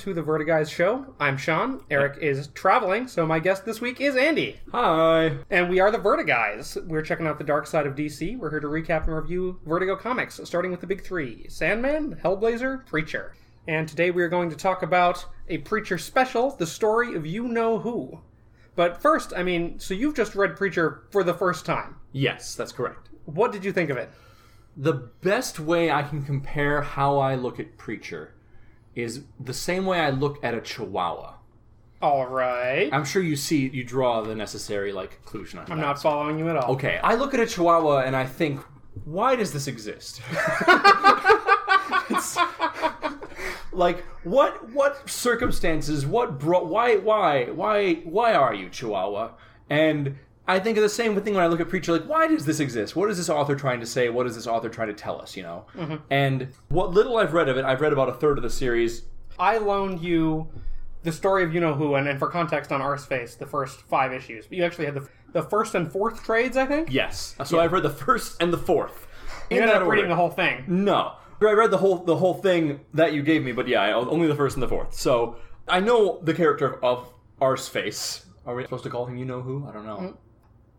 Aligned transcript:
to 0.00 0.14
the 0.14 0.22
Vertiguys 0.22 0.70
show. 0.70 1.14
I'm 1.20 1.36
Sean. 1.36 1.84
Eric 1.90 2.16
is 2.22 2.46
traveling, 2.54 3.06
so 3.06 3.26
my 3.26 3.38
guest 3.38 3.66
this 3.66 3.82
week 3.82 4.00
is 4.00 4.16
Andy. 4.16 4.58
Hi. 4.72 5.36
And 5.50 5.68
we 5.68 5.78
are 5.78 5.90
the 5.90 5.98
Vertiguys. 5.98 6.82
We're 6.86 7.02
checking 7.02 7.26
out 7.26 7.36
the 7.36 7.44
dark 7.44 7.66
side 7.66 7.86
of 7.86 7.96
DC. 7.96 8.38
We're 8.38 8.48
here 8.48 8.60
to 8.60 8.66
recap 8.68 9.04
and 9.04 9.14
review 9.14 9.60
Vertigo 9.66 9.96
comics, 9.96 10.40
starting 10.44 10.70
with 10.70 10.80
the 10.80 10.86
big 10.86 11.04
three 11.04 11.44
Sandman, 11.50 12.18
Hellblazer, 12.24 12.86
Preacher. 12.86 13.34
And 13.68 13.86
today 13.86 14.10
we 14.10 14.22
are 14.22 14.30
going 14.30 14.48
to 14.48 14.56
talk 14.56 14.82
about 14.82 15.26
a 15.50 15.58
Preacher 15.58 15.98
special, 15.98 16.56
the 16.56 16.66
story 16.66 17.14
of 17.14 17.26
You 17.26 17.46
Know 17.46 17.80
Who. 17.80 18.20
But 18.76 19.02
first, 19.02 19.34
I 19.36 19.42
mean, 19.42 19.78
so 19.78 19.92
you've 19.92 20.16
just 20.16 20.34
read 20.34 20.56
Preacher 20.56 21.02
for 21.10 21.22
the 21.22 21.34
first 21.34 21.66
time. 21.66 21.96
Yes, 22.12 22.54
that's 22.54 22.72
correct. 22.72 23.10
What 23.26 23.52
did 23.52 23.66
you 23.66 23.72
think 23.72 23.90
of 23.90 23.98
it? 23.98 24.10
The 24.78 24.94
best 24.94 25.60
way 25.60 25.90
I 25.90 26.04
can 26.04 26.24
compare 26.24 26.80
how 26.80 27.18
I 27.18 27.34
look 27.34 27.60
at 27.60 27.76
Preacher 27.76 28.32
is 28.94 29.22
the 29.38 29.54
same 29.54 29.86
way 29.86 30.00
I 30.00 30.10
look 30.10 30.42
at 30.44 30.54
a 30.54 30.60
chihuahua. 30.60 31.34
All 32.02 32.26
right. 32.26 32.88
I'm 32.92 33.04
sure 33.04 33.22
you 33.22 33.36
see 33.36 33.68
you 33.68 33.84
draw 33.84 34.22
the 34.22 34.34
necessary 34.34 34.92
like 34.92 35.10
conclusion 35.22 35.58
on 35.58 35.70
I'm 35.70 35.78
that. 35.78 35.84
not 35.86 36.02
following 36.02 36.38
you 36.38 36.48
at 36.48 36.56
all. 36.56 36.72
Okay, 36.74 36.98
I 37.02 37.14
look 37.14 37.34
at 37.34 37.40
a 37.40 37.46
chihuahua 37.46 37.98
and 38.00 38.16
I 38.16 38.24
think, 38.26 38.60
why 39.04 39.36
does 39.36 39.52
this 39.52 39.66
exist? 39.66 40.20
It's- 42.10 42.38
like 43.72 44.00
what 44.24 44.68
what 44.70 45.08
circumstances 45.08 46.04
what 46.04 46.38
bro 46.40 46.64
why 46.64 46.96
why 46.96 47.44
why 47.46 47.94
why 48.04 48.34
are 48.34 48.52
you 48.52 48.68
chihuahua 48.68 49.30
and 49.70 50.16
i 50.50 50.58
think 50.58 50.76
of 50.76 50.82
the 50.82 50.88
same 50.88 51.20
thing 51.20 51.34
when 51.34 51.42
i 51.42 51.46
look 51.46 51.60
at 51.60 51.68
preacher 51.68 51.92
like 51.92 52.04
why 52.04 52.26
does 52.26 52.44
this 52.44 52.60
exist 52.60 52.94
what 52.96 53.10
is 53.10 53.16
this 53.16 53.28
author 53.28 53.54
trying 53.54 53.80
to 53.80 53.86
say 53.86 54.08
what 54.08 54.26
is 54.26 54.34
this 54.34 54.46
author 54.46 54.68
trying 54.68 54.88
to 54.88 54.94
tell 54.94 55.20
us 55.20 55.36
you 55.36 55.42
know 55.42 55.64
mm-hmm. 55.74 55.96
and 56.10 56.48
what 56.68 56.90
little 56.90 57.16
i've 57.16 57.32
read 57.32 57.48
of 57.48 57.56
it 57.56 57.64
i've 57.64 57.80
read 57.80 57.92
about 57.92 58.08
a 58.08 58.14
third 58.14 58.36
of 58.38 58.42
the 58.42 58.50
series 58.50 59.02
I 59.40 59.56
loaned 59.56 60.00
you 60.02 60.48
the 61.02 61.10
story 61.10 61.42
of 61.44 61.54
you 61.54 61.60
know 61.60 61.72
who, 61.72 61.94
and, 61.94 62.06
and 62.06 62.18
for 62.18 62.28
context 62.28 62.70
on 62.70 62.82
Arseface, 62.82 63.38
the 63.38 63.46
first 63.46 63.80
five 63.82 64.12
issues. 64.12 64.46
But 64.46 64.58
you 64.58 64.64
actually 64.64 64.84
had 64.84 64.94
the 64.94 65.08
the 65.32 65.42
first 65.42 65.74
and 65.74 65.90
fourth 65.90 66.22
trades, 66.24 66.56
I 66.56 66.66
think. 66.66 66.92
yes 66.92 67.36
so 67.44 67.60
i've 67.60 67.72
read 67.72 67.84
the 67.84 67.90
first 67.90 68.42
and 68.42 68.52
the 68.52 68.58
fourth 68.58 69.06
You 69.48 69.60
ended 69.60 69.76
up 69.76 69.88
reading 69.88 70.08
the 70.08 70.16
whole 70.16 70.30
thing. 70.30 70.64
No, 70.66 71.14
I 71.40 71.52
read 71.52 71.70
the 71.70 71.78
whole 71.78 71.98
the 71.98 72.16
whole 72.16 72.34
thing 72.34 72.80
that 72.94 73.12
you 73.14 73.22
gave 73.22 73.42
me, 73.42 73.52
but 73.52 73.66
yeah, 73.66 73.94
only 73.94 74.26
the 74.26 74.34
first 74.34 74.56
and 74.56 74.62
the 74.62 74.68
fourth. 74.68 74.92
So 74.94 75.36
I 75.68 75.80
know 75.80 76.20
the 76.22 76.34
character 76.34 76.74
of, 76.74 76.84
of 76.84 77.12
Arseface. 77.40 78.24
Are 78.44 78.54
we 78.54 78.64
supposed 78.64 78.84
to 78.84 78.90
call 78.90 79.06
him? 79.06 79.16
You 79.16 79.24
know 79.24 79.40
who? 79.40 79.66
I 79.68 79.72
don't 79.72 79.86
know. 79.86 79.96
Mm. 79.98 80.16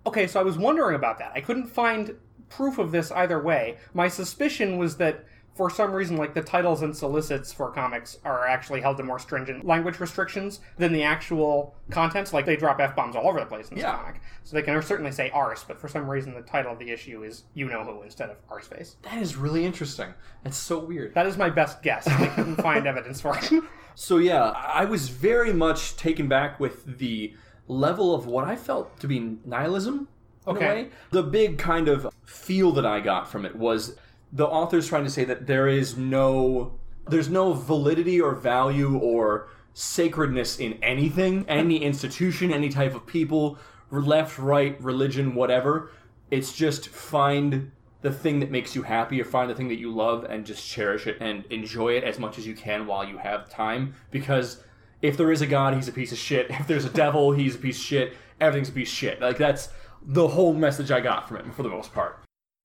Okay, 0.05 0.27
so 0.27 0.39
I 0.39 0.43
was 0.43 0.57
wondering 0.57 0.95
about 0.95 1.19
that. 1.19 1.31
I 1.35 1.41
couldn't 1.41 1.67
find 1.67 2.15
proof 2.49 2.77
of 2.77 2.91
this 2.91 3.11
either 3.11 3.39
way. 3.39 3.77
My 3.93 4.07
suspicion 4.07 4.77
was 4.77 4.97
that 4.97 5.25
for 5.53 5.69
some 5.69 5.91
reason, 5.91 6.15
like 6.17 6.33
the 6.33 6.41
titles 6.41 6.81
and 6.81 6.95
solicits 6.95 7.51
for 7.53 7.69
comics 7.71 8.17
are 8.23 8.47
actually 8.47 8.81
held 8.81 8.97
to 8.97 9.03
more 9.03 9.19
stringent 9.19 9.65
language 9.65 9.99
restrictions 9.99 10.61
than 10.77 10.93
the 10.93 11.03
actual 11.03 11.75
contents. 11.91 12.33
Like 12.33 12.45
they 12.45 12.55
drop 12.55 12.79
f 12.79 12.95
bombs 12.95 13.15
all 13.15 13.27
over 13.27 13.39
the 13.39 13.45
place 13.45 13.67
in 13.69 13.75
this 13.75 13.83
Yeah. 13.83 13.97
comic, 13.97 14.21
so 14.43 14.55
they 14.55 14.61
can 14.63 14.81
certainly 14.81 15.11
say 15.11 15.29
arse, 15.31 15.63
but 15.65 15.77
for 15.79 15.87
some 15.89 16.09
reason 16.09 16.33
the 16.33 16.41
title 16.41 16.71
of 16.71 16.79
the 16.79 16.89
issue 16.89 17.23
is 17.23 17.43
you 17.53 17.67
know 17.67 17.83
who 17.83 18.01
instead 18.01 18.29
of 18.29 18.37
Arseface. 18.47 18.95
That 19.03 19.21
is 19.21 19.35
really 19.35 19.65
interesting. 19.65 20.13
That's 20.43 20.57
so 20.57 20.79
weird. 20.79 21.13
That 21.13 21.25
is 21.27 21.37
my 21.37 21.49
best 21.49 21.83
guess. 21.83 22.07
I 22.07 22.27
couldn't 22.27 22.55
find 22.61 22.87
evidence 22.87 23.21
for 23.21 23.37
it. 23.37 23.51
So 23.93 24.17
yeah, 24.19 24.51
I 24.51 24.85
was 24.85 25.09
very 25.09 25.51
much 25.51 25.97
taken 25.97 26.29
back 26.29 26.61
with 26.61 26.97
the 26.97 27.33
level 27.71 28.13
of 28.13 28.25
what 28.25 28.43
I 28.43 28.55
felt 28.55 28.99
to 28.99 29.07
be 29.07 29.37
nihilism. 29.45 30.07
Okay. 30.45 30.89
The 31.11 31.23
big 31.23 31.57
kind 31.57 31.87
of 31.87 32.13
feel 32.25 32.71
that 32.73 32.85
I 32.85 32.99
got 32.99 33.29
from 33.29 33.45
it 33.45 33.55
was 33.55 33.95
the 34.33 34.47
author's 34.47 34.87
trying 34.87 35.03
to 35.03 35.09
say 35.09 35.23
that 35.25 35.47
there 35.47 35.67
is 35.67 35.97
no 35.97 36.73
there's 37.07 37.29
no 37.29 37.53
validity 37.53 38.21
or 38.21 38.35
value 38.35 38.97
or 38.97 39.49
sacredness 39.73 40.59
in 40.59 40.73
anything, 40.83 41.45
any 41.47 41.77
institution, 41.89 42.51
any 42.51 42.69
type 42.69 42.93
of 42.93 43.05
people, 43.07 43.57
left, 43.89 44.37
right, 44.37 44.81
religion, 44.81 45.33
whatever. 45.33 45.91
It's 46.29 46.53
just 46.53 46.89
find 46.89 47.71
the 48.01 48.11
thing 48.11 48.39
that 48.39 48.51
makes 48.51 48.75
you 48.75 48.83
happy 48.83 49.19
or 49.21 49.25
find 49.25 49.49
the 49.49 49.55
thing 49.55 49.67
that 49.69 49.79
you 49.79 49.91
love 49.91 50.25
and 50.25 50.45
just 50.45 50.67
cherish 50.67 51.07
it 51.07 51.17
and 51.19 51.45
enjoy 51.45 51.93
it 51.93 52.03
as 52.03 52.19
much 52.19 52.37
as 52.37 52.45
you 52.45 52.55
can 52.55 52.85
while 52.87 53.05
you 53.05 53.17
have 53.17 53.49
time 53.49 53.93
because 54.09 54.63
if 55.01 55.17
there 55.17 55.31
is 55.31 55.41
a 55.41 55.47
god 55.47 55.73
he's 55.73 55.87
a 55.87 55.91
piece 55.91 56.11
of 56.11 56.17
shit. 56.17 56.47
If 56.49 56.67
there's 56.67 56.85
a 56.85 56.89
devil 56.89 57.31
he's 57.31 57.55
a 57.55 57.59
piece 57.59 57.77
of 57.77 57.83
shit. 57.83 58.13
Everything's 58.39 58.69
a 58.69 58.73
piece 58.73 58.89
of 58.89 58.97
shit. 58.97 59.21
Like 59.21 59.37
that's 59.37 59.69
the 60.03 60.27
whole 60.27 60.53
message 60.53 60.89
i 60.89 60.99
got 60.99 61.27
from 61.27 61.37
it 61.37 61.53
for 61.53 61.63
the 61.63 61.69
most 61.69 61.93
part. 61.93 62.23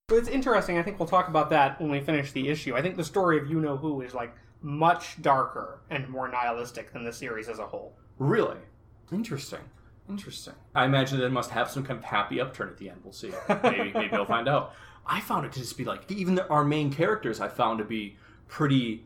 But 0.08 0.16
it's 0.16 0.28
interesting. 0.28 0.78
I 0.78 0.82
think 0.82 0.98
we'll 0.98 1.08
talk 1.08 1.28
about 1.28 1.50
that 1.50 1.80
when 1.80 1.90
we 1.90 2.00
finish 2.00 2.32
the 2.32 2.48
issue. 2.48 2.76
I 2.76 2.82
think 2.82 2.96
the 2.96 3.04
story 3.04 3.38
of 3.38 3.50
You 3.50 3.60
Know 3.60 3.76
Who 3.76 4.02
is 4.02 4.14
like 4.14 4.34
much 4.62 5.20
darker 5.20 5.80
and 5.90 6.08
more 6.08 6.28
nihilistic 6.28 6.92
than 6.92 7.04
the 7.04 7.12
series 7.12 7.48
as 7.48 7.58
a 7.58 7.66
whole. 7.66 7.96
really? 8.18 8.58
Interesting. 9.12 9.60
Interesting. 10.08 10.54
I 10.74 10.84
imagine 10.84 11.18
that 11.18 11.26
it 11.26 11.32
must 11.32 11.50
have 11.50 11.70
some 11.70 11.84
kind 11.84 11.98
of 11.98 12.04
happy 12.04 12.40
upturn 12.40 12.68
at 12.68 12.78
the 12.78 12.88
end. 12.90 13.00
We'll 13.02 13.12
see. 13.12 13.32
Maybe 13.62 13.92
maybe 13.92 14.08
we'll 14.12 14.24
find 14.24 14.48
out. 14.48 14.74
I 15.06 15.20
found 15.20 15.46
it 15.46 15.52
to 15.52 15.60
just 15.60 15.76
be 15.76 15.84
like 15.84 16.10
even 16.10 16.36
the, 16.36 16.48
our 16.48 16.64
main 16.64 16.92
characters 16.92 17.40
i 17.40 17.46
found 17.48 17.78
to 17.78 17.84
be 17.84 18.16
pretty 18.48 19.04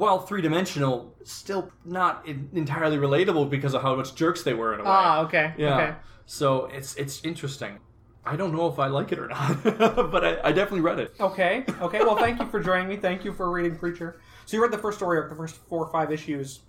while 0.00 0.18
three-dimensional 0.18 1.14
still 1.24 1.70
not 1.84 2.24
en- 2.26 2.48
entirely 2.52 2.96
relatable 2.96 3.48
because 3.48 3.74
of 3.74 3.82
how 3.82 3.94
much 3.94 4.14
jerks 4.14 4.42
they 4.42 4.54
were 4.54 4.74
in 4.74 4.80
a 4.80 4.82
way 4.82 4.88
Ah, 4.90 5.20
okay. 5.24 5.54
Yeah. 5.56 5.74
Okay. 5.76 5.94
So 6.26 6.66
it's 6.66 6.94
it's 6.96 7.24
interesting. 7.24 7.78
I 8.26 8.36
don't 8.36 8.52
know 8.56 8.66
if 8.68 8.78
I 8.78 8.86
like 8.88 9.12
it 9.12 9.18
or 9.18 9.28
not, 9.28 9.62
but 10.14 10.24
I, 10.24 10.30
I 10.48 10.52
definitely 10.52 10.80
read 10.80 10.98
it. 10.98 11.14
Okay. 11.20 11.64
Okay. 11.82 12.00
Well, 12.00 12.16
thank 12.16 12.40
you 12.40 12.46
for 12.54 12.60
joining 12.60 12.88
me. 12.88 12.96
Thank 12.96 13.24
you 13.24 13.32
for 13.32 13.50
reading 13.52 13.76
Preacher. 13.76 14.16
So 14.46 14.56
you 14.56 14.62
read 14.62 14.72
the 14.72 14.78
first 14.78 14.96
story 14.98 15.18
arc, 15.18 15.28
the 15.30 15.36
first 15.36 15.56
four 15.68 15.84
or 15.86 15.92
five 15.92 16.10
issues. 16.10 16.60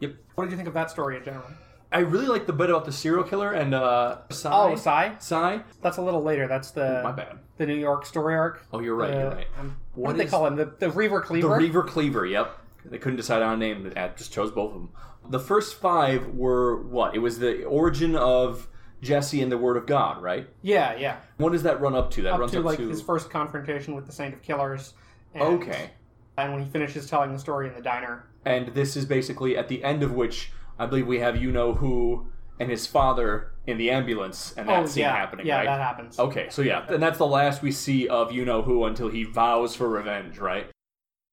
Yep. 0.00 0.12
What 0.34 0.44
did 0.44 0.50
you 0.52 0.56
think 0.56 0.68
of 0.68 0.74
that 0.74 0.90
story 0.90 1.16
in 1.16 1.24
general? 1.24 1.44
I 1.90 2.00
really 2.00 2.26
like 2.26 2.46
the 2.46 2.52
bit 2.52 2.68
about 2.68 2.84
the 2.84 2.92
serial 2.92 3.24
killer 3.24 3.52
and 3.54 3.74
uh 3.74 4.18
Psy. 4.30 4.50
Oh, 4.52 4.76
Psy. 4.76 5.16
Psy. 5.18 5.58
That's 5.80 5.96
a 5.96 6.02
little 6.02 6.22
later. 6.22 6.46
That's 6.46 6.70
the 6.70 7.00
My 7.02 7.12
bad. 7.12 7.38
the 7.56 7.64
New 7.66 7.74
York 7.88 8.04
story 8.04 8.34
arc. 8.36 8.66
Oh, 8.74 8.80
you're 8.80 8.94
right. 8.94 9.14
you're 9.14 9.26
Uh, 9.32 9.34
right. 9.36 9.46
um, 9.58 9.76
what 9.94 10.08
What 10.08 10.12
do 10.12 10.18
they 10.22 10.28
call 10.28 10.46
him? 10.46 10.56
The, 10.56 10.66
the 10.78 10.90
Reaver 10.90 11.22
Cleaver. 11.22 11.48
The. 11.48 11.54
Reaver 11.56 11.82
Cleaver. 11.84 12.26
Yep. 12.26 12.58
They 12.90 12.98
couldn't 12.98 13.16
decide 13.16 13.42
on 13.42 13.54
a 13.54 13.56
name. 13.56 13.90
Had- 13.96 14.16
just 14.16 14.32
chose 14.32 14.50
both 14.50 14.74
of 14.74 14.80
them. 14.80 14.90
The 15.28 15.40
first 15.40 15.74
five 15.76 16.28
were 16.34 16.82
what? 16.82 17.14
It 17.14 17.18
was 17.18 17.38
the 17.38 17.64
origin 17.64 18.16
of 18.16 18.68
Jesse 19.02 19.42
and 19.42 19.52
the 19.52 19.58
Word 19.58 19.76
of 19.76 19.86
God, 19.86 20.22
right? 20.22 20.48
yeah, 20.62 20.96
yeah. 20.96 21.18
What 21.36 21.52
does 21.52 21.62
that 21.64 21.80
run 21.80 21.94
up 21.94 22.10
to? 22.12 22.22
That 22.22 22.34
Up 22.34 22.40
runs 22.40 22.52
to 22.52 22.60
up 22.60 22.64
like 22.64 22.78
to 22.78 22.88
his 22.88 23.02
first 23.02 23.30
confrontation 23.30 23.94
with 23.94 24.06
the 24.06 24.12
Saint 24.12 24.34
of 24.34 24.42
Killers. 24.42 24.94
And, 25.34 25.42
okay. 25.42 25.90
And 26.36 26.52
when 26.52 26.64
he 26.64 26.70
finishes 26.70 27.08
telling 27.08 27.32
the 27.32 27.38
story 27.38 27.68
in 27.68 27.74
the 27.74 27.82
diner. 27.82 28.24
and 28.44 28.68
this 28.68 28.96
is 28.96 29.04
basically 29.04 29.56
at 29.56 29.68
the 29.68 29.84
end 29.84 30.02
of 30.02 30.12
which 30.12 30.52
I 30.78 30.86
believe 30.86 31.06
we 31.06 31.18
have 31.18 31.36
you 31.36 31.50
know 31.52 31.74
who 31.74 32.28
and 32.60 32.70
his 32.70 32.86
father 32.86 33.52
in 33.66 33.76
the 33.78 33.90
ambulance 33.90 34.54
and 34.56 34.68
that 34.68 34.82
oh 34.82 34.86
scene 34.86 35.02
yeah, 35.02 35.14
happening, 35.14 35.46
yeah, 35.46 35.58
right? 35.58 35.64
that 35.66 35.80
happens. 35.80 36.18
Okay, 36.18 36.48
so 36.50 36.62
yeah, 36.62 36.86
and 36.88 37.02
that's 37.02 37.18
the 37.18 37.26
last 37.26 37.62
we 37.62 37.70
see 37.70 38.08
of 38.08 38.32
you 38.32 38.44
know 38.44 38.62
who 38.62 38.84
until 38.84 39.08
he 39.08 39.24
vows 39.24 39.76
for 39.76 39.88
revenge, 39.88 40.38
right? 40.38 40.66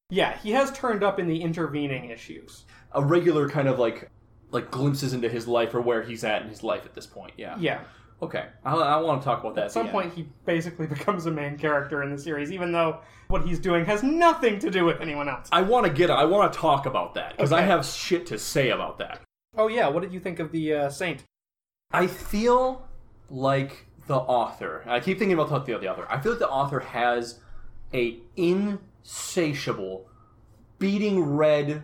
Yeah, 0.10 0.38
he 0.38 0.52
has 0.52 0.72
turned 0.72 1.04
up 1.04 1.20
in 1.20 1.28
the 1.28 1.42
intervening 1.42 2.10
issues. 2.10 2.66
A 2.92 3.04
regular 3.04 3.50
kind 3.50 3.68
of 3.68 3.80
like 3.80 4.10
like 4.52 4.72
glimpses 4.72 5.14
into 5.14 5.28
his 5.28 5.48
life 5.48 5.74
or 5.74 5.82
where 5.82 6.04
he's 6.04 6.24
at 6.24 6.44
in 6.44 6.48
his 6.48 6.64
life 6.64 6.86
at 6.86 6.94
this 6.94 7.06
point. 7.06 7.34
Yeah. 7.38 7.58
Yeah. 7.60 7.82
Okay, 8.22 8.46
I, 8.64 8.74
I 8.74 8.98
want 9.02 9.22
to 9.22 9.26
talk 9.26 9.42
about 9.42 9.56
that 9.56 9.66
At 9.66 9.72
some 9.74 9.90
point, 9.90 10.14
he 10.14 10.26
basically 10.46 10.88
becomes 10.96 11.26
a 11.26 11.32
main 11.32 11.58
character 11.58 12.02
in 12.02 12.12
the 12.12 12.18
series, 12.18 12.50
even 12.52 12.72
though 12.72 13.02
what 13.28 13.46
he's 13.46 13.60
doing 13.60 13.84
has 13.86 14.04
nothing 14.04 14.58
to 14.60 14.72
do 14.72 14.86
with 14.86 15.02
anyone 15.02 15.28
else. 15.28 15.50
I 15.52 15.62
want 15.62 15.86
to 15.86 15.92
get. 15.92 16.10
I 16.10 16.24
want 16.24 16.52
to 16.52 16.58
talk 16.58 16.86
about 16.86 17.14
that 17.16 17.36
because 17.36 17.52
I 17.52 17.62
have 17.62 17.86
shit 17.86 18.26
to 18.28 18.40
say 18.40 18.70
about 18.70 18.98
that. 19.00 19.20
Oh 19.58 19.68
yeah, 19.68 19.88
what 19.90 20.02
did 20.02 20.14
you 20.14 20.20
think 20.22 20.40
of 20.40 20.52
the 20.52 20.74
uh, 20.74 20.90
Saint? 20.90 21.24
I 21.92 22.08
feel 22.08 22.88
like 23.30 23.86
the 24.08 24.16
author. 24.16 24.84
I 24.88 25.02
keep 25.02 25.20
thinking 25.20 25.38
about 25.38 25.66
the, 25.66 25.78
the 25.78 25.92
author. 25.92 26.08
I 26.10 26.22
feel 26.22 26.34
like 26.34 26.40
the 26.40 26.50
author 26.50 26.80
has 26.80 27.40
a 27.94 28.18
insatiable, 29.06 30.10
beating 30.80 31.22
red, 31.22 31.84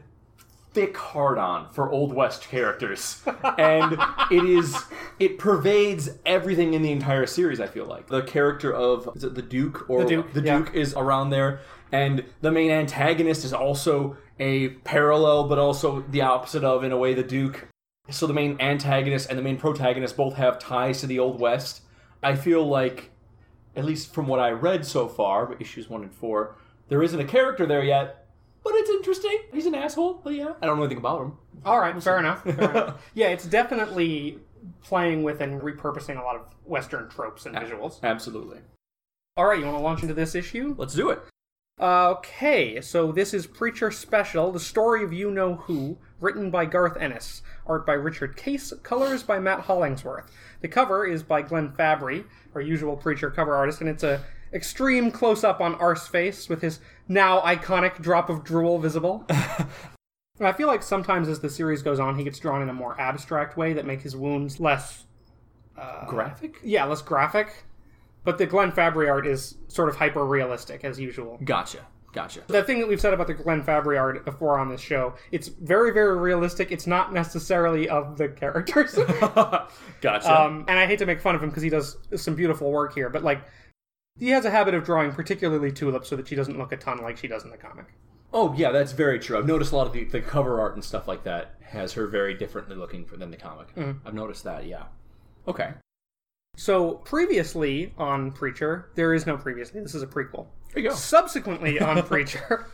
thick 0.74 0.98
hard 0.98 1.38
on 1.38 1.72
for 1.72 1.92
old 1.92 2.14
west 2.14 2.48
characters, 2.48 3.22
and 3.58 3.94
it 4.32 4.44
is 4.44 4.76
it 5.20 5.38
pervades 5.38 6.10
everything 6.26 6.74
in 6.74 6.82
the 6.82 6.92
entire 6.92 7.28
series. 7.28 7.60
I 7.60 7.68
feel 7.68 7.86
like. 7.86 8.08
The 8.08 8.24
character 8.24 8.74
of 8.74 9.10
is 9.16 9.24
it 9.24 9.36
the 9.36 9.42
Duke? 9.44 9.88
Or 9.90 10.04
The 10.04 10.10
Duke, 10.10 10.34
the 10.34 10.42
yeah. 10.42 10.58
Duke 10.58 10.74
is 10.74 10.96
around 10.96 11.30
there, 11.30 11.60
and 11.92 12.26
the 12.42 12.52
main 12.52 12.72
antagonist 12.72 13.46
is 13.46 13.54
also 13.54 14.18
a 14.40 14.70
parallel, 14.70 15.48
but 15.48 15.60
also 15.60 16.02
the 16.10 16.22
opposite 16.22 16.64
of 16.64 16.84
in 16.84 16.92
a 16.92 16.98
way 16.98 17.14
the 17.14 17.24
Duke. 17.24 17.68
So 18.10 18.26
the 18.26 18.34
main 18.34 18.60
antagonist 18.60 19.30
and 19.30 19.38
the 19.38 19.44
main 19.44 19.58
protagonist 19.58 20.18
both 20.18 20.34
have 20.34 20.58
ties 20.58 21.02
to 21.02 21.08
the 21.08 21.20
old 21.20 21.40
west. 21.40 21.84
I 22.24 22.36
feel 22.36 22.68
like 22.68 23.12
at 23.76 23.86
least 23.86 24.14
from 24.14 24.28
what 24.28 24.38
i 24.38 24.50
read 24.50 24.86
so 24.86 25.08
far 25.08 25.56
issues 25.58 25.90
one 25.90 26.02
and 26.02 26.14
four 26.14 26.58
there 26.92 27.02
isn't 27.02 27.20
a 27.20 27.26
character 27.26 27.66
there 27.66 27.84
yet 27.84 28.28
but 28.64 28.74
it's 28.76 28.90
interesting 28.90 29.40
he's 29.54 29.66
an 29.66 29.74
asshole 29.74 30.20
but 30.24 30.34
yeah 30.34 30.52
i 30.62 30.66
don't 30.68 30.76
know 30.78 30.84
anything 30.84 30.98
about 31.00 31.22
him 31.22 31.38
All 31.66 31.80
right, 31.80 32.02
fair 32.04 32.20
enough. 32.20 32.44
Fair 32.44 32.70
enough. 32.72 33.02
Yeah, 33.14 33.28
it's 33.30 33.46
definitely 33.46 34.40
playing 34.84 35.24
with 35.24 35.42
and 35.42 35.62
repurposing 35.62 36.20
a 36.20 36.24
lot 36.24 36.36
of 36.36 36.42
Western 36.66 37.08
tropes 37.10 37.46
and 37.48 37.56
visuals. 37.56 38.02
absolutely 38.04 38.60
All 39.38 39.46
right, 39.46 39.58
you 39.60 39.66
want 39.66 39.78
to 39.78 39.82
launch 39.84 40.02
into 40.04 40.14
this 40.14 40.36
issue? 40.36 40.76
let's 40.78 40.94
do 40.94 41.10
it 41.10 41.20
uh, 41.80 42.10
Okay, 42.18 42.80
so 42.82 43.12
this 43.12 43.34
is 43.34 43.48
Preacher 43.48 43.90
Special, 43.90 44.52
the 44.52 44.60
story 44.60 45.04
of 45.04 45.12
You 45.14 45.32
Know 45.32 45.56
Who, 45.56 45.98
written 46.20 46.52
by 46.52 46.66
Garth 46.66 46.98
Ennis, 46.98 47.42
art 47.66 47.86
by 47.88 47.94
Richard 47.94 48.36
Case, 48.38 48.72
colors 48.84 49.24
by 49.24 49.40
Matt 49.40 49.62
Hollingsworth. 49.62 50.30
The 50.62 50.68
cover 50.68 51.06
is 51.08 51.24
by 51.24 51.42
Glenn 51.42 51.72
Fabry, 51.72 52.26
our 52.54 52.62
usual 52.62 52.96
Preacher 52.98 53.32
cover 53.32 53.56
artist, 53.56 53.82
and 53.82 53.90
it's 53.90 54.04
a 54.04 54.22
extreme 54.54 55.12
close 55.12 55.44
up 55.44 55.62
on 55.62 55.76
Arse's 55.76 56.08
face 56.08 56.50
with 56.50 56.62
his 56.62 56.80
now 57.08 57.42
iconic 57.42 58.02
drop 58.02 58.30
of 58.30 58.44
drool 58.44 58.80
visible. 58.80 59.26
I 60.40 60.54
feel 60.54 60.68
like 60.68 60.82
sometimes 60.82 61.28
as 61.28 61.40
the 61.40 61.50
series 61.50 61.82
goes 61.84 62.00
on, 62.00 62.18
he 62.18 62.24
gets 62.24 62.40
drawn 62.40 62.62
in 62.62 62.70
a 62.70 62.74
more 62.74 63.00
abstract 63.00 63.58
way 63.58 63.74
that 63.74 63.86
make 63.86 64.02
his 64.02 64.16
wounds 64.16 64.60
less, 64.60 65.06
Graphic? 66.08 66.56
yeah, 66.64 66.86
less 66.86 67.02
graphic. 67.02 67.66
But 68.24 68.38
the 68.38 68.46
Glenn 68.46 68.72
Fabry 68.72 69.10
art 69.10 69.26
is 69.26 69.56
sort 69.68 69.90
of 69.90 69.96
hyper 69.96 70.26
realistic 70.26 70.84
as 70.84 71.00
usual. 71.00 71.40
Gotcha. 71.44 71.80
Gotcha. 72.14 72.42
The 72.48 72.62
thing 72.64 72.80
that 72.80 72.88
we've 72.90 73.00
said 73.00 73.14
about 73.14 73.28
the 73.28 73.34
Glenn 73.34 73.64
Fabry 73.64 73.98
art 73.98 74.24
before 74.26 74.60
on 74.60 74.70
this 74.70 74.82
show, 74.82 75.14
it's 75.32 75.48
very, 75.48 75.92
very 75.94 76.18
realistic. 76.18 76.72
It's 76.72 76.86
not 76.86 77.14
necessarily 77.14 77.88
of 77.88 78.18
the 78.18 78.28
characters. 78.28 78.94
gotcha. 80.02 80.42
um, 80.42 80.66
and 80.68 80.78
I 80.78 80.86
hate 80.88 81.00
to 81.00 81.06
make 81.06 81.22
fun 81.22 81.36
of 81.36 81.42
him 81.42 81.50
because 81.50 81.64
he 81.64 81.70
does 81.70 81.98
some 82.16 82.36
beautiful 82.36 82.70
work 82.70 82.94
here, 82.94 83.10
but 83.10 83.24
like, 83.24 83.42
he 84.20 84.30
has 84.30 84.46
a 84.46 84.52
habit 84.52 84.74
of 84.74 84.84
drawing 84.84 85.12
particularly 85.12 85.72
Tulip 85.72 86.06
so 86.06 86.16
that 86.16 86.28
she 86.28 86.36
doesn't 86.36 86.58
look 86.58 86.72
a 86.72 86.78
ton 86.78 87.00
like 87.02 87.18
she 87.18 87.28
does 87.28 87.44
in 87.44 87.50
the 87.50 87.58
comic. 87.58 87.86
oh, 88.34 88.54
yeah, 88.56 88.72
that's 88.72 88.92
very 88.92 89.20
true. 89.20 89.38
I've 89.38 89.46
noticed 89.46 89.72
a 89.72 89.76
lot 89.76 89.88
of 89.88 89.94
the, 89.94 90.06
the 90.06 90.22
cover 90.22 90.60
art 90.60 90.76
and 90.76 90.84
stuff 90.84 91.08
like 91.08 91.24
that 91.24 91.56
has 91.62 91.94
her 91.94 92.08
very 92.08 92.34
differently 92.34 92.76
looking 92.76 93.06
for, 93.06 93.18
than 93.18 93.32
the 93.32 93.38
comic. 93.38 93.74
Mm-hmm. 93.76 94.08
I've 94.08 94.14
noticed 94.14 94.44
that, 94.44 94.66
yeah. 94.68 94.84
Okay. 95.48 95.72
So 96.58 96.96
previously 96.96 97.94
on 97.98 98.32
Preacher, 98.32 98.90
there 98.96 99.14
is 99.14 99.26
no 99.26 99.38
previously. 99.38 99.82
This 99.82 99.96
is 99.96 100.04
a 100.04 100.08
prequel. 100.08 100.48
There 100.74 100.84
you 100.84 100.90
go. 100.90 100.96
Subsequently 100.96 101.80
on 101.80 102.04
Preacher, 102.08 102.68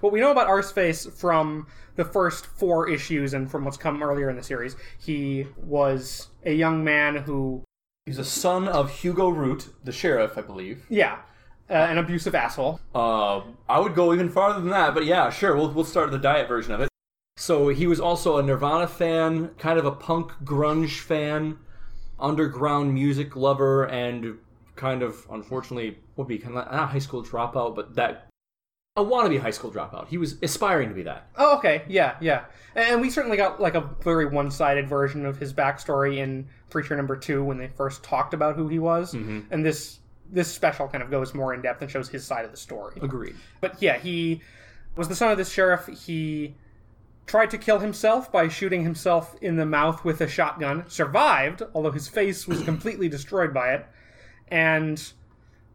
what 0.00 0.12
we 0.12 0.20
know 0.20 0.30
about 0.30 0.48
Arseface 0.48 1.10
from 1.12 1.66
the 1.96 2.04
first 2.04 2.46
four 2.46 2.88
issues 2.88 3.34
and 3.34 3.50
from 3.50 3.64
what's 3.64 3.76
come 3.76 4.02
earlier 4.02 4.30
in 4.30 4.36
the 4.36 4.42
series, 4.42 4.76
he 4.98 5.46
was 5.56 6.28
a 6.44 6.52
young 6.52 6.84
man 6.84 7.16
who, 7.16 7.62
He's 8.06 8.18
a 8.18 8.24
son 8.24 8.66
of 8.66 8.90
Hugo 8.90 9.28
Root, 9.28 9.68
the 9.84 9.92
sheriff, 9.92 10.36
I 10.36 10.40
believe. 10.40 10.84
yeah, 10.88 11.18
uh, 11.70 11.74
an 11.74 11.98
abusive 11.98 12.34
asshole. 12.34 12.80
Uh, 12.92 13.42
I 13.68 13.78
would 13.78 13.94
go 13.94 14.12
even 14.12 14.28
farther 14.28 14.60
than 14.60 14.70
that, 14.70 14.92
but 14.92 15.04
yeah, 15.04 15.30
sure. 15.30 15.54
We'll 15.54 15.70
we'll 15.70 15.84
start 15.84 16.10
the 16.10 16.18
diet 16.18 16.48
version 16.48 16.72
of 16.72 16.80
it. 16.80 16.88
So 17.36 17.68
he 17.68 17.86
was 17.86 18.00
also 18.00 18.38
a 18.38 18.42
Nirvana 18.42 18.88
fan, 18.88 19.50
kind 19.56 19.78
of 19.78 19.84
a 19.84 19.92
punk 19.92 20.32
grunge 20.44 20.98
fan, 20.98 21.58
underground 22.18 22.92
music 22.92 23.36
lover, 23.36 23.84
and 23.86 24.36
kind 24.74 25.02
of 25.04 25.24
unfortunately 25.30 25.98
would 26.16 26.26
be 26.26 26.38
kind 26.38 26.58
of 26.58 26.64
not 26.64 26.74
a 26.74 26.86
high 26.86 26.98
school 26.98 27.22
dropout, 27.24 27.76
but 27.76 27.94
that 27.94 28.28
a 28.96 29.04
wannabe 29.04 29.40
high 29.40 29.50
school 29.50 29.70
dropout. 29.70 30.08
He 30.08 30.18
was 30.18 30.36
aspiring 30.42 30.88
to 30.90 30.94
be 30.94 31.02
that. 31.04 31.28
Oh, 31.36 31.56
okay, 31.58 31.84
yeah, 31.88 32.16
yeah. 32.20 32.44
And 32.74 33.00
we 33.00 33.10
certainly 33.10 33.36
got 33.36 33.60
like 33.60 33.74
a 33.74 33.88
very 34.02 34.26
one-sided 34.26 34.88
version 34.88 35.24
of 35.24 35.38
his 35.38 35.54
backstory 35.54 36.18
in 36.18 36.48
Preacher 36.72 36.96
number 36.96 37.16
two 37.16 37.44
when 37.44 37.58
they 37.58 37.68
first 37.68 38.02
talked 38.02 38.34
about 38.34 38.56
who 38.56 38.68
he 38.68 38.78
was, 38.78 39.14
mm-hmm. 39.14 39.40
and 39.50 39.64
this 39.64 39.98
this 40.30 40.48
special 40.48 40.88
kind 40.88 41.02
of 41.02 41.10
goes 41.10 41.34
more 41.34 41.52
in 41.52 41.60
depth 41.60 41.82
and 41.82 41.90
shows 41.90 42.08
his 42.08 42.24
side 42.24 42.44
of 42.44 42.50
the 42.50 42.56
story. 42.56 42.98
Agreed. 43.02 43.36
But 43.60 43.80
yeah, 43.82 43.98
he 43.98 44.40
was 44.96 45.08
the 45.08 45.14
son 45.14 45.30
of 45.30 45.36
this 45.38 45.52
sheriff. 45.52 45.86
He 45.86 46.54
tried 47.26 47.50
to 47.50 47.58
kill 47.58 47.78
himself 47.78 48.32
by 48.32 48.48
shooting 48.48 48.82
himself 48.82 49.36
in 49.40 49.56
the 49.56 49.66
mouth 49.66 50.04
with 50.04 50.20
a 50.20 50.28
shotgun. 50.28 50.84
Survived, 50.88 51.62
although 51.74 51.90
his 51.90 52.08
face 52.08 52.48
was 52.48 52.62
completely 52.62 53.08
destroyed 53.08 53.52
by 53.52 53.74
it. 53.74 53.86
And 54.48 55.12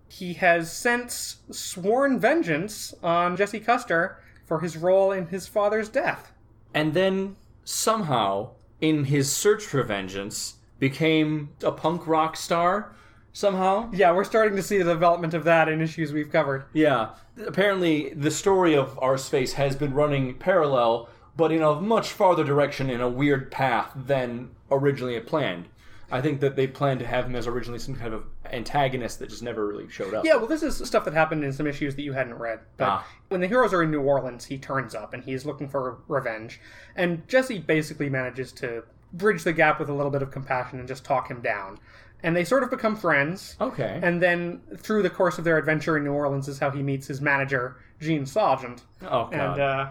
he 0.09 0.33
has 0.33 0.71
since 0.71 1.37
sworn 1.51 2.19
vengeance 2.19 2.93
on 3.03 3.37
Jesse 3.37 3.59
Custer 3.59 4.19
for 4.45 4.59
his 4.59 4.77
role 4.77 5.11
in 5.11 5.27
his 5.27 5.47
father's 5.47 5.89
death. 5.89 6.31
And 6.73 6.93
then 6.93 7.35
somehow, 7.63 8.51
in 8.81 9.05
his 9.05 9.31
search 9.31 9.63
for 9.63 9.83
vengeance, 9.83 10.55
became 10.79 11.49
a 11.63 11.71
punk 11.71 12.07
rock 12.07 12.35
star. 12.37 12.93
Somehow. 13.33 13.91
Yeah, 13.93 14.13
we're 14.13 14.23
starting 14.23 14.55
to 14.55 14.63
see 14.63 14.79
the 14.79 14.93
development 14.93 15.35
of 15.35 15.43
that 15.43 15.69
in 15.69 15.79
issues 15.79 16.11
we've 16.11 16.31
covered. 16.31 16.65
Yeah. 16.73 17.09
Apparently, 17.45 18.11
the 18.15 18.31
story 18.31 18.75
of 18.75 18.95
Arseface 18.97 19.53
has 19.53 19.75
been 19.75 19.93
running 19.93 20.33
parallel, 20.39 21.07
but 21.35 21.51
in 21.51 21.61
a 21.61 21.79
much 21.79 22.09
farther 22.11 22.43
direction 22.43 22.89
in 22.89 22.99
a 22.99 23.07
weird 23.07 23.51
path 23.51 23.91
than 23.95 24.49
originally 24.71 25.13
it 25.15 25.27
planned. 25.27 25.67
I 26.11 26.19
think 26.19 26.39
that 26.39 26.55
they 26.55 26.65
planned 26.65 26.99
to 27.01 27.05
have 27.05 27.25
him 27.25 27.35
as 27.35 27.45
originally 27.45 27.77
some 27.77 27.93
kind 27.93 28.13
of 28.15 28.23
antagonist 28.51 29.19
that 29.19 29.29
just 29.29 29.43
never 29.43 29.67
really 29.67 29.87
showed 29.87 30.15
up. 30.15 30.25
Yeah, 30.25 30.37
well, 30.37 30.47
this 30.47 30.63
is 30.63 30.77
stuff 30.87 31.05
that 31.05 31.13
happened 31.13 31.43
in 31.43 31.53
some 31.53 31.67
issues 31.67 31.95
that 31.95 32.01
you 32.01 32.13
hadn't 32.13 32.39
read. 32.39 32.61
But 32.77 32.87
Ah. 32.87 33.07
when 33.27 33.41
the 33.41 33.47
heroes 33.47 33.71
are 33.73 33.83
in 33.83 33.91
New 33.91 34.01
Orleans, 34.01 34.45
he 34.45 34.57
turns 34.57 34.95
up 34.95 35.13
and 35.13 35.23
he's 35.23 35.45
looking 35.45 35.67
for 35.67 35.97
revenge. 36.07 36.59
And 36.95 37.27
Jesse 37.27 37.59
basically 37.59 38.09
manages 38.09 38.51
to 38.53 38.83
bridge 39.13 39.43
the 39.43 39.53
gap 39.53 39.79
with 39.79 39.89
a 39.89 39.93
little 39.93 40.11
bit 40.11 40.21
of 40.21 40.31
compassion 40.31 40.79
and 40.79 40.87
just 40.87 41.03
talk 41.05 41.29
him 41.29 41.41
down. 41.41 41.79
And 42.23 42.35
they 42.35 42.43
sort 42.43 42.63
of 42.63 42.71
become 42.71 42.95
friends. 42.95 43.55
Okay. 43.61 43.99
And 44.01 44.21
then 44.21 44.61
through 44.77 45.03
the 45.03 45.09
course 45.09 45.37
of 45.37 45.43
their 45.43 45.57
adventure 45.57 45.97
in 45.97 46.03
New 46.03 46.13
Orleans 46.13 46.47
is 46.47 46.57
how 46.59 46.71
he 46.71 46.81
meets 46.81 47.05
his 47.07 47.21
manager, 47.21 47.77
Gene 48.01 48.25
Sargent, 48.25 48.81
oh 49.03 49.27
god. 49.29 49.33
and 49.33 49.61
uh, 49.61 49.89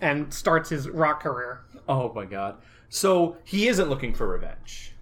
and 0.00 0.34
starts 0.34 0.70
his 0.70 0.88
rock 0.88 1.22
career. 1.22 1.60
oh 1.88 2.12
my 2.12 2.24
god. 2.24 2.56
So 2.88 3.36
he 3.44 3.68
isn't 3.68 3.88
looking 3.88 4.12
for 4.14 4.26
revenge 4.26 4.94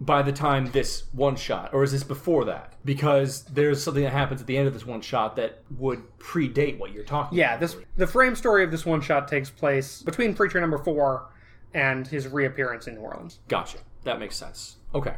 by 0.00 0.22
the 0.22 0.32
time 0.32 0.70
this 0.72 1.04
one 1.12 1.34
shot, 1.36 1.72
or 1.72 1.82
is 1.82 1.92
this 1.92 2.02
before 2.04 2.44
that? 2.44 2.74
Because 2.84 3.44
there's 3.44 3.82
something 3.82 4.02
that 4.02 4.12
happens 4.12 4.40
at 4.40 4.46
the 4.46 4.56
end 4.58 4.66
of 4.68 4.74
this 4.74 4.84
one 4.84 5.00
shot 5.00 5.34
that 5.36 5.62
would 5.78 6.02
predate 6.18 6.78
what 6.78 6.92
you're 6.92 7.04
talking 7.04 7.38
Yeah, 7.38 7.50
about. 7.54 7.60
this 7.60 7.76
the 7.96 8.06
frame 8.06 8.36
story 8.36 8.62
of 8.64 8.70
this 8.70 8.84
one 8.86 9.00
shot 9.00 9.26
takes 9.28 9.50
place 9.50 10.02
between 10.02 10.34
Preacher 10.34 10.60
number 10.60 10.78
four 10.78 11.30
and 11.74 12.06
his 12.06 12.28
reappearance 12.28 12.86
in 12.86 12.94
New 12.94 13.00
Orleans. 13.00 13.40
Gotcha. 13.48 13.78
That 14.04 14.18
makes 14.20 14.36
sense. 14.36 14.76
Okay. 14.94 15.14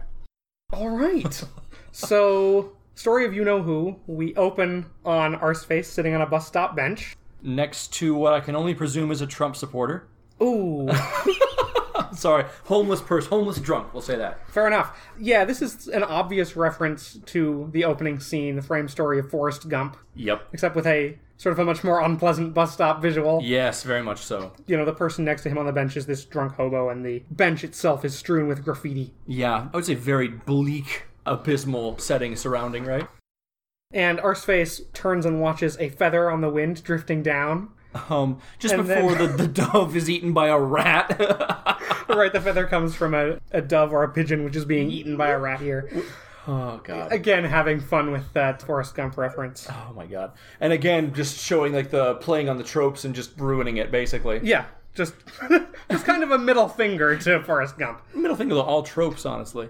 All 0.72 0.88
right. 0.90 1.44
so, 1.92 2.72
story 2.94 3.24
of 3.24 3.34
you 3.34 3.44
know 3.44 3.62
who. 3.62 3.96
We 4.06 4.34
open 4.36 4.86
on 5.04 5.36
Arseface 5.36 5.84
sitting 5.86 6.14
on 6.14 6.22
a 6.22 6.26
bus 6.26 6.46
stop 6.46 6.74
bench. 6.74 7.16
Next 7.42 7.92
to 7.94 8.14
what 8.14 8.32
I 8.32 8.40
can 8.40 8.56
only 8.56 8.74
presume 8.74 9.10
is 9.10 9.20
a 9.20 9.26
Trump 9.26 9.54
supporter. 9.56 10.08
Ooh, 10.42 10.88
Sorry, 12.12 12.44
homeless 12.64 13.00
person, 13.00 13.28
homeless 13.30 13.58
drunk. 13.58 13.92
We'll 13.92 14.02
say 14.02 14.16
that. 14.16 14.48
fair 14.50 14.66
enough. 14.66 14.98
Yeah, 15.18 15.44
this 15.44 15.60
is 15.62 15.88
an 15.88 16.02
obvious 16.02 16.56
reference 16.56 17.18
to 17.26 17.68
the 17.72 17.84
opening 17.84 18.20
scene, 18.20 18.56
the 18.56 18.62
frame 18.62 18.88
story 18.88 19.18
of 19.18 19.30
Forrest 19.30 19.68
Gump, 19.68 19.96
Yep. 20.14 20.48
except 20.52 20.74
with 20.76 20.86
a 20.86 21.18
sort 21.36 21.52
of 21.52 21.58
a 21.58 21.64
much 21.64 21.84
more 21.84 22.00
unpleasant 22.00 22.54
bus 22.54 22.72
stop 22.72 23.00
visual. 23.02 23.40
Yes, 23.42 23.82
very 23.82 24.02
much 24.02 24.18
so. 24.20 24.52
You 24.66 24.76
know, 24.76 24.84
the 24.84 24.92
person 24.92 25.24
next 25.24 25.42
to 25.42 25.50
him 25.50 25.58
on 25.58 25.66
the 25.66 25.72
bench 25.72 25.96
is 25.96 26.06
this 26.06 26.24
drunk 26.24 26.54
hobo, 26.54 26.88
and 26.88 27.04
the 27.04 27.22
bench 27.30 27.62
itself 27.64 28.04
is 28.04 28.16
strewn 28.16 28.48
with 28.48 28.64
graffiti. 28.64 29.12
Yeah, 29.26 29.68
I 29.72 29.76
would 29.76 29.84
say 29.86 29.94
very 29.94 30.28
bleak, 30.28 31.04
abysmal 31.26 31.98
setting 31.98 32.36
surrounding, 32.36 32.84
right? 32.84 33.06
And 33.92 34.18
Arseface 34.18 34.92
turns 34.92 35.24
and 35.24 35.40
watches 35.40 35.76
a 35.78 35.88
feather 35.90 36.30
on 36.30 36.40
the 36.40 36.50
wind 36.50 36.82
drifting 36.82 37.22
down. 37.22 37.68
Um, 38.10 38.40
just 38.58 38.74
And 38.74 38.86
before 38.86 39.14
then- 39.14 39.36
the, 39.36 39.42
the 39.44 39.48
dove 39.48 39.96
is 39.96 40.10
eaten 40.10 40.32
by 40.32 40.48
a 40.48 40.58
rat. 40.58 41.16
right, 42.08 42.32
the 42.32 42.40
feather 42.44 42.66
comes 42.66 42.94
from 42.94 43.14
a, 43.14 43.38
a 43.52 43.62
dove 43.62 43.92
or 43.92 44.02
a 44.02 44.08
pigeon, 44.08 44.44
which 44.44 44.56
is 44.56 44.64
being 44.64 44.90
eaten 44.90 45.16
by 45.16 45.28
a 45.28 45.38
rat 45.38 45.60
here. 45.60 45.88
Oh 46.46 46.80
god. 46.84 47.12
Again, 47.12 47.44
having 47.44 47.80
fun 47.80 48.10
with 48.12 48.32
that 48.32 48.62
Forrest 48.62 48.94
Gump 48.94 49.16
reference. 49.16 49.66
Oh 49.70 49.92
my 49.94 50.06
god. 50.06 50.32
And 50.60 50.72
again, 50.72 51.12
just 51.14 51.38
showing 51.38 51.72
like 51.72 51.90
the 51.90 52.14
playing 52.16 52.48
on 52.48 52.58
the 52.58 52.64
tropes 52.64 53.04
and 53.04 53.14
just 53.14 53.38
ruining 53.38 53.76
it 53.78 53.90
basically. 53.90 54.40
Yeah, 54.42 54.66
just 54.94 55.14
just 55.90 56.04
kind 56.04 56.22
of 56.22 56.30
a 56.30 56.38
middle 56.38 56.68
finger 56.68 57.16
to 57.16 57.42
Forrest 57.42 57.78
Gump. 57.78 58.02
Middle 58.14 58.36
finger 58.36 58.54
to 58.54 58.60
all 58.60 58.82
tropes, 58.82 59.24
honestly. 59.26 59.68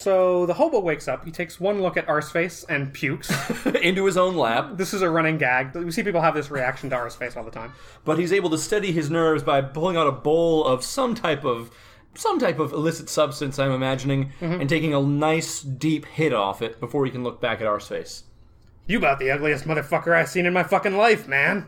So 0.00 0.44
the 0.44 0.52
hobo 0.52 0.80
wakes 0.80 1.08
up. 1.08 1.24
He 1.24 1.30
takes 1.30 1.58
one 1.58 1.80
look 1.80 1.96
at 1.96 2.06
Arseface 2.06 2.66
and 2.68 2.92
pukes. 2.92 3.32
Into 3.82 4.04
his 4.04 4.18
own 4.18 4.36
lap. 4.36 4.72
this 4.76 4.92
is 4.92 5.00
a 5.00 5.08
running 5.08 5.38
gag. 5.38 5.74
We 5.74 5.90
see 5.90 6.02
people 6.02 6.20
have 6.20 6.34
this 6.34 6.50
reaction 6.50 6.90
to 6.90 6.96
Arseface 6.96 7.34
all 7.34 7.44
the 7.44 7.50
time. 7.50 7.72
but 8.04 8.18
he's 8.18 8.30
able 8.30 8.50
to 8.50 8.58
steady 8.58 8.92
his 8.92 9.08
nerves 9.10 9.42
by 9.42 9.62
pulling 9.62 9.96
out 9.96 10.06
a 10.06 10.12
bowl 10.12 10.66
of 10.66 10.84
some 10.84 11.14
type 11.14 11.46
of 11.46 11.70
some 12.16 12.38
type 12.38 12.58
of 12.58 12.72
illicit 12.72 13.08
substance 13.08 13.58
i'm 13.58 13.72
imagining 13.72 14.32
mm-hmm. 14.40 14.60
and 14.60 14.68
taking 14.68 14.94
a 14.94 15.00
nice 15.00 15.60
deep 15.60 16.06
hit 16.06 16.32
off 16.32 16.62
it 16.62 16.80
before 16.80 17.04
he 17.04 17.10
can 17.10 17.22
look 17.22 17.40
back 17.40 17.60
at 17.60 17.66
Arseface 17.66 18.22
You 18.86 18.98
about 18.98 19.18
the 19.18 19.30
ugliest 19.30 19.64
motherfucker 19.64 20.14
I've 20.14 20.28
seen 20.28 20.46
in 20.46 20.52
my 20.52 20.62
fucking 20.62 20.96
life, 20.96 21.26
man. 21.26 21.66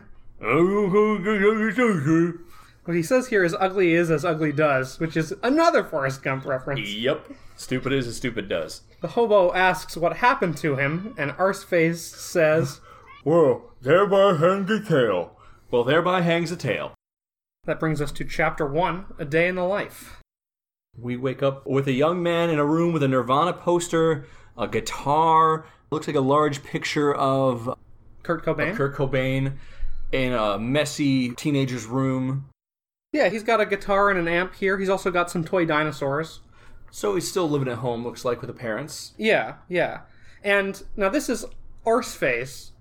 What 2.85 2.95
he 2.95 3.03
says 3.03 3.27
here 3.27 3.43
is 3.43 3.53
ugly 3.59 3.93
is 3.93 4.09
as 4.09 4.23
ugly 4.23 4.53
does, 4.53 4.99
which 4.99 5.17
is 5.17 5.33
another 5.43 5.83
Forrest 5.83 6.23
Gump 6.23 6.45
reference. 6.45 6.89
yep 6.89 7.29
stupid 7.55 7.91
is 7.91 8.07
as 8.07 8.15
stupid 8.15 8.47
does 8.47 8.81
The 9.01 9.09
hobo 9.09 9.53
asks 9.53 9.97
what 9.97 10.17
happened 10.17 10.57
to 10.57 10.77
him, 10.77 11.13
and 11.17 11.31
Arseface 11.31 11.97
says, 11.97 12.79
well 13.25 13.73
thereby 13.81 14.37
hangs 14.37 14.71
a 14.71 14.81
tail 14.81 15.37
well 15.69 15.83
thereby 15.83 16.21
hangs 16.21 16.51
a 16.51 16.57
tail 16.57 16.93
That 17.65 17.79
brings 17.79 18.01
us 18.01 18.11
to 18.13 18.23
chapter 18.23 18.65
one 18.65 19.05
A 19.19 19.25
Day 19.25 19.47
in 19.47 19.55
the 19.55 19.65
Life. 19.65 20.18
We 21.01 21.17
wake 21.17 21.41
up 21.41 21.65
with 21.65 21.87
a 21.87 21.91
young 21.91 22.21
man 22.21 22.49
in 22.49 22.59
a 22.59 22.65
room 22.65 22.93
with 22.93 23.03
a 23.03 23.07
nirvana 23.07 23.53
poster 23.53 24.25
a 24.57 24.67
guitar 24.67 25.65
looks 25.89 26.07
like 26.07 26.15
a 26.15 26.21
large 26.21 26.63
picture 26.63 27.13
of 27.15 27.77
Kurt 28.23 28.43
Cobain. 28.43 28.75
Kurt 28.75 28.95
Cobain 28.95 29.53
in 30.11 30.33
a 30.33 30.59
messy 30.59 31.29
teenager's 31.31 31.85
room. 31.85 32.49
Yeah, 33.13 33.29
he's 33.29 33.41
got 33.41 33.61
a 33.61 33.65
guitar 33.65 34.09
and 34.09 34.19
an 34.19 34.27
amp 34.27 34.55
here. 34.55 34.77
He's 34.77 34.89
also 34.89 35.09
got 35.09 35.31
some 35.31 35.43
toy 35.43 35.65
dinosaurs. 35.65 36.41
So 36.91 37.15
he's 37.15 37.29
still 37.29 37.49
living 37.49 37.67
at 37.69 37.77
home, 37.77 38.03
looks 38.03 38.25
like, 38.25 38.41
with 38.41 38.49
the 38.49 38.53
parents. 38.53 39.13
Yeah, 39.17 39.55
yeah. 39.67 40.01
And 40.43 40.83
now 40.95 41.09
this 41.09 41.29
is 41.29 41.45
Arseface, 41.85 42.71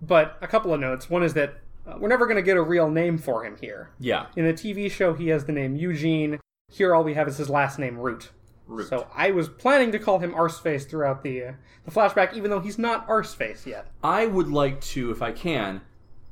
but 0.00 0.38
a 0.40 0.46
couple 0.46 0.72
of 0.72 0.80
notes. 0.80 1.10
One 1.10 1.22
is 1.22 1.34
that 1.34 1.58
uh, 1.86 1.96
we're 1.98 2.08
never 2.08 2.26
going 2.26 2.36
to 2.36 2.42
get 2.42 2.56
a 2.56 2.62
real 2.62 2.90
name 2.90 3.18
for 3.18 3.44
him 3.44 3.56
here. 3.60 3.90
Yeah. 3.98 4.26
In 4.36 4.46
the 4.46 4.54
TV 4.54 4.90
show, 4.90 5.14
he 5.14 5.28
has 5.28 5.44
the 5.44 5.52
name 5.52 5.76
Eugene. 5.76 6.38
Here, 6.74 6.92
all 6.92 7.04
we 7.04 7.14
have 7.14 7.28
is 7.28 7.36
his 7.36 7.48
last 7.48 7.78
name, 7.78 7.96
Root. 7.96 8.30
Root. 8.66 8.88
So 8.88 9.06
I 9.14 9.30
was 9.30 9.48
planning 9.48 9.92
to 9.92 9.98
call 10.00 10.18
him 10.18 10.32
Arseface 10.32 10.88
throughout 10.88 11.22
the 11.22 11.44
uh, 11.44 11.52
the 11.84 11.92
flashback, 11.92 12.34
even 12.34 12.50
though 12.50 12.58
he's 12.58 12.78
not 12.78 13.06
Arseface 13.06 13.64
yet. 13.64 13.86
I 14.02 14.26
would 14.26 14.48
like 14.48 14.80
to, 14.80 15.12
if 15.12 15.22
I 15.22 15.30
can, 15.30 15.82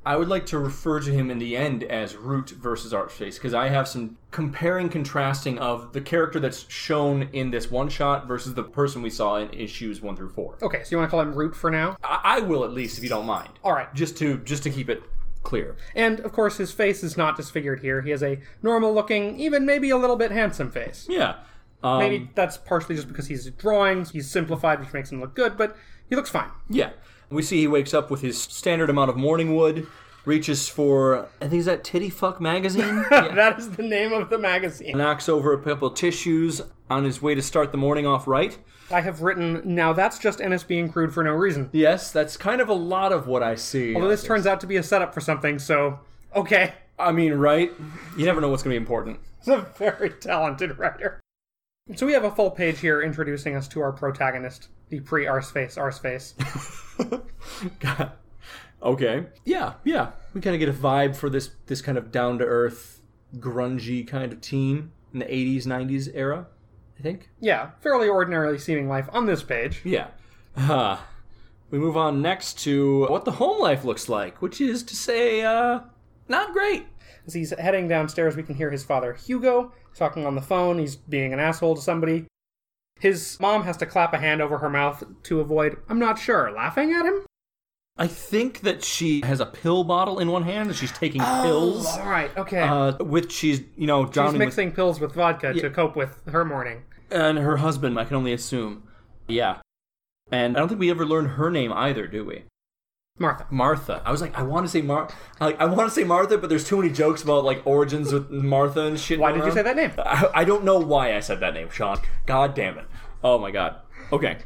I 0.05 0.17
would 0.17 0.27
like 0.27 0.47
to 0.47 0.59
refer 0.59 0.99
to 0.99 1.13
him 1.13 1.31
in 1.31 1.39
the 1.39 1.57
end 1.57 1.85
as 1.85 2.17
Root 2.17 2.51
versus 2.51 2.93
Arseface 2.93 3.35
because 3.35 3.55
I 3.55 3.69
have 3.69 3.87
some 3.87 4.17
comparing, 4.33 4.89
contrasting 4.89 5.61
of 5.61 5.93
the 5.93 6.01
character 6.01 6.41
that's 6.41 6.69
shown 6.69 7.29
in 7.33 7.53
this 7.53 7.71
one 7.71 7.89
shot 7.89 8.27
versus 8.27 8.55
the 8.55 8.65
person 8.65 9.01
we 9.01 9.11
saw 9.11 9.37
in 9.37 9.49
issues 9.53 10.01
one 10.03 10.17
through 10.17 10.31
four. 10.31 10.59
Okay, 10.61 10.83
so 10.83 10.89
you 10.91 10.97
want 10.97 11.09
to 11.09 11.11
call 11.13 11.21
him 11.21 11.35
Root 11.35 11.55
for 11.55 11.71
now? 11.71 11.97
I, 12.03 12.21
I 12.25 12.41
will 12.41 12.65
at 12.65 12.73
least, 12.73 12.99
if 12.99 13.05
you 13.05 13.11
don't 13.11 13.27
mind, 13.27 13.51
All 13.63 13.75
right. 13.75 13.95
just 13.95 14.17
to 14.19 14.39
just 14.39 14.65
to 14.65 14.71
keep 14.71 14.89
it 14.89 15.05
clear. 15.43 15.77
And 15.95 16.21
of 16.21 16.33
course, 16.33 16.57
his 16.57 16.73
face 16.73 17.03
is 17.03 17.17
not 17.17 17.37
disfigured 17.37 17.81
here. 17.81 18.03
He 18.03 18.11
has 18.11 18.23
a 18.23 18.39
normal-looking, 18.63 19.39
even 19.39 19.67
maybe 19.67 19.91
a 19.91 19.97
little 19.97 20.17
bit 20.17 20.31
handsome 20.31 20.71
face. 20.71 21.07
Yeah. 21.09 21.37
Um, 21.83 21.99
Maybe 21.99 22.31
that's 22.37 22.57
partially 22.57 22.95
just 22.95 23.09
because 23.09 23.27
he's 23.27 23.51
drawing. 23.51 24.05
He's 24.05 24.31
simplified, 24.31 24.79
which 24.81 24.93
makes 24.93 25.11
him 25.11 25.21
look 25.21 25.35
good, 25.35 25.57
but 25.57 25.77
he 26.09 26.15
looks 26.15 26.31
fine. 26.31 26.51
Yeah. 26.71 26.91
We 27.29 27.43
see 27.43 27.59
he 27.59 27.67
wakes 27.67 27.93
up 27.93 28.11
with 28.11 28.21
his 28.21 28.41
standard 28.41 28.89
amount 28.89 29.11
of 29.11 29.17
morning 29.17 29.57
wood, 29.57 29.87
reaches 30.25 30.69
for 30.69 31.27
I 31.41 31.49
think 31.49 31.61
is 31.61 31.65
that 31.67 31.83
Titty 31.83 32.09
Fuck 32.11 32.41
magazine. 32.41 33.05
yeah. 33.11 33.29
That 33.35 33.59
is 33.59 33.71
the 33.71 33.83
name 33.83 34.13
of 34.13 34.31
the 34.31 34.39
magazine. 34.39 34.97
Knocks 34.97 35.29
over 35.29 35.53
a 35.53 35.59
couple 35.61 35.89
of 35.89 35.95
tissues 35.95 36.61
on 36.93 37.05
his 37.05 37.21
way 37.21 37.35
to 37.35 37.43
start 37.43 37.73
the 37.73 37.79
morning 37.79 38.07
off 38.07 38.27
right. 38.27 38.57
I 38.91 39.01
have 39.01 39.23
written, 39.23 39.63
now 39.65 39.93
that's 39.93 40.19
just 40.19 40.41
Ennis 40.41 40.63
being 40.63 40.91
crude 40.91 41.15
for 41.15 41.25
no 41.25 41.33
reason. 41.33 41.71
Yes, 41.73 42.13
that's 42.13 42.37
kind 42.37 42.61
of 42.61 42.69
a 42.69 42.75
lot 42.75 43.13
of 43.13 43.27
what 43.27 43.43
I 43.43 43.55
see. 43.55 43.95
Although 43.95 44.09
this 44.09 44.23
turns 44.23 44.47
out 44.47 44.61
to 44.61 44.67
be 44.67 44.77
a 44.77 44.83
setup 44.83 45.15
for 45.15 45.21
something, 45.21 45.59
so 45.59 46.01
okay. 46.35 46.75
I 46.99 47.11
mean, 47.11 47.35
right? 47.35 47.73
You 48.17 48.27
never 48.27 48.41
know 48.41 48.49
what's 48.49 48.63
going 48.63 48.75
to 48.75 48.79
be 48.79 48.83
important. 48.83 49.19
He's 49.39 49.49
a 49.49 49.67
very 49.77 50.11
talented 50.11 50.79
writer. 50.79 51.21
So 51.97 52.07
we 52.07 52.13
have 52.13 52.25
a 52.25 52.31
full 52.31 52.51
page 52.51 52.79
here 52.79 53.03
introducing 53.03 53.57
us 53.57 53.67
to 53.69 53.81
our 53.81 53.93
protagonist, 53.93 54.69
the 54.89 55.01
pre-Arseface 55.01 55.77
Arseface. 55.77 56.35
okay. 58.83 59.27
Yeah, 59.45 59.75
yeah. 59.85 60.13
We 60.33 60.41
kind 60.41 60.55
of 60.55 60.61
get 60.61 60.69
a 60.69 60.73
vibe 60.73 61.17
for 61.17 61.29
this 61.29 61.51
this 61.67 61.83
kind 61.83 61.99
of 61.99 62.13
down 62.13 62.39
to 62.39 62.45
earth, 62.45 63.01
grungy 63.37 64.07
kind 64.07 64.33
of 64.33 64.41
teen 64.41 64.93
in 65.13 65.19
the 65.19 65.25
'80s, 65.25 65.65
'90s 65.65 66.09
era. 66.15 66.47
I 67.03 67.09
think. 67.09 67.29
yeah, 67.41 67.71
fairly 67.81 68.09
ordinarily 68.09 68.59
seeming 68.59 68.89
life 68.89 69.09
on 69.13 69.27
this 69.27 69.43
page. 69.43 69.81
Yeah. 69.83 70.09
Uh, 70.57 70.99
we 71.71 71.79
move 71.79 71.97
on 71.97 72.23
next 72.23 72.61
to 72.61 73.07
what 73.07 73.25
the 73.25 73.33
home 73.33 73.61
life 73.61 73.85
looks 73.85 74.09
like, 74.09 74.41
which 74.41 74.61
is 74.61 74.85
to 74.85 74.95
say, 74.95 75.43
uh, 75.43 75.81
not 76.29 76.53
great. 76.53 76.87
As 77.27 77.35
he's 77.35 77.51
heading 77.59 77.89
downstairs, 77.89 78.37
we 78.37 78.45
can 78.45 78.55
hear 78.55 78.71
his 78.71 78.85
father, 78.85 79.15
Hugo, 79.15 79.73
talking 79.97 80.25
on 80.27 80.37
the 80.37 80.43
phone. 80.43 80.79
He's 80.79 80.95
being 80.95 81.33
an 81.33 81.41
asshole 81.41 81.75
to 81.75 81.83
somebody. 81.83 82.27
His 83.01 83.37
mom 83.41 83.65
has 83.65 83.77
to 83.79 83.87
clap 83.87 84.15
a 84.15 84.19
hand 84.19 84.41
over 84.41 84.59
her 84.59 84.71
mouth 84.71 85.03
to 85.25 85.41
avoid, 85.41 85.79
I'm 85.89 85.99
not 85.99 86.21
sure, 86.21 86.53
laughing 86.53 86.93
at 86.93 87.05
him? 87.05 87.27
I 87.97 88.07
think 88.07 88.61
that 88.61 88.85
she 88.85 89.23
has 89.25 89.41
a 89.41 89.47
pill 89.47 89.85
bottle 89.85 90.19
in 90.19 90.31
one 90.31 90.45
hand 90.45 90.69
and 90.69 90.77
she's 90.79 90.93
taking 90.93 91.21
pills. 91.21 91.87
All 91.87 92.09
right, 92.09 92.35
okay. 92.37 92.61
Uh, 92.61 92.93
which 93.05 93.33
she's, 93.33 93.61
you 93.77 93.87
know, 93.87 94.05
She's 94.07 94.15
drowning 94.15 94.33
with 94.35 94.41
mixing 94.41 94.73
pills 94.73 95.01
with 95.01 95.15
vodka 95.15 95.53
to 95.53 95.71
cope 95.71 95.97
with 95.97 96.23
her 96.27 96.45
morning. 96.45 96.83
And 97.13 97.39
her 97.39 97.59
husband, 97.59 97.99
I 97.99 98.05
can 98.05 98.17
only 98.17 98.33
assume. 98.33 98.89
Yeah. 99.29 99.59
And 100.31 100.57
I 100.57 100.61
don't 100.61 100.69
think 100.69 100.81
we 100.81 100.91
ever 100.91 101.05
learned 101.05 101.33
her 101.33 101.51
name 101.51 101.73
either, 101.73 102.07
do 102.07 102.25
we? 102.25 102.45
Martha. 103.19 103.47
Martha. 103.51 104.03
I 104.05 104.11
was 104.11 104.21
like, 104.21 104.37
I 104.37 104.43
want 104.43 104.67
to 104.67 104.71
say 104.71 104.81
Mar, 104.81 105.09
like, 105.39 105.61
I 105.61 105.67
want 105.67 105.89
to 105.89 105.95
say 105.95 106.05
Martha, 106.05 106.39
but 106.39 106.49
there's 106.49 106.67
too 106.67 106.79
many 106.79 106.91
jokes 106.91 107.23
about 107.23 107.45
like 107.45 107.63
origins 107.67 108.13
with 108.13 108.31
Martha 108.31 108.87
and 108.87 108.99
shit. 108.99 109.21
Why 109.21 109.33
did 109.33 109.45
you 109.45 109.53
say 109.53 109.63
that 109.63 109.77
name? 109.77 109.93
I, 109.99 110.29
I 110.35 110.45
don't 110.45 110.65
know 110.65 110.79
why 110.79 111.15
I 111.15 111.21
said 111.21 111.41
that 111.41 111.55
name, 111.55 111.69
Sean. 111.71 111.99
God 112.27 112.55
damn 112.55 112.79
it. 112.79 112.87
Oh 113.23 113.39
my 113.39 113.51
god. 113.51 113.77
Okay. 114.11 114.39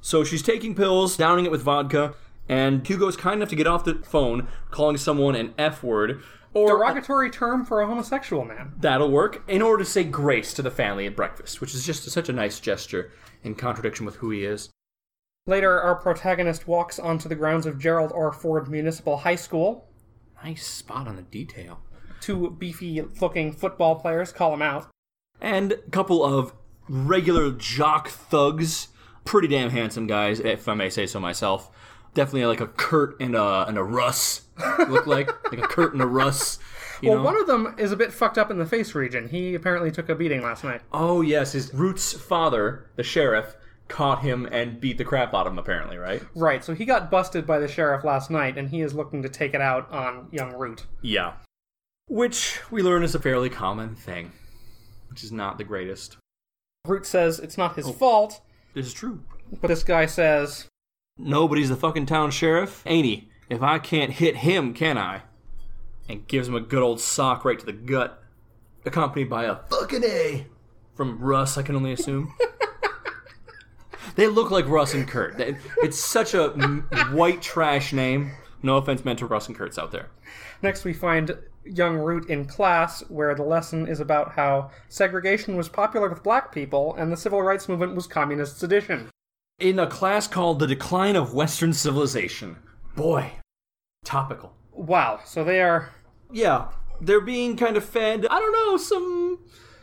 So 0.00 0.24
she's 0.24 0.42
taking 0.42 0.74
pills, 0.74 1.16
downing 1.16 1.44
it 1.44 1.50
with 1.50 1.62
vodka, 1.62 2.14
and 2.48 2.86
Hugo's 2.86 3.16
kind 3.16 3.36
enough 3.36 3.48
to 3.50 3.56
get 3.56 3.66
off 3.66 3.84
the 3.84 3.94
phone, 4.04 4.48
calling 4.70 4.96
someone 4.96 5.34
an 5.34 5.54
F 5.58 5.82
word, 5.82 6.22
or 6.54 6.68
Derogatory 6.68 7.30
term 7.30 7.64
for 7.64 7.80
a 7.80 7.86
homosexual 7.86 8.44
man. 8.44 8.72
that'll 8.78 9.10
work, 9.10 9.42
in 9.48 9.62
order 9.62 9.84
to 9.84 9.90
say 9.90 10.04
grace 10.04 10.52
to 10.54 10.62
the 10.62 10.70
family 10.70 11.06
at 11.06 11.16
breakfast, 11.16 11.60
which 11.60 11.74
is 11.74 11.84
just 11.86 12.08
such 12.10 12.28
a 12.28 12.32
nice 12.32 12.60
gesture 12.60 13.10
in 13.42 13.54
contradiction 13.54 14.04
with 14.06 14.16
who 14.16 14.30
he 14.30 14.44
is. 14.44 14.70
Later, 15.46 15.80
our 15.80 15.96
protagonist 15.96 16.68
walks 16.68 16.98
onto 16.98 17.28
the 17.28 17.34
grounds 17.34 17.66
of 17.66 17.78
Gerald 17.78 18.12
R. 18.14 18.32
Ford 18.32 18.68
Municipal 18.68 19.18
High 19.18 19.34
School. 19.36 19.88
Nice 20.44 20.66
spot 20.66 21.08
on 21.08 21.16
the 21.16 21.22
detail. 21.22 21.80
Two 22.20 22.50
beefy 22.50 23.00
looking 23.20 23.52
football 23.52 23.96
players 23.96 24.30
call 24.32 24.54
him 24.54 24.62
out. 24.62 24.88
and 25.40 25.72
a 25.72 25.90
couple 25.90 26.24
of 26.24 26.52
regular 26.88 27.50
jock 27.50 28.08
thugs. 28.08 28.88
Pretty 29.24 29.48
damn 29.48 29.70
handsome 29.70 30.06
guys, 30.06 30.38
if 30.40 30.68
I 30.68 30.74
may 30.74 30.90
say 30.90 31.06
so 31.06 31.18
myself. 31.18 31.70
Definitely 32.14 32.46
like 32.46 32.60
a 32.60 32.66
Kurt 32.66 33.20
and 33.20 33.34
a 33.34 33.64
and 33.66 33.78
a 33.78 33.82
Russ 33.82 34.42
look 34.88 35.06
like 35.06 35.28
like 35.52 35.62
a 35.62 35.66
Kurt 35.68 35.92
and 35.94 36.02
a 36.02 36.06
Russ. 36.06 36.58
You 37.00 37.08
Well, 37.10 37.18
know? 37.18 37.24
one 37.24 37.36
of 37.40 37.46
them 37.46 37.74
is 37.78 37.90
a 37.90 37.96
bit 37.96 38.12
fucked 38.12 38.38
up 38.38 38.50
in 38.50 38.58
the 38.58 38.66
face 38.66 38.94
region. 38.94 39.28
He 39.28 39.54
apparently 39.54 39.90
took 39.90 40.08
a 40.08 40.14
beating 40.14 40.42
last 40.42 40.62
night. 40.62 40.82
oh 40.92 41.20
yes, 41.22 41.52
his 41.52 41.72
Root's 41.74 42.12
father, 42.12 42.86
the 42.96 43.02
sheriff, 43.02 43.56
caught 43.88 44.20
him 44.22 44.46
and 44.52 44.80
beat 44.80 44.98
the 44.98 45.04
crap 45.04 45.34
out 45.34 45.46
of 45.46 45.52
him. 45.52 45.58
Apparently, 45.58 45.96
right? 45.96 46.22
Right, 46.34 46.62
so 46.64 46.74
he 46.74 46.84
got 46.84 47.10
busted 47.10 47.46
by 47.46 47.58
the 47.58 47.66
sheriff 47.68 48.04
last 48.04 48.30
night, 48.30 48.56
and 48.58 48.68
he 48.70 48.82
is 48.82 48.94
looking 48.94 49.22
to 49.22 49.28
take 49.28 49.54
it 49.54 49.60
out 49.60 49.90
on 49.90 50.28
young 50.30 50.52
Root. 50.52 50.86
Yeah. 51.00 51.32
Which 52.08 52.60
we 52.70 52.82
learn 52.82 53.02
is 53.04 53.14
a 53.14 53.20
fairly 53.20 53.48
common 53.48 53.94
thing, 53.94 54.32
which 55.08 55.24
is 55.24 55.32
not 55.32 55.56
the 55.58 55.64
greatest. 55.64 56.18
Root 56.86 57.06
says 57.06 57.38
it's 57.38 57.56
not 57.56 57.76
his 57.76 57.86
oh. 57.88 57.92
fault, 57.92 58.40
This 58.74 58.86
is 58.86 58.92
true. 58.92 59.22
but 59.60 59.68
this 59.68 59.82
guy 59.82 60.06
says, 60.06 60.66
Nobody's 61.24 61.68
the 61.68 61.76
fucking 61.76 62.06
town 62.06 62.32
sheriff, 62.32 62.82
ain't 62.84 63.06
he? 63.06 63.28
If 63.48 63.62
I 63.62 63.78
can't 63.78 64.12
hit 64.12 64.38
him, 64.38 64.74
can 64.74 64.98
I? 64.98 65.22
And 66.08 66.26
gives 66.26 66.48
him 66.48 66.56
a 66.56 66.60
good 66.60 66.82
old 66.82 67.00
sock 67.00 67.44
right 67.44 67.58
to 67.60 67.64
the 67.64 67.72
gut, 67.72 68.20
accompanied 68.84 69.30
by 69.30 69.44
a 69.44 69.56
fucking 69.70 70.02
A 70.04 70.46
from 70.94 71.20
Russ, 71.20 71.56
I 71.56 71.62
can 71.62 71.76
only 71.76 71.92
assume. 71.92 72.34
they 74.16 74.26
look 74.26 74.50
like 74.50 74.66
Russ 74.66 74.94
and 74.94 75.06
Kurt. 75.06 75.34
It's 75.78 75.98
such 75.98 76.34
a 76.34 76.48
white 77.12 77.40
trash 77.40 77.92
name. 77.92 78.32
No 78.62 78.76
offense 78.76 79.04
meant 79.04 79.20
to 79.20 79.26
Russ 79.26 79.46
and 79.46 79.56
Kurt's 79.56 79.78
out 79.78 79.92
there. 79.92 80.08
Next, 80.60 80.84
we 80.84 80.92
find 80.92 81.36
young 81.64 81.96
Root 81.96 82.28
in 82.28 82.46
class, 82.46 83.00
where 83.08 83.34
the 83.34 83.44
lesson 83.44 83.86
is 83.86 84.00
about 84.00 84.32
how 84.32 84.70
segregation 84.88 85.56
was 85.56 85.68
popular 85.68 86.08
with 86.08 86.24
black 86.24 86.52
people 86.52 86.94
and 86.96 87.12
the 87.12 87.16
civil 87.16 87.42
rights 87.42 87.68
movement 87.68 87.94
was 87.94 88.08
communist 88.08 88.58
sedition. 88.58 89.08
In 89.58 89.78
a 89.78 89.86
class 89.86 90.26
called 90.26 90.58
The 90.58 90.66
Decline 90.66 91.14
of 91.16 91.34
Western 91.34 91.72
Civilization. 91.72 92.56
Boy, 92.96 93.32
topical. 94.04 94.54
Wow, 94.72 95.20
so 95.24 95.44
they 95.44 95.60
are. 95.60 95.90
yeah, 96.32 96.68
they're 97.00 97.20
being 97.20 97.56
kind 97.56 97.76
of 97.76 97.84
fed, 97.84 98.26
I 98.28 98.38
don't 98.40 98.52
know, 98.52 98.76
some 98.76 99.38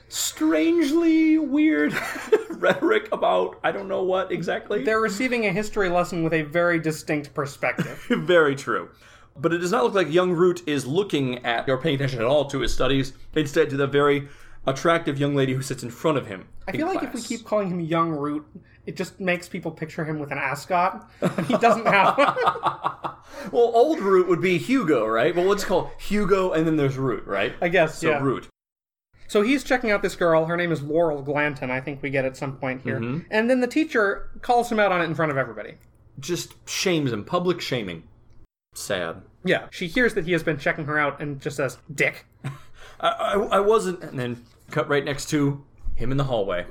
strangely 0.10 1.38
weird 1.38 1.94
rhetoric 2.50 3.08
about 3.12 3.60
I 3.64 3.72
don't 3.72 3.88
know 3.88 4.04
what 4.04 4.32
exactly. 4.32 4.84
They're 4.84 5.00
receiving 5.00 5.46
a 5.46 5.52
history 5.52 5.88
lesson 5.90 6.24
with 6.24 6.34
a 6.34 6.42
very 6.42 6.80
distinct 6.80 7.34
perspective. 7.34 8.04
Very 8.10 8.56
true. 8.56 8.90
But 9.38 9.54
it 9.54 9.60
does 9.60 9.72
not 9.72 9.84
look 9.84 9.94
like 9.94 10.12
young 10.12 10.32
Root 10.32 10.64
is 10.68 10.86
looking 10.86 11.46
at 11.46 11.70
or 11.70 11.78
paying 11.78 11.96
attention 11.96 12.20
at 12.20 12.26
all 12.26 12.46
to 12.50 12.60
his 12.60 12.74
studies, 12.74 13.14
instead 13.36 13.70
to 13.70 13.78
the 13.78 13.88
very 13.88 14.28
attractive 14.68 15.18
young 15.18 15.34
lady 15.36 15.54
who 15.54 15.62
sits 15.62 15.82
in 15.84 15.90
front 15.90 16.18
of 16.18 16.28
him. 16.28 16.46
I 16.68 16.74
feel 16.74 16.88
like 16.88 17.04
if 17.04 17.14
we 17.14 17.22
keep 17.22 17.46
calling 17.46 17.70
him 17.70 17.80
Young 17.80 18.12
Root, 18.12 18.46
it 18.90 18.96
just 18.96 19.20
makes 19.20 19.48
people 19.48 19.70
picture 19.70 20.04
him 20.04 20.18
with 20.18 20.32
an 20.32 20.40
ascot. 20.40 21.08
And 21.22 21.46
he 21.46 21.56
doesn't 21.58 21.86
have 21.86 22.18
one. 22.18 23.14
Well, 23.52 23.72
old 23.76 24.00
Root 24.00 24.28
would 24.28 24.42
be 24.42 24.58
Hugo, 24.58 25.06
right? 25.06 25.34
Well, 25.34 25.46
let's 25.46 25.64
call 25.64 25.92
Hugo 26.00 26.52
and 26.52 26.66
then 26.66 26.76
there's 26.76 26.98
Root, 26.98 27.26
right? 27.28 27.54
I 27.62 27.70
guess, 27.70 28.00
so 28.00 28.10
yeah. 28.10 28.20
Root. 28.20 28.48
So 29.28 29.44
he's 29.44 29.64
checking 29.64 29.92
out 29.92 30.02
this 30.02 30.16
girl. 30.16 30.46
Her 30.46 30.58
name 30.58 30.72
is 30.72 30.82
Laurel 30.82 31.22
Glanton, 31.22 31.70
I 31.70 31.80
think 31.80 32.02
we 32.02 32.10
get 32.10 32.26
at 32.26 32.36
some 32.36 32.58
point 32.58 32.82
here. 32.82 33.00
Mm-hmm. 33.00 33.28
And 33.30 33.50
then 33.50 33.62
the 33.62 33.68
teacher 33.68 34.32
calls 34.42 34.70
him 34.72 34.80
out 34.80 34.92
on 34.92 35.02
it 35.02 35.06
in 35.06 35.14
front 35.14 35.32
of 35.32 35.38
everybody. 35.38 35.76
Just 36.20 36.56
shames 36.68 37.14
him, 37.14 37.24
public 37.24 37.62
shaming. 37.62 38.04
Sad. 38.74 39.22
Yeah. 39.46 39.68
She 39.70 39.88
hears 39.88 40.16
that 40.16 40.26
he 40.26 40.32
has 40.32 40.42
been 40.42 40.58
checking 40.58 40.86
her 40.86 40.98
out 40.98 41.22
and 41.22 41.40
just 41.40 41.56
says, 41.56 41.78
Dick. 41.94 42.26
I, 43.00 43.10
I, 43.10 43.34
I 43.34 43.60
wasn't. 43.60 44.04
And 44.04 44.20
then 44.20 44.44
cut 44.72 44.90
right 44.90 45.06
next 45.06 45.30
to 45.30 45.64
him 45.96 46.12
in 46.12 46.18
the 46.18 46.26
hallway. 46.26 46.66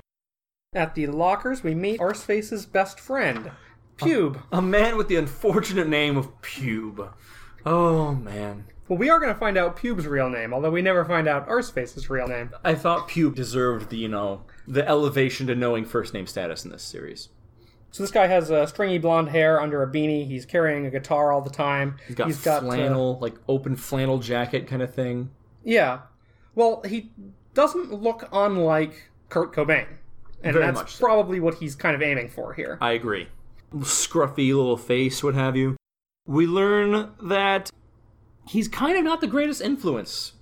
At 0.74 0.94
the 0.94 1.06
lockers, 1.06 1.62
we 1.62 1.74
meet 1.74 1.98
Arseface's 1.98 2.66
best 2.66 3.00
friend, 3.00 3.52
Pube. 3.96 4.42
A 4.52 4.60
man 4.60 4.98
with 4.98 5.08
the 5.08 5.16
unfortunate 5.16 5.88
name 5.88 6.18
of 6.18 6.42
Pube. 6.42 7.10
Oh 7.64 8.14
man. 8.14 8.66
Well, 8.86 8.98
we 8.98 9.08
are 9.08 9.18
going 9.18 9.32
to 9.32 9.38
find 9.38 9.56
out 9.56 9.78
Pube's 9.78 10.06
real 10.06 10.28
name, 10.28 10.52
although 10.52 10.70
we 10.70 10.82
never 10.82 11.06
find 11.06 11.26
out 11.26 11.48
Arseface's 11.48 12.10
real 12.10 12.28
name. 12.28 12.50
I 12.64 12.74
thought 12.74 13.08
Pube 13.08 13.34
deserved 13.34 13.88
the, 13.88 13.96
you 13.96 14.08
know, 14.08 14.42
the 14.66 14.86
elevation 14.86 15.46
to 15.46 15.54
knowing 15.54 15.86
first 15.86 16.12
name 16.12 16.26
status 16.26 16.66
in 16.66 16.70
this 16.70 16.82
series. 16.82 17.30
So 17.90 18.02
this 18.02 18.10
guy 18.10 18.26
has 18.26 18.50
uh, 18.50 18.66
stringy 18.66 18.98
blonde 18.98 19.30
hair 19.30 19.60
under 19.62 19.82
a 19.82 19.90
beanie. 19.90 20.26
He's 20.26 20.44
carrying 20.44 20.84
a 20.84 20.90
guitar 20.90 21.32
all 21.32 21.40
the 21.40 21.48
time. 21.50 21.96
He's 22.06 22.16
got, 22.16 22.62
uh, 22.62 22.66
flannel, 22.66 23.18
like 23.20 23.34
open 23.48 23.74
flannel 23.76 24.18
jacket 24.18 24.66
kind 24.66 24.82
of 24.82 24.94
thing. 24.94 25.30
yeah. 25.64 26.00
Well, 26.54 26.82
he 26.86 27.10
doesn't 27.54 27.92
look 27.92 28.28
unlike 28.32 29.10
Kurt 29.28 29.54
Cobain. 29.54 29.86
And 30.42 30.54
Very 30.54 30.72
that's 30.72 30.92
so. 30.92 31.04
probably 31.04 31.40
what 31.40 31.54
he's 31.54 31.74
kind 31.74 31.94
of 31.94 32.02
aiming 32.02 32.28
for 32.28 32.54
here. 32.54 32.78
I 32.80 32.92
agree. 32.92 33.28
Scruffy 33.74 34.48
little 34.48 34.76
face, 34.76 35.22
what 35.22 35.34
have 35.34 35.56
you. 35.56 35.76
We 36.26 36.46
learn 36.46 37.10
that 37.22 37.70
he's 38.48 38.68
kind 38.68 38.96
of 38.96 39.04
not 39.04 39.20
the 39.20 39.26
greatest 39.26 39.60
influence, 39.60 40.32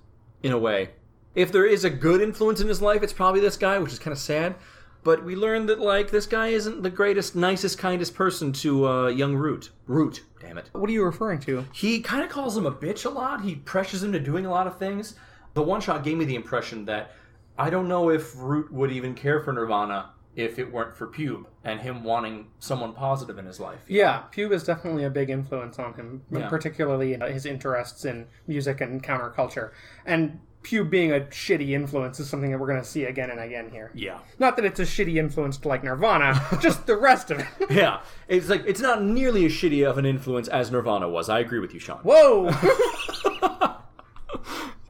in 0.43 0.51
a 0.51 0.57
way. 0.57 0.89
If 1.35 1.51
there 1.51 1.65
is 1.65 1.83
a 1.83 1.89
good 1.89 2.21
influence 2.21 2.61
in 2.61 2.67
his 2.67 2.81
life, 2.81 3.03
it's 3.03 3.13
probably 3.13 3.41
this 3.41 3.57
guy, 3.57 3.77
which 3.79 3.93
is 3.93 3.99
kind 3.99 4.11
of 4.11 4.19
sad. 4.19 4.55
But 5.03 5.23
we 5.23 5.35
learn 5.35 5.67
that, 5.67 5.79
like, 5.79 6.11
this 6.11 6.25
guy 6.25 6.47
isn't 6.47 6.83
the 6.83 6.89
greatest, 6.89 7.35
nicest, 7.35 7.77
kindest 7.77 8.13
person 8.15 8.51
to 8.53 8.87
uh, 8.87 9.07
young 9.07 9.35
Root. 9.35 9.69
Root, 9.85 10.23
damn 10.41 10.57
it. 10.57 10.69
What 10.73 10.89
are 10.89 10.93
you 10.93 11.03
referring 11.03 11.39
to? 11.41 11.65
He 11.71 12.01
kind 12.01 12.23
of 12.23 12.29
calls 12.29 12.57
him 12.57 12.65
a 12.65 12.71
bitch 12.71 13.05
a 13.05 13.09
lot. 13.09 13.41
He 13.41 13.55
pressures 13.55 14.03
him 14.03 14.11
to 14.11 14.19
doing 14.19 14.45
a 14.45 14.49
lot 14.49 14.67
of 14.67 14.77
things. 14.77 15.15
The 15.53 15.63
one 15.63 15.79
shot 15.79 16.03
gave 16.03 16.17
me 16.17 16.25
the 16.25 16.35
impression 16.35 16.85
that 16.85 17.11
I 17.57 17.69
don't 17.69 17.87
know 17.87 18.09
if 18.09 18.33
Root 18.37 18.71
would 18.71 18.91
even 18.91 19.13
care 19.15 19.39
for 19.41 19.51
Nirvana 19.53 20.11
if 20.35 20.59
it 20.59 20.71
weren't 20.71 20.95
for 20.95 21.07
Pube 21.07 21.45
and 21.63 21.79
him 21.79 22.03
wanting 22.03 22.47
someone 22.59 22.93
positive 22.93 23.39
in 23.39 23.45
his 23.45 23.59
life. 23.59 23.79
Yeah, 23.87 24.23
Pube 24.31 24.51
is 24.51 24.63
definitely 24.63 25.03
a 25.03 25.09
big 25.09 25.29
influence 25.31 25.79
on 25.79 25.93
him, 25.95 26.21
Yeah. 26.31 26.47
particularly 26.47 27.15
uh, 27.19 27.25
his 27.27 27.45
interests 27.47 28.05
in 28.05 28.27
music 28.45 28.79
and 28.81 29.03
counterculture. 29.03 29.71
And 30.05 30.39
Pube 30.61 30.91
being 30.91 31.11
a 31.11 31.21
shitty 31.21 31.69
influence 31.71 32.19
is 32.19 32.29
something 32.29 32.51
that 32.51 32.59
we're 32.59 32.67
going 32.67 32.81
to 32.81 32.87
see 32.87 33.05
again 33.05 33.31
and 33.31 33.39
again 33.39 33.69
here. 33.71 33.89
Yeah. 33.95 34.19
Not 34.37 34.55
that 34.57 34.65
it's 34.65 34.79
a 34.79 34.83
shitty 34.83 35.15
influence 35.17 35.57
to 35.59 35.67
like 35.67 35.83
Nirvana, 35.83 36.39
just 36.61 36.85
the 36.85 36.97
rest 36.97 37.31
of 37.31 37.39
it. 37.39 37.47
Yeah. 37.71 38.01
It's 38.27 38.47
like 38.49 38.63
it's 38.67 38.81
not 38.81 39.01
nearly 39.03 39.45
as 39.45 39.51
shitty 39.53 39.89
of 39.89 39.97
an 39.97 40.05
influence 40.05 40.47
as 40.49 40.69
Nirvana 40.71 41.09
was. 41.09 41.29
I 41.29 41.39
agree 41.39 41.59
with 41.59 41.73
you, 41.73 41.79
Sean. 41.79 41.99
Whoa! 42.03 42.51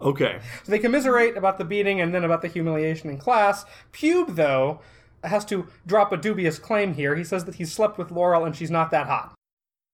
Okay. 0.01 0.39
So 0.63 0.71
they 0.71 0.79
commiserate 0.79 1.35
about 1.37 1.57
the 1.57 1.65
beating 1.65 1.99
and 2.01 2.13
then 2.13 2.23
about 2.23 2.41
the 2.41 2.47
humiliation 2.47 3.09
in 3.09 3.17
class. 3.17 3.65
Pube, 3.91 4.35
though, 4.35 4.79
has 5.23 5.43
to 5.45 5.67
drop 5.85 6.11
a 6.11 6.17
dubious 6.17 6.59
claim 6.59 6.93
here. 6.93 7.15
He 7.15 7.23
says 7.23 7.45
that 7.45 7.55
he's 7.55 7.71
slept 7.73 7.97
with 7.97 8.12
Laurel 8.12 8.45
and 8.45 8.55
she's 8.55 8.69
not 8.71 8.91
that 8.91 9.07
hot. 9.07 9.33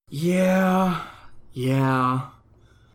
Yeah. 0.09 1.01
Yeah. 1.53 2.27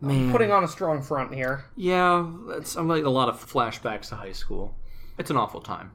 Man. 0.01 0.31
Putting 0.31 0.51
on 0.51 0.63
a 0.63 0.67
strong 0.67 1.01
front 1.01 1.33
here. 1.33 1.65
yeah, 1.75 2.25
that's 2.47 2.75
I'm 2.77 2.87
like 2.87 3.03
a 3.03 3.09
lot 3.09 3.27
of 3.27 3.43
flashbacks 3.51 4.07
to 4.09 4.15
high 4.15 4.31
school. 4.31 4.73
It's 5.17 5.29
an 5.29 5.35
awful 5.35 5.59
time. 5.59 5.91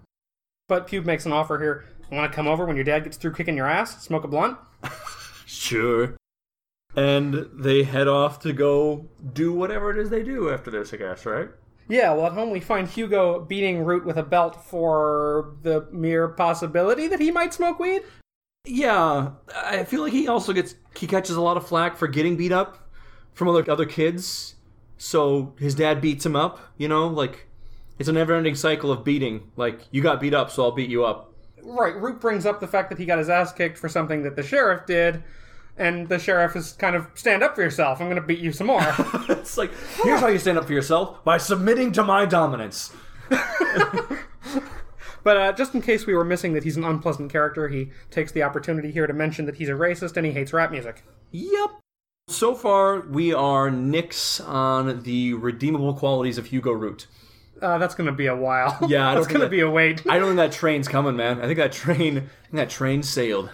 But 0.69 0.87
Pube 0.87 1.07
makes 1.07 1.25
an 1.25 1.33
offer 1.33 1.59
here. 1.59 1.85
Want 2.13 2.31
to 2.31 2.35
come 2.37 2.47
over 2.47 2.67
when 2.67 2.77
your 2.77 2.85
dad 2.85 3.05
gets 3.05 3.17
through 3.17 3.33
kicking 3.33 3.57
your 3.57 3.67
ass? 3.67 4.03
Smoke 4.03 4.25
a 4.25 4.29
blunt? 4.29 4.59
Sure. 5.47 6.17
And 6.97 7.49
they 7.53 7.83
head 7.83 8.07
off 8.09 8.41
to 8.41 8.53
go 8.53 9.07
do 9.33 9.53
whatever 9.53 9.91
it 9.91 9.99
is 9.99 10.11
they 10.11 10.23
do 10.23 10.51
after 10.51 10.71
this, 10.71 10.95
I 10.95 10.99
guess, 10.99 11.27
right? 11.27 11.49
Yeah, 11.89 12.13
well, 12.15 12.27
at 12.27 12.33
home 12.33 12.51
we 12.51 12.61
find 12.61 12.89
Hugo 12.89 13.41
beating 13.41 13.85
Root 13.85 14.07
with 14.07 14.17
a 14.17 14.23
belt 14.23 14.65
for 14.65 15.57
the 15.63 15.87
mere 15.93 16.29
possibility 16.29 17.09
that 17.09 17.21
he 17.21 17.31
might 17.31 17.53
smoke 17.53 17.79
weed. 17.79 18.03
Yeah, 18.65 19.33
I 19.55 19.85
feel 19.85 20.03
like 20.03 20.13
he 20.13 20.27
also 20.27 20.55
gets 20.55 20.75
he 20.97 21.07
catches 21.07 21.37
a 21.37 21.43
lot 21.43 21.59
of 21.59 21.67
flack 21.67 21.97
for 21.97 22.09
getting 22.09 22.37
beat 22.37 22.53
up 22.53 22.89
from 23.35 23.49
other 23.49 23.71
other 23.71 23.85
kids. 23.85 24.55
So 24.97 25.55
his 25.59 25.75
dad 25.75 26.01
beats 26.01 26.25
him 26.25 26.35
up, 26.35 26.61
you 26.79 26.89
know, 26.89 27.07
like 27.07 27.49
it's 27.99 28.09
a 28.09 28.13
never-ending 28.13 28.55
cycle 28.55 28.91
of 28.91 29.05
beating. 29.05 29.51
Like 29.57 29.81
you 29.91 30.01
got 30.01 30.21
beat 30.21 30.33
up, 30.33 30.51
so 30.51 30.63
I'll 30.63 30.73
beat 30.73 30.89
you 30.89 31.05
up. 31.05 31.35
Right, 31.63 31.95
Root 31.97 32.21
brings 32.21 32.47
up 32.47 32.61
the 32.61 32.67
fact 32.67 32.89
that 32.91 32.99
he 32.99 33.05
got 33.05 33.19
his 33.19 33.29
ass 33.29 33.53
kicked 33.53 33.77
for 33.77 33.89
something 33.89 34.23
that 34.23 34.37
the 34.37 34.43
sheriff 34.43 34.87
did, 34.87 35.23
and 35.77 36.09
the 36.09 36.19
sheriff 36.19 36.57
is 36.57 36.73
kind 36.73 36.97
of 36.97 37.07
stand 37.15 37.43
up 37.43 37.55
for 37.55 37.63
yourself. 37.63 38.01
I'm 38.01 38.07
going 38.07 38.21
to 38.21 38.27
beat 38.27 38.39
you 38.39 38.53
some 38.53 38.69
more. 38.69 38.81
it's 39.29 39.59
like 39.59 39.73
here's 40.03 40.21
how 40.21 40.29
you 40.29 40.39
stand 40.39 40.59
up 40.59 40.67
for 40.67 40.73
yourself 40.73 41.25
by 41.25 41.39
submitting 41.39 41.93
to 41.93 42.03
my 42.03 42.27
dominance. 42.27 42.93
but 43.29 44.19
uh, 45.37 45.53
just 45.53 45.75
in 45.75 45.83
case 45.83 46.07
we 46.07 46.15
were 46.15 46.25
missing 46.25 46.53
that 46.53 46.65
he's 46.65 46.77
an 46.77 46.85
unpleasant 46.85 47.33
character, 47.33 47.69
he 47.69 47.91
takes 48.11 48.33
the 48.33 48.43
opportunity 48.43 48.91
here 48.91 49.07
to 49.07 49.13
mention 49.13 49.47
that 49.47 49.57
he's 49.57 49.69
a 49.69 49.73
racist 49.73 50.17
and 50.17 50.27
he 50.27 50.33
hates 50.33 50.53
rap 50.53 50.71
music. 50.71 51.05
Yep. 51.33 51.71
So 52.29 52.55
far, 52.55 53.01
we 53.01 53.35
are 53.35 53.71
nicks 53.71 54.41
on 54.41 55.03
the 55.03 55.35
redeemable 55.35 55.95
qualities 55.95 56.39
of 56.39 56.47
Hugo 56.47 56.73
Root. 56.73 57.07
Uh, 57.61 57.79
that's 57.79 57.95
going 57.95 58.07
to 58.07 58.13
be 58.13 58.27
a 58.27 58.37
while. 58.37 58.79
Yeah, 58.89 59.09
I 59.09 59.15
don't 59.15 59.23
that's 59.23 59.33
going 59.33 59.43
to 59.43 59.49
be 59.49 59.61
a 59.61 59.71
wait. 59.71 60.03
I 60.09 60.19
don't 60.19 60.29
think 60.29 60.37
that 60.37 60.53
train's 60.53 60.89
coming, 60.89 61.17
man. 61.17 61.41
I 61.41 61.47
think 61.47 61.59
that 61.59 61.73
train, 61.73 62.19
I 62.19 62.21
think 62.21 62.53
that 62.53 62.71
train 62.71 63.03
sailed. 63.03 63.51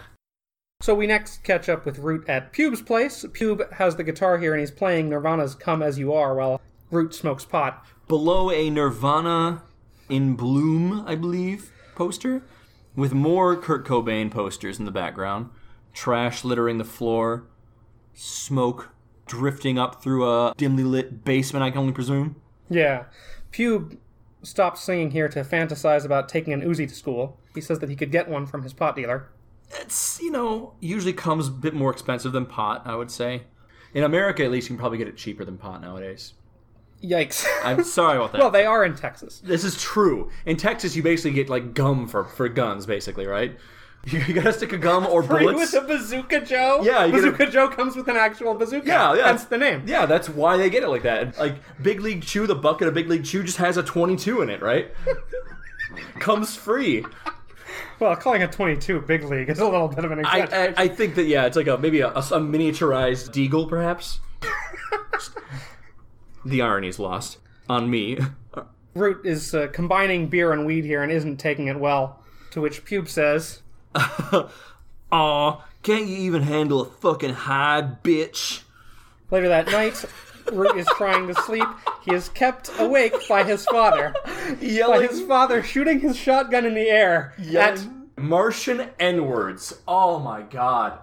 So 0.81 0.95
we 0.95 1.05
next 1.05 1.43
catch 1.43 1.69
up 1.69 1.85
with 1.85 1.99
Root 1.99 2.27
at 2.27 2.51
Pube's 2.51 2.81
place. 2.81 3.23
Pube 3.23 3.71
has 3.73 3.97
the 3.97 4.03
guitar 4.03 4.39
here 4.39 4.53
and 4.53 4.59
he's 4.59 4.71
playing 4.71 5.09
Nirvana's 5.09 5.53
"Come 5.53 5.83
as 5.83 5.99
You 5.99 6.11
Are" 6.11 6.33
while 6.33 6.59
Root 6.89 7.13
smokes 7.13 7.45
pot. 7.45 7.85
Below 8.07 8.49
a 8.49 8.67
Nirvana 8.67 9.61
in 10.09 10.35
Bloom, 10.35 11.03
I 11.07 11.13
believe, 11.13 11.71
poster, 11.93 12.41
with 12.95 13.13
more 13.13 13.55
Kurt 13.55 13.85
Cobain 13.85 14.31
posters 14.31 14.79
in 14.79 14.85
the 14.85 14.91
background, 14.91 15.51
trash 15.93 16.43
littering 16.43 16.79
the 16.79 16.83
floor, 16.83 17.43
smoke 18.15 18.89
drifting 19.27 19.77
up 19.77 20.01
through 20.01 20.27
a 20.27 20.53
dimly 20.57 20.83
lit 20.83 21.23
basement, 21.23 21.63
I 21.63 21.69
can 21.69 21.79
only 21.79 21.93
presume. 21.93 22.37
Yeah. 22.71 23.03
Pube 23.51 23.97
stops 24.41 24.81
singing 24.81 25.11
here 25.11 25.29
to 25.29 25.43
fantasize 25.43 26.05
about 26.05 26.27
taking 26.27 26.53
an 26.53 26.61
Uzi 26.61 26.89
to 26.89 26.95
school. 26.95 27.37
He 27.53 27.61
says 27.61 27.77
that 27.79 27.89
he 27.89 27.95
could 27.95 28.11
get 28.11 28.27
one 28.27 28.47
from 28.47 28.63
his 28.63 28.73
pot 28.73 28.95
dealer. 28.95 29.29
It's, 29.79 30.19
you 30.21 30.31
know, 30.31 30.73
usually 30.79 31.13
comes 31.13 31.47
a 31.47 31.51
bit 31.51 31.73
more 31.73 31.91
expensive 31.91 32.31
than 32.31 32.45
pot, 32.45 32.81
I 32.85 32.95
would 32.95 33.11
say. 33.11 33.43
In 33.93 34.03
America, 34.03 34.43
at 34.43 34.51
least, 34.51 34.67
you 34.69 34.75
can 34.75 34.79
probably 34.79 34.97
get 34.97 35.07
it 35.07 35.17
cheaper 35.17 35.43
than 35.45 35.57
pot 35.57 35.81
nowadays. 35.81 36.33
Yikes. 37.03 37.45
I'm 37.63 37.83
sorry 37.83 38.17
about 38.17 38.31
that. 38.33 38.39
well, 38.41 38.51
they 38.51 38.65
are 38.65 38.85
in 38.85 38.95
Texas. 38.95 39.39
this 39.43 39.63
is 39.63 39.81
true. 39.81 40.29
In 40.45 40.55
Texas, 40.57 40.95
you 40.95 41.03
basically 41.03 41.31
get 41.31 41.49
like 41.49 41.73
gum 41.73 42.07
for, 42.07 42.23
for 42.25 42.47
guns, 42.49 42.85
basically, 42.85 43.25
right? 43.25 43.57
You, 44.07 44.33
gotta 44.33 44.51
stick 44.51 44.73
a 44.73 44.79
gum 44.79 45.05
or 45.05 45.21
Free 45.27 45.45
bullets. 45.45 45.73
with 45.73 45.83
a 45.83 45.85
Bazooka 45.85 46.41
Joe? 46.41 46.81
Yeah, 46.83 47.05
get 47.05 47.09
a- 47.09 47.11
Bazooka 47.31 47.51
Joe 47.51 47.67
comes 47.69 47.95
with 47.95 48.07
an 48.07 48.15
actual 48.17 48.55
bazooka. 48.55 48.87
Yeah, 48.87 49.13
yeah. 49.13 49.21
That's 49.31 49.43
the 49.45 49.59
name. 49.59 49.83
Yeah, 49.85 50.07
that's 50.07 50.27
why 50.27 50.57
they 50.57 50.71
get 50.71 50.81
it 50.81 50.87
like 50.89 51.03
that. 51.03 51.37
Like 51.37 51.57
Big 51.83 51.99
League 52.01 52.23
Chew, 52.23 52.47
the 52.47 52.55
bucket 52.55 52.87
of 52.87 52.95
Big 52.95 53.07
League 53.07 53.23
Chew 53.25 53.43
just 53.43 53.57
has 53.57 53.77
a 53.77 53.83
22 53.83 54.41
in 54.41 54.49
it, 54.49 54.59
right? 54.63 54.89
Comes 56.19 56.55
free. 56.55 57.05
Well, 58.01 58.15
calling 58.15 58.41
it 58.41 58.51
22 58.51 59.01
big 59.01 59.23
league 59.25 59.47
is 59.47 59.59
a 59.59 59.65
little 59.65 59.87
bit 59.87 60.03
of 60.03 60.11
an 60.11 60.25
I, 60.25 60.39
exaggeration. 60.39 60.73
I 60.75 60.81
I 60.81 60.87
think 60.87 61.13
that 61.13 61.25
yeah, 61.25 61.45
it's 61.45 61.55
like 61.55 61.67
a 61.67 61.77
maybe 61.77 62.01
a, 62.01 62.07
a, 62.07 62.13
miniaturized 62.13 63.29
deagle, 63.29 63.69
perhaps. 63.69 64.19
the 66.43 66.63
irony's 66.63 66.97
lost 66.97 67.37
on 67.69 67.91
me. 67.91 68.17
Root 68.95 69.23
is 69.23 69.53
uh, 69.53 69.67
combining 69.71 70.29
beer 70.29 70.51
and 70.51 70.65
weed 70.65 70.83
here 70.83 71.03
and 71.03 71.11
isn't 71.11 71.37
taking 71.37 71.67
it 71.67 71.79
well. 71.79 72.23
To 72.53 72.61
which 72.61 72.85
Pube 72.85 73.07
says, 73.07 73.61
Aw, 75.11 75.63
can't 75.83 76.07
you 76.07 76.17
even 76.17 76.41
handle 76.41 76.81
a 76.81 76.85
fucking 76.85 77.33
high, 77.33 77.87
bitch? 78.03 78.63
Later 79.29 79.49
that 79.49 79.67
night, 79.67 80.03
is 80.51 80.87
trying 80.97 81.27
to 81.27 81.33
sleep. 81.43 81.67
He 82.03 82.13
is 82.13 82.29
kept 82.29 82.71
awake 82.79 83.13
by 83.27 83.43
his 83.43 83.65
father. 83.65 84.13
By 84.23 85.07
his 85.07 85.21
father 85.21 85.63
shooting 85.63 85.99
his 85.99 86.15
shotgun 86.17 86.65
in 86.65 86.73
the 86.73 86.89
air 86.89 87.33
at 87.55 87.85
Martian 88.17 88.89
N 88.99 89.25
words. 89.25 89.81
Oh 89.87 90.19
my 90.19 90.41
god. 90.41 90.99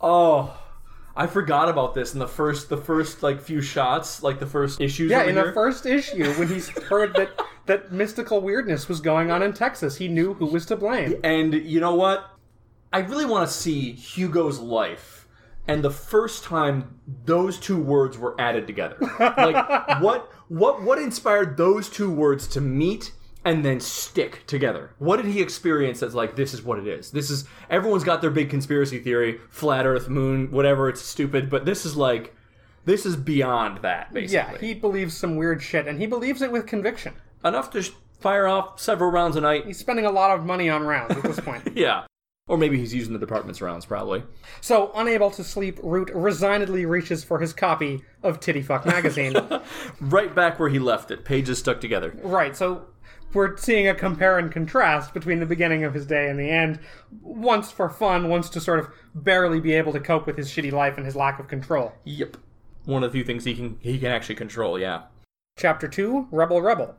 Oh. 0.00 0.58
I 1.16 1.26
forgot 1.26 1.68
about 1.68 1.94
this 1.94 2.12
in 2.12 2.20
the 2.20 2.28
first, 2.28 2.68
the 2.68 2.76
first 2.76 3.24
like 3.24 3.40
few 3.40 3.60
shots, 3.60 4.22
like 4.22 4.38
the 4.38 4.46
first 4.46 4.80
issues. 4.80 5.10
Yeah, 5.10 5.24
in 5.24 5.34
here. 5.34 5.48
the 5.48 5.52
first 5.52 5.84
issue, 5.84 6.32
when 6.34 6.46
he's 6.46 6.68
heard 6.88 7.12
that 7.14 7.30
that 7.66 7.90
mystical 7.90 8.40
weirdness 8.40 8.88
was 8.88 9.00
going 9.00 9.32
on 9.32 9.42
in 9.42 9.52
Texas, 9.52 9.96
he 9.96 10.06
knew 10.06 10.34
who 10.34 10.46
was 10.46 10.64
to 10.66 10.76
blame. 10.76 11.16
And 11.24 11.52
you 11.54 11.80
know 11.80 11.96
what? 11.96 12.30
I 12.92 13.00
really 13.00 13.24
want 13.24 13.48
to 13.48 13.52
see 13.52 13.92
Hugo's 13.92 14.60
life. 14.60 15.17
And 15.68 15.84
the 15.84 15.90
first 15.90 16.44
time 16.44 16.98
those 17.24 17.58
two 17.58 17.80
words 17.80 18.16
were 18.18 18.34
added 18.40 18.66
together. 18.66 18.96
Like 19.20 20.00
what 20.00 20.32
what 20.48 20.82
what 20.82 20.98
inspired 20.98 21.56
those 21.56 21.88
two 21.88 22.10
words 22.10 22.48
to 22.48 22.60
meet 22.60 23.12
and 23.44 23.64
then 23.64 23.78
stick 23.80 24.46
together? 24.46 24.90
What 24.98 25.16
did 25.16 25.26
he 25.26 25.40
experience 25.40 26.00
that's 26.00 26.14
like 26.14 26.36
this 26.36 26.54
is 26.54 26.62
what 26.62 26.78
it 26.78 26.86
is? 26.86 27.10
This 27.10 27.30
is 27.30 27.44
everyone's 27.70 28.04
got 28.04 28.20
their 28.20 28.30
big 28.30 28.50
conspiracy 28.50 28.98
theory, 28.98 29.40
flat 29.50 29.86
earth, 29.86 30.08
moon, 30.08 30.50
whatever, 30.50 30.88
it's 30.88 31.02
stupid, 31.02 31.50
but 31.50 31.64
this 31.64 31.84
is 31.84 31.96
like 31.96 32.34
this 32.84 33.04
is 33.04 33.16
beyond 33.16 33.82
that 33.82 34.12
basically. 34.14 34.34
Yeah, 34.34 34.58
he 34.58 34.72
believes 34.74 35.16
some 35.16 35.36
weird 35.36 35.62
shit, 35.62 35.86
and 35.86 36.00
he 36.00 36.06
believes 36.06 36.40
it 36.40 36.50
with 36.50 36.66
conviction. 36.66 37.12
Enough 37.44 37.70
to 37.72 37.82
sh- 37.82 37.90
fire 38.20 38.46
off 38.46 38.80
several 38.80 39.10
rounds 39.10 39.36
a 39.36 39.40
night. 39.42 39.66
He's 39.66 39.78
spending 39.78 40.06
a 40.06 40.10
lot 40.10 40.30
of 40.30 40.44
money 40.46 40.70
on 40.70 40.82
rounds 40.84 41.14
at 41.16 41.22
this 41.22 41.38
point. 41.40 41.62
Yeah. 41.76 42.04
Or 42.48 42.56
maybe 42.56 42.78
he's 42.78 42.94
using 42.94 43.12
the 43.12 43.18
department's 43.18 43.60
rounds, 43.60 43.84
probably. 43.84 44.22
So, 44.62 44.90
unable 44.94 45.30
to 45.32 45.44
sleep, 45.44 45.78
Root 45.82 46.10
resignedly 46.14 46.86
reaches 46.86 47.22
for 47.22 47.38
his 47.38 47.52
copy 47.52 48.02
of 48.22 48.40
Titty 48.40 48.62
Fuck 48.62 48.86
magazine. 48.86 49.36
Right 50.00 50.34
back 50.34 50.58
where 50.58 50.70
he 50.70 50.78
left 50.78 51.10
it, 51.10 51.24
pages 51.24 51.58
stuck 51.58 51.80
together. 51.80 52.14
right, 52.22 52.56
so 52.56 52.86
we're 53.34 53.56
seeing 53.58 53.88
a 53.88 53.94
compare 53.94 54.38
and 54.38 54.50
contrast 54.50 55.12
between 55.12 55.40
the 55.40 55.46
beginning 55.46 55.84
of 55.84 55.92
his 55.92 56.06
day 56.06 56.30
and 56.30 56.38
the 56.38 56.48
end. 56.48 56.78
Once 57.20 57.70
for 57.70 57.90
fun, 57.90 58.28
once 58.28 58.48
to 58.50 58.60
sort 58.60 58.78
of 58.78 58.88
barely 59.14 59.60
be 59.60 59.74
able 59.74 59.92
to 59.92 60.00
cope 60.00 60.26
with 60.26 60.36
his 60.36 60.48
shitty 60.48 60.72
life 60.72 60.96
and 60.96 61.04
his 61.04 61.14
lack 61.16 61.38
of 61.38 61.48
control. 61.48 61.92
Yep. 62.04 62.38
One 62.86 63.04
of 63.04 63.12
the 63.12 63.18
few 63.18 63.24
things 63.24 63.44
he 63.44 63.54
can 63.54 63.76
he 63.80 63.98
can 63.98 64.10
actually 64.10 64.36
control, 64.36 64.78
yeah. 64.78 65.02
Chapter 65.58 65.88
2 65.88 66.28
Rebel 66.30 66.62
Rebel. 66.62 66.94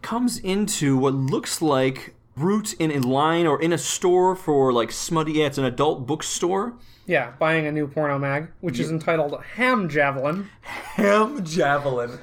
Comes 0.00 0.38
into 0.38 0.96
what 0.96 1.12
looks 1.12 1.60
like 1.60 2.14
Root 2.36 2.74
in 2.74 2.90
a 2.90 3.00
line 3.00 3.46
or 3.46 3.60
in 3.60 3.72
a 3.72 3.78
store 3.78 4.34
for 4.34 4.72
like 4.72 4.92
smutty 4.92 5.32
yeah, 5.32 5.46
it's 5.46 5.58
an 5.58 5.64
adult 5.64 6.06
bookstore. 6.06 6.74
Yeah, 7.06 7.32
buying 7.38 7.66
a 7.66 7.72
new 7.72 7.88
porno 7.88 8.18
mag, 8.18 8.52
which 8.60 8.78
is 8.78 8.90
entitled 8.90 9.42
Ham 9.56 9.88
Javelin. 9.88 10.48
Ham 10.62 11.44
Javelin. 11.44 12.18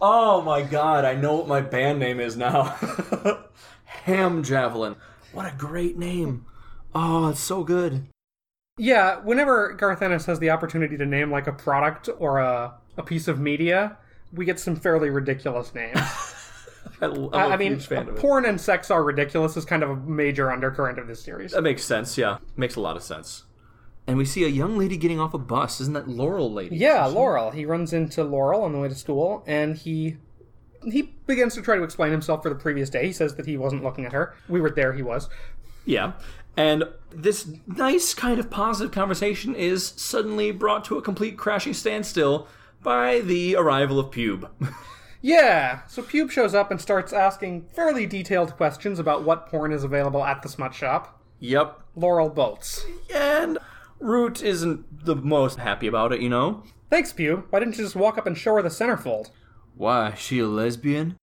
Oh 0.00 0.42
my 0.42 0.62
god, 0.62 1.04
I 1.04 1.14
know 1.14 1.36
what 1.36 1.46
my 1.46 1.60
band 1.60 2.00
name 2.00 2.18
is 2.18 2.36
now. 2.36 2.64
Ham 3.84 4.42
Javelin. 4.42 4.96
What 5.32 5.46
a 5.46 5.56
great 5.56 5.96
name. 5.96 6.44
Oh, 6.94 7.28
it's 7.28 7.40
so 7.40 7.62
good. 7.62 8.08
Yeah, 8.78 9.20
whenever 9.20 9.72
Garth 9.74 10.02
Ennis 10.02 10.26
has 10.26 10.38
the 10.38 10.50
opportunity 10.50 10.96
to 10.96 11.06
name 11.06 11.30
like 11.30 11.46
a 11.46 11.52
product 11.52 12.08
or 12.18 12.38
a, 12.38 12.74
a 12.96 13.02
piece 13.02 13.28
of 13.28 13.38
media, 13.38 13.96
we 14.32 14.44
get 14.44 14.58
some 14.58 14.76
fairly 14.76 15.08
ridiculous 15.08 15.74
names. 15.74 16.00
I, 17.02 17.06
I'm 17.06 17.50
a 17.50 17.54
I 17.54 17.56
mean, 17.56 17.72
huge 17.72 17.86
fan 17.86 18.08
of 18.08 18.16
it. 18.16 18.20
porn 18.20 18.44
and 18.44 18.60
sex 18.60 18.90
are 18.90 19.02
ridiculous 19.02 19.56
is 19.56 19.64
kind 19.64 19.82
of 19.82 19.90
a 19.90 19.96
major 19.96 20.50
undercurrent 20.50 20.98
of 20.98 21.06
this 21.08 21.22
series. 21.22 21.52
That 21.52 21.62
makes 21.62 21.84
sense, 21.84 22.16
yeah. 22.16 22.38
Makes 22.56 22.76
a 22.76 22.80
lot 22.80 22.96
of 22.96 23.02
sense. 23.02 23.44
And 24.06 24.16
we 24.18 24.24
see 24.24 24.44
a 24.44 24.48
young 24.48 24.76
lady 24.78 24.96
getting 24.96 25.20
off 25.20 25.32
a 25.34 25.38
bus. 25.38 25.80
Isn't 25.80 25.94
that 25.94 26.08
Laurel 26.08 26.52
lady? 26.52 26.76
Yeah, 26.76 27.06
Laurel. 27.06 27.50
He 27.52 27.64
runs 27.64 27.92
into 27.92 28.24
Laurel 28.24 28.62
on 28.62 28.72
the 28.72 28.78
way 28.78 28.88
to 28.88 28.94
school, 28.94 29.44
and 29.46 29.76
he 29.76 30.16
he 30.84 31.02
begins 31.26 31.54
to 31.54 31.62
try 31.62 31.76
to 31.76 31.84
explain 31.84 32.10
himself 32.10 32.42
for 32.42 32.48
the 32.48 32.56
previous 32.56 32.90
day. 32.90 33.06
He 33.06 33.12
says 33.12 33.36
that 33.36 33.46
he 33.46 33.56
wasn't 33.56 33.84
looking 33.84 34.04
at 34.04 34.12
her. 34.12 34.34
We 34.48 34.60
were 34.60 34.70
there. 34.70 34.92
He 34.92 35.02
was. 35.02 35.28
Yeah. 35.84 36.12
And 36.56 36.84
this 37.10 37.48
nice 37.66 38.12
kind 38.14 38.38
of 38.40 38.50
positive 38.50 38.92
conversation 38.92 39.54
is 39.54 39.86
suddenly 39.96 40.50
brought 40.50 40.84
to 40.86 40.98
a 40.98 41.02
complete 41.02 41.38
crashing 41.38 41.72
standstill 41.72 42.48
by 42.82 43.20
the 43.20 43.54
arrival 43.56 43.98
of 44.00 44.10
Pube. 44.10 44.48
Yeah. 45.22 45.86
So 45.86 46.02
Pube 46.02 46.30
shows 46.30 46.54
up 46.54 46.70
and 46.70 46.80
starts 46.80 47.12
asking 47.12 47.68
fairly 47.72 48.06
detailed 48.06 48.56
questions 48.56 48.98
about 48.98 49.22
what 49.24 49.46
porn 49.46 49.72
is 49.72 49.84
available 49.84 50.24
at 50.24 50.42
the 50.42 50.48
smut 50.48 50.74
shop. 50.74 51.20
yep. 51.40 51.78
Laurel 51.94 52.28
bolts. 52.30 52.84
And 53.14 53.58
Root 54.00 54.42
isn't 54.42 55.04
the 55.04 55.14
most 55.14 55.58
happy 55.58 55.86
about 55.86 56.12
it, 56.12 56.20
you 56.20 56.28
know? 56.30 56.62
Thanks, 56.90 57.12
Pube. 57.12 57.44
Why 57.50 57.58
didn't 57.60 57.76
you 57.78 57.84
just 57.84 57.94
walk 57.96 58.16
up 58.18 58.26
and 58.26 58.36
show 58.36 58.54
her 58.56 58.62
the 58.62 58.68
centerfold? 58.70 59.30
Why, 59.76 60.14
she 60.14 60.38
a 60.40 60.46
lesbian? 60.46 61.16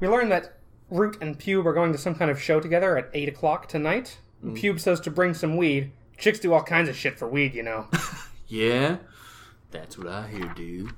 We 0.00 0.08
learn 0.08 0.28
that 0.30 0.58
Root 0.90 1.18
and 1.20 1.38
Pube 1.38 1.66
are 1.66 1.72
going 1.72 1.92
to 1.92 1.98
some 1.98 2.14
kind 2.14 2.30
of 2.30 2.40
show 2.40 2.60
together 2.60 2.96
at 2.96 3.10
8 3.14 3.28
o'clock 3.28 3.68
tonight. 3.68 4.18
Mm. 4.44 4.58
Pube 4.58 4.80
says 4.80 5.00
to 5.00 5.10
bring 5.10 5.34
some 5.34 5.56
weed. 5.56 5.92
Chicks 6.18 6.38
do 6.40 6.52
all 6.52 6.62
kinds 6.62 6.88
of 6.88 6.96
shit 6.96 7.18
for 7.18 7.28
weed, 7.28 7.54
you 7.54 7.62
know. 7.62 7.86
Yeah, 8.52 8.96
that's 9.70 9.96
what 9.96 10.08
I 10.08 10.26
hear, 10.26 10.52
dude. 10.56 10.90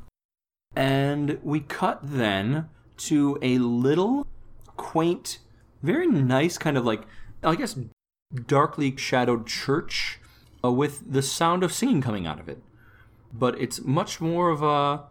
And 0.75 1.39
we 1.43 1.61
cut 1.61 2.01
then 2.03 2.69
to 2.99 3.39
a 3.43 3.59
little 3.59 4.27
quaint, 4.77 5.39
very 5.83 6.07
nice 6.07 6.59
kind 6.59 6.77
of 6.77 6.85
like, 6.85 7.03
I 7.43 7.55
guess, 7.55 7.79
darkly 8.47 8.97
shadowed 8.97 9.47
church 9.47 10.21
uh, 10.65 10.73
with 10.73 11.13
the 11.13 11.23
sound 11.23 11.63
of 11.63 11.73
singing 11.73 12.01
coming 12.01 12.27
out 12.27 12.41
of 12.41 12.49
it. 12.49 12.63
But 13.33 13.61
it's 13.61 13.83
much 13.83 14.21
more 14.21 14.51
of 14.51 14.63
a. 14.63 15.05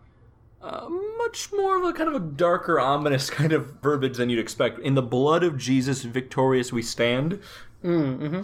Uh, 0.64 0.88
much 1.18 1.52
more 1.54 1.78
of 1.78 1.84
a 1.84 1.92
kind 1.92 2.08
of 2.08 2.16
a 2.16 2.20
darker, 2.20 2.80
ominous 2.80 3.30
kind 3.32 3.52
of 3.52 3.82
verbiage 3.82 4.18
than 4.18 4.30
you'd 4.30 4.38
expect. 4.38 4.80
In 4.80 4.94
the 4.94 5.02
blood 5.02 5.44
of 5.44 5.58
Jesus, 5.58 6.04
victorious 6.04 6.72
we 6.72 6.84
stand. 6.84 7.40
Mm-hmm. 7.84 8.42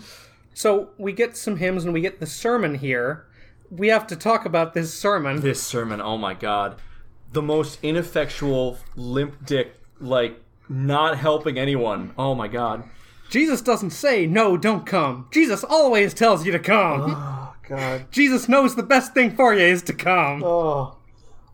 So 0.53 0.89
we 0.97 1.13
get 1.13 1.37
some 1.37 1.57
hymns 1.57 1.83
and 1.83 1.93
we 1.93 2.01
get 2.01 2.19
the 2.19 2.25
sermon 2.25 2.75
here. 2.75 3.27
We 3.69 3.89
have 3.89 4.07
to 4.07 4.15
talk 4.15 4.45
about 4.45 4.73
this 4.73 4.93
sermon. 4.93 5.41
This 5.41 5.61
sermon, 5.61 6.01
oh 6.01 6.17
my 6.17 6.33
god. 6.33 6.81
The 7.31 7.41
most 7.41 7.79
ineffectual, 7.83 8.77
limp 8.95 9.45
dick, 9.45 9.75
like, 9.99 10.41
not 10.69 11.17
helping 11.17 11.57
anyone. 11.57 12.13
Oh 12.17 12.35
my 12.35 12.47
god. 12.47 12.83
Jesus 13.29 13.61
doesn't 13.61 13.91
say, 13.91 14.25
no, 14.25 14.55
don't 14.57 14.85
come. 14.85 15.27
Jesus 15.31 15.63
always 15.63 16.13
tells 16.13 16.45
you 16.45 16.51
to 16.51 16.59
come. 16.59 17.13
Oh 17.17 17.55
god. 17.67 18.05
Jesus 18.11 18.47
knows 18.47 18.75
the 18.75 18.83
best 18.83 19.13
thing 19.13 19.35
for 19.35 19.53
you 19.53 19.65
is 19.65 19.83
to 19.83 19.93
come. 19.93 20.43
Oh. 20.43 20.97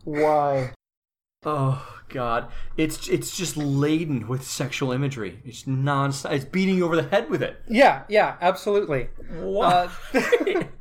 Why? 0.04 0.74
Oh 1.44 1.86
god. 2.10 2.52
It's 2.78 3.08
it's 3.08 3.36
just 3.36 3.58
laden 3.58 4.28
with 4.28 4.44
sexual 4.44 4.92
imagery. 4.92 5.40
It's 5.44 5.66
non 5.66 6.14
it's 6.26 6.46
beating 6.46 6.78
you 6.78 6.86
over 6.86 6.96
the 6.96 7.10
head 7.10 7.30
with 7.30 7.42
it. 7.42 7.62
Yeah, 7.68 8.04
yeah, 8.08 8.36
absolutely. 8.42 9.10
What? 9.32 9.92
Uh, 10.14 10.64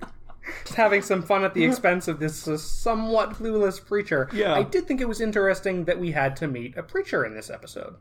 Just 0.64 0.74
having 0.74 1.02
some 1.02 1.22
fun 1.22 1.44
at 1.44 1.54
the 1.54 1.64
expense 1.64 2.08
of 2.08 2.18
this 2.18 2.46
uh, 2.48 2.56
somewhat 2.56 3.30
clueless 3.30 3.84
preacher. 3.84 4.28
Yeah. 4.32 4.54
I 4.54 4.62
did 4.62 4.86
think 4.86 5.00
it 5.00 5.08
was 5.08 5.20
interesting 5.20 5.84
that 5.84 5.98
we 5.98 6.12
had 6.12 6.36
to 6.36 6.46
meet 6.48 6.76
a 6.76 6.82
preacher 6.82 7.24
in 7.24 7.34
this 7.34 7.50
episode. 7.50 7.96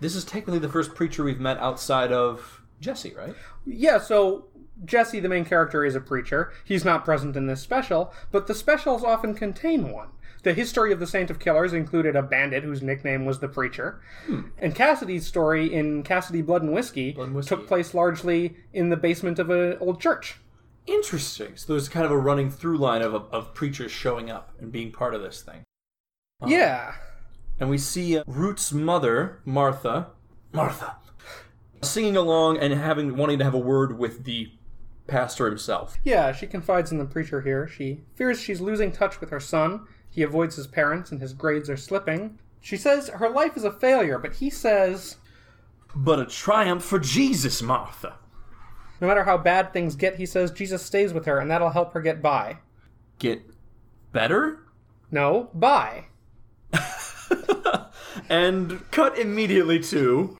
this 0.00 0.14
is 0.16 0.24
technically 0.24 0.58
the 0.58 0.68
first 0.68 0.94
preacher 0.94 1.22
we've 1.24 1.40
met 1.40 1.58
outside 1.58 2.10
of 2.12 2.62
Jesse, 2.80 3.14
right? 3.14 3.34
Yeah, 3.66 3.98
so 3.98 4.46
Jesse, 4.84 5.20
the 5.20 5.28
main 5.28 5.44
character, 5.44 5.84
is 5.84 5.94
a 5.94 6.00
preacher. 6.00 6.52
He's 6.64 6.84
not 6.84 7.04
present 7.04 7.36
in 7.36 7.46
this 7.46 7.60
special, 7.60 8.12
but 8.32 8.46
the 8.46 8.54
specials 8.54 9.04
often 9.04 9.34
contain 9.34 9.90
one. 9.92 10.08
The 10.42 10.54
history 10.54 10.90
of 10.90 11.00
the 11.00 11.06
Saint 11.06 11.28
of 11.28 11.38
Killers 11.38 11.74
included 11.74 12.16
a 12.16 12.22
bandit 12.22 12.64
whose 12.64 12.80
nickname 12.80 13.26
was 13.26 13.40
the 13.40 13.48
Preacher. 13.48 14.00
And 14.56 14.74
Cassidy's 14.74 15.26
story 15.26 15.70
in 15.70 16.02
Cassidy 16.02 16.40
Blood 16.40 16.62
and 16.62 16.72
Whiskey, 16.72 17.14
and 17.18 17.34
Whiskey. 17.34 17.54
took 17.54 17.68
place 17.68 17.92
largely 17.92 18.56
in 18.72 18.88
the 18.88 18.96
basement 18.96 19.38
of 19.38 19.50
an 19.50 19.76
old 19.80 20.00
church. 20.00 20.38
Interesting. 20.90 21.56
So 21.56 21.72
there's 21.72 21.88
kind 21.88 22.04
of 22.04 22.10
a 22.10 22.18
running 22.18 22.50
through 22.50 22.78
line 22.78 23.00
of, 23.02 23.14
of 23.14 23.54
preachers 23.54 23.92
showing 23.92 24.28
up 24.30 24.52
and 24.58 24.72
being 24.72 24.90
part 24.90 25.14
of 25.14 25.22
this 25.22 25.40
thing. 25.40 25.62
Yeah. 26.46 26.94
and 27.60 27.70
we 27.70 27.78
see 27.78 28.18
uh, 28.18 28.24
Root's 28.26 28.72
mother, 28.72 29.40
Martha, 29.44 30.08
Martha, 30.52 30.96
singing 31.82 32.16
along 32.16 32.58
and 32.58 32.72
having 32.74 33.16
wanting 33.16 33.38
to 33.38 33.44
have 33.44 33.54
a 33.54 33.58
word 33.58 33.98
with 33.98 34.24
the 34.24 34.50
pastor 35.06 35.46
himself. 35.46 35.96
Yeah, 36.02 36.32
she 36.32 36.46
confides 36.46 36.90
in 36.92 36.98
the 36.98 37.04
preacher 37.04 37.40
here. 37.42 37.68
She 37.68 38.00
fears 38.14 38.40
she's 38.40 38.60
losing 38.60 38.90
touch 38.90 39.20
with 39.20 39.30
her 39.30 39.40
son. 39.40 39.86
He 40.08 40.22
avoids 40.22 40.56
his 40.56 40.66
parents 40.66 41.12
and 41.12 41.20
his 41.20 41.34
grades 41.34 41.70
are 41.70 41.76
slipping. 41.76 42.38
She 42.60 42.76
says 42.76 43.08
her 43.08 43.28
life 43.28 43.56
is 43.56 43.64
a 43.64 43.72
failure, 43.72 44.18
but 44.18 44.34
he 44.34 44.50
says 44.50 45.16
But 45.94 46.18
a 46.20 46.26
triumph 46.26 46.82
for 46.84 46.98
Jesus, 46.98 47.62
Martha. 47.62 48.14
No 49.00 49.08
matter 49.08 49.24
how 49.24 49.38
bad 49.38 49.72
things 49.72 49.96
get, 49.96 50.16
he 50.16 50.26
says 50.26 50.50
Jesus 50.50 50.82
stays 50.82 51.12
with 51.12 51.26
her 51.26 51.38
and 51.38 51.50
that'll 51.50 51.70
help 51.70 51.92
her 51.94 52.00
get 52.00 52.22
by. 52.22 52.58
Get 53.18 53.42
better? 54.12 54.66
No, 55.10 55.50
by. 55.54 56.06
And 58.30 58.88
cut 58.92 59.18
immediately 59.18 59.80
to 59.84 60.36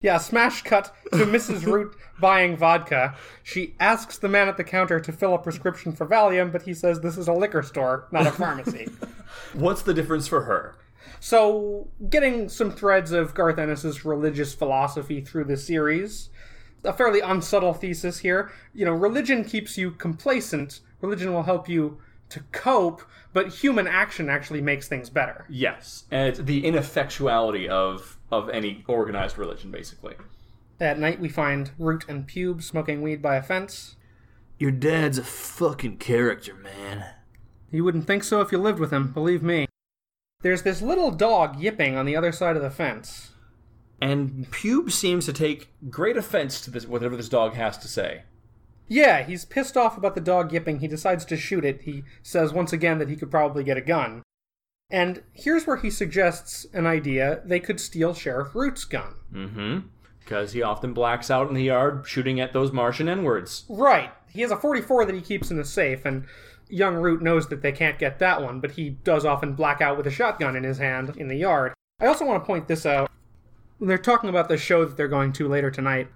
Yeah, 0.00 0.18
smash 0.18 0.62
cut 0.62 0.92
to 1.12 1.18
Mrs. 1.26 1.64
Root 1.64 1.94
buying 2.20 2.56
vodka. 2.56 3.14
She 3.42 3.76
asks 3.78 4.18
the 4.18 4.28
man 4.28 4.48
at 4.48 4.56
the 4.56 4.64
counter 4.64 4.98
to 4.98 5.12
fill 5.12 5.34
a 5.34 5.38
prescription 5.38 5.92
for 5.92 6.06
Valium, 6.06 6.50
but 6.50 6.62
he 6.62 6.74
says 6.74 7.00
this 7.00 7.16
is 7.16 7.28
a 7.28 7.32
liquor 7.32 7.62
store, 7.62 8.08
not 8.10 8.26
a 8.26 8.32
pharmacy. 8.32 8.88
what's 9.52 9.82
the 9.82 9.94
difference 9.94 10.26
for 10.26 10.42
her? 10.42 10.76
So, 11.20 11.88
getting 12.08 12.48
some 12.48 12.70
threads 12.70 13.12
of 13.12 13.34
Garth 13.34 13.58
Ennis's 13.58 14.04
religious 14.04 14.54
philosophy 14.54 15.20
through 15.20 15.44
the 15.44 15.56
series, 15.56 16.30
a 16.84 16.92
fairly 16.92 17.20
unsubtle 17.20 17.74
thesis 17.74 18.18
here. 18.18 18.50
You 18.74 18.84
know, 18.84 18.92
religion 18.92 19.44
keeps 19.44 19.76
you 19.76 19.90
complacent. 19.90 20.80
Religion 21.00 21.32
will 21.32 21.44
help 21.44 21.68
you 21.68 21.98
to 22.30 22.40
cope, 22.52 23.02
but 23.32 23.48
human 23.48 23.86
action 23.86 24.28
actually 24.28 24.60
makes 24.60 24.88
things 24.88 25.10
better. 25.10 25.46
Yes, 25.48 26.04
and 26.10 26.28
it's 26.28 26.38
the 26.38 26.64
ineffectuality 26.64 27.68
of 27.68 28.18
of 28.30 28.48
any 28.50 28.84
organized 28.86 29.38
religion, 29.38 29.70
basically. 29.70 30.14
At 30.78 30.98
night, 30.98 31.20
we 31.20 31.28
find 31.28 31.72
Root 31.78 32.04
and 32.08 32.26
Pube 32.26 32.62
smoking 32.62 33.02
weed 33.02 33.20
by 33.20 33.36
a 33.36 33.42
fence. 33.42 33.96
Your 34.58 34.70
dad's 34.70 35.18
a 35.18 35.24
fucking 35.24 35.98
character, 35.98 36.54
man. 36.54 37.04
You 37.70 37.84
wouldn't 37.84 38.06
think 38.06 38.24
so 38.24 38.40
if 38.40 38.52
you 38.52 38.58
lived 38.58 38.78
with 38.78 38.92
him, 38.92 39.12
believe 39.12 39.42
me. 39.42 39.66
There's 40.42 40.62
this 40.62 40.80
little 40.80 41.10
dog 41.10 41.60
yipping 41.60 41.96
on 41.96 42.06
the 42.06 42.16
other 42.16 42.32
side 42.32 42.56
of 42.56 42.62
the 42.62 42.70
fence. 42.70 43.32
And 44.00 44.50
Pube 44.50 44.90
seems 44.90 45.26
to 45.26 45.32
take 45.32 45.72
great 45.90 46.16
offense 46.16 46.60
to 46.62 46.70
this 46.70 46.86
whatever 46.86 47.16
this 47.16 47.28
dog 47.28 47.54
has 47.54 47.76
to 47.78 47.88
say. 47.88 48.22
Yeah, 48.88 49.22
he's 49.22 49.44
pissed 49.44 49.76
off 49.76 49.96
about 49.96 50.14
the 50.14 50.20
dog 50.20 50.52
yipping. 50.52 50.80
He 50.80 50.88
decides 50.88 51.24
to 51.26 51.36
shoot 51.36 51.64
it. 51.64 51.82
He 51.82 52.02
says 52.22 52.52
once 52.52 52.72
again 52.72 52.98
that 52.98 53.08
he 53.08 53.16
could 53.16 53.30
probably 53.30 53.62
get 53.62 53.76
a 53.76 53.82
gun. 53.82 54.22
And 54.90 55.22
here's 55.32 55.66
where 55.66 55.76
he 55.76 55.90
suggests 55.90 56.66
an 56.72 56.86
idea 56.86 57.42
they 57.44 57.60
could 57.60 57.78
steal 57.78 58.14
Sheriff 58.14 58.54
Root's 58.54 58.84
gun. 58.84 59.14
Mm-hmm. 59.32 59.78
Because 60.18 60.52
he 60.52 60.62
often 60.62 60.92
blacks 60.92 61.30
out 61.30 61.48
in 61.48 61.54
the 61.54 61.62
yard 61.62 62.04
shooting 62.06 62.40
at 62.40 62.52
those 62.52 62.72
Martian 62.72 63.08
N 63.08 63.22
words. 63.22 63.64
Right. 63.68 64.10
He 64.28 64.40
has 64.42 64.50
a 64.50 64.56
44 64.56 65.04
that 65.04 65.14
he 65.14 65.20
keeps 65.20 65.50
in 65.50 65.56
the 65.56 65.64
safe, 65.64 66.04
and 66.04 66.26
young 66.68 66.96
Root 66.96 67.22
knows 67.22 67.48
that 67.48 67.62
they 67.62 67.72
can't 67.72 67.98
get 67.98 68.18
that 68.18 68.42
one, 68.42 68.60
but 68.60 68.72
he 68.72 68.90
does 68.90 69.24
often 69.24 69.54
black 69.54 69.80
out 69.80 69.96
with 69.96 70.06
a 70.06 70.10
shotgun 70.10 70.56
in 70.56 70.64
his 70.64 70.78
hand 70.78 71.16
in 71.16 71.28
the 71.28 71.36
yard. 71.36 71.72
I 72.00 72.06
also 72.06 72.24
want 72.24 72.42
to 72.42 72.46
point 72.46 72.68
this 72.68 72.86
out. 72.86 73.10
They're 73.80 73.98
talking 73.98 74.28
about 74.30 74.48
the 74.48 74.56
show 74.58 74.84
that 74.84 74.96
they're 74.96 75.08
going 75.08 75.32
to 75.34 75.48
later 75.48 75.70
tonight. 75.70 76.08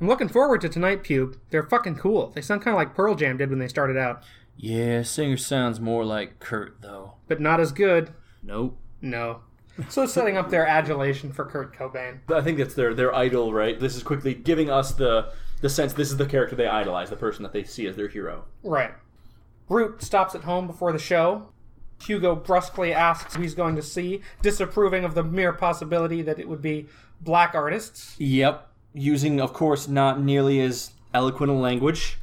I'm 0.00 0.06
looking 0.06 0.28
forward 0.28 0.60
to 0.62 0.68
tonight, 0.68 1.02
Pube. 1.02 1.36
They're 1.50 1.62
fucking 1.62 1.96
cool. 1.96 2.30
They 2.34 2.40
sound 2.40 2.62
kind 2.62 2.74
of 2.74 2.78
like 2.78 2.94
Pearl 2.94 3.14
Jam 3.14 3.36
did 3.36 3.50
when 3.50 3.58
they 3.58 3.68
started 3.68 3.96
out, 3.98 4.22
Yeah, 4.56 5.02
singer 5.02 5.36
sounds 5.36 5.80
more 5.80 6.04
like 6.04 6.38
Kurt, 6.38 6.80
though. 6.80 7.14
but 7.28 7.40
not 7.40 7.60
as 7.60 7.72
good. 7.72 8.14
Nope. 8.42 8.78
No. 9.02 9.40
So 9.88 10.06
setting 10.06 10.36
up 10.36 10.50
their 10.50 10.66
adulation 10.66 11.32
for 11.32 11.44
Kurt 11.44 11.74
Cobain. 11.76 12.20
I 12.32 12.40
think 12.42 12.58
that's 12.58 12.74
their 12.74 12.92
their 12.94 13.14
idol, 13.14 13.52
right? 13.52 13.78
This 13.80 13.96
is 13.96 14.02
quickly 14.02 14.34
giving 14.34 14.68
us 14.70 14.92
the 14.92 15.32
the 15.62 15.68
sense 15.70 15.92
this 15.94 16.10
is 16.10 16.16
the 16.18 16.26
character 16.26 16.54
they 16.56 16.66
idolize, 16.66 17.08
the 17.10 17.16
person 17.16 17.42
that 17.44 17.52
they 17.52 17.64
see 17.64 17.86
as 17.86 17.96
their 17.96 18.08
hero. 18.08 18.44
Right. 18.62 18.92
Root 19.68 20.02
stops 20.02 20.34
at 20.34 20.44
home 20.44 20.66
before 20.66 20.92
the 20.92 20.98
show. 20.98 21.48
Hugo 22.02 22.34
brusquely 22.34 22.92
asks 22.92 23.34
who 23.34 23.42
he's 23.42 23.54
going 23.54 23.76
to 23.76 23.82
see, 23.82 24.22
disapproving 24.42 25.04
of 25.04 25.14
the 25.14 25.22
mere 25.22 25.52
possibility 25.52 26.22
that 26.22 26.38
it 26.38 26.48
would 26.48 26.62
be 26.62 26.86
black 27.20 27.54
artists. 27.54 28.14
Yep. 28.18 28.68
Using, 28.92 29.40
of 29.40 29.52
course, 29.52 29.86
not 29.86 30.20
nearly 30.20 30.60
as 30.60 30.92
eloquent 31.14 31.50
a 31.50 31.54
language. 31.54 32.18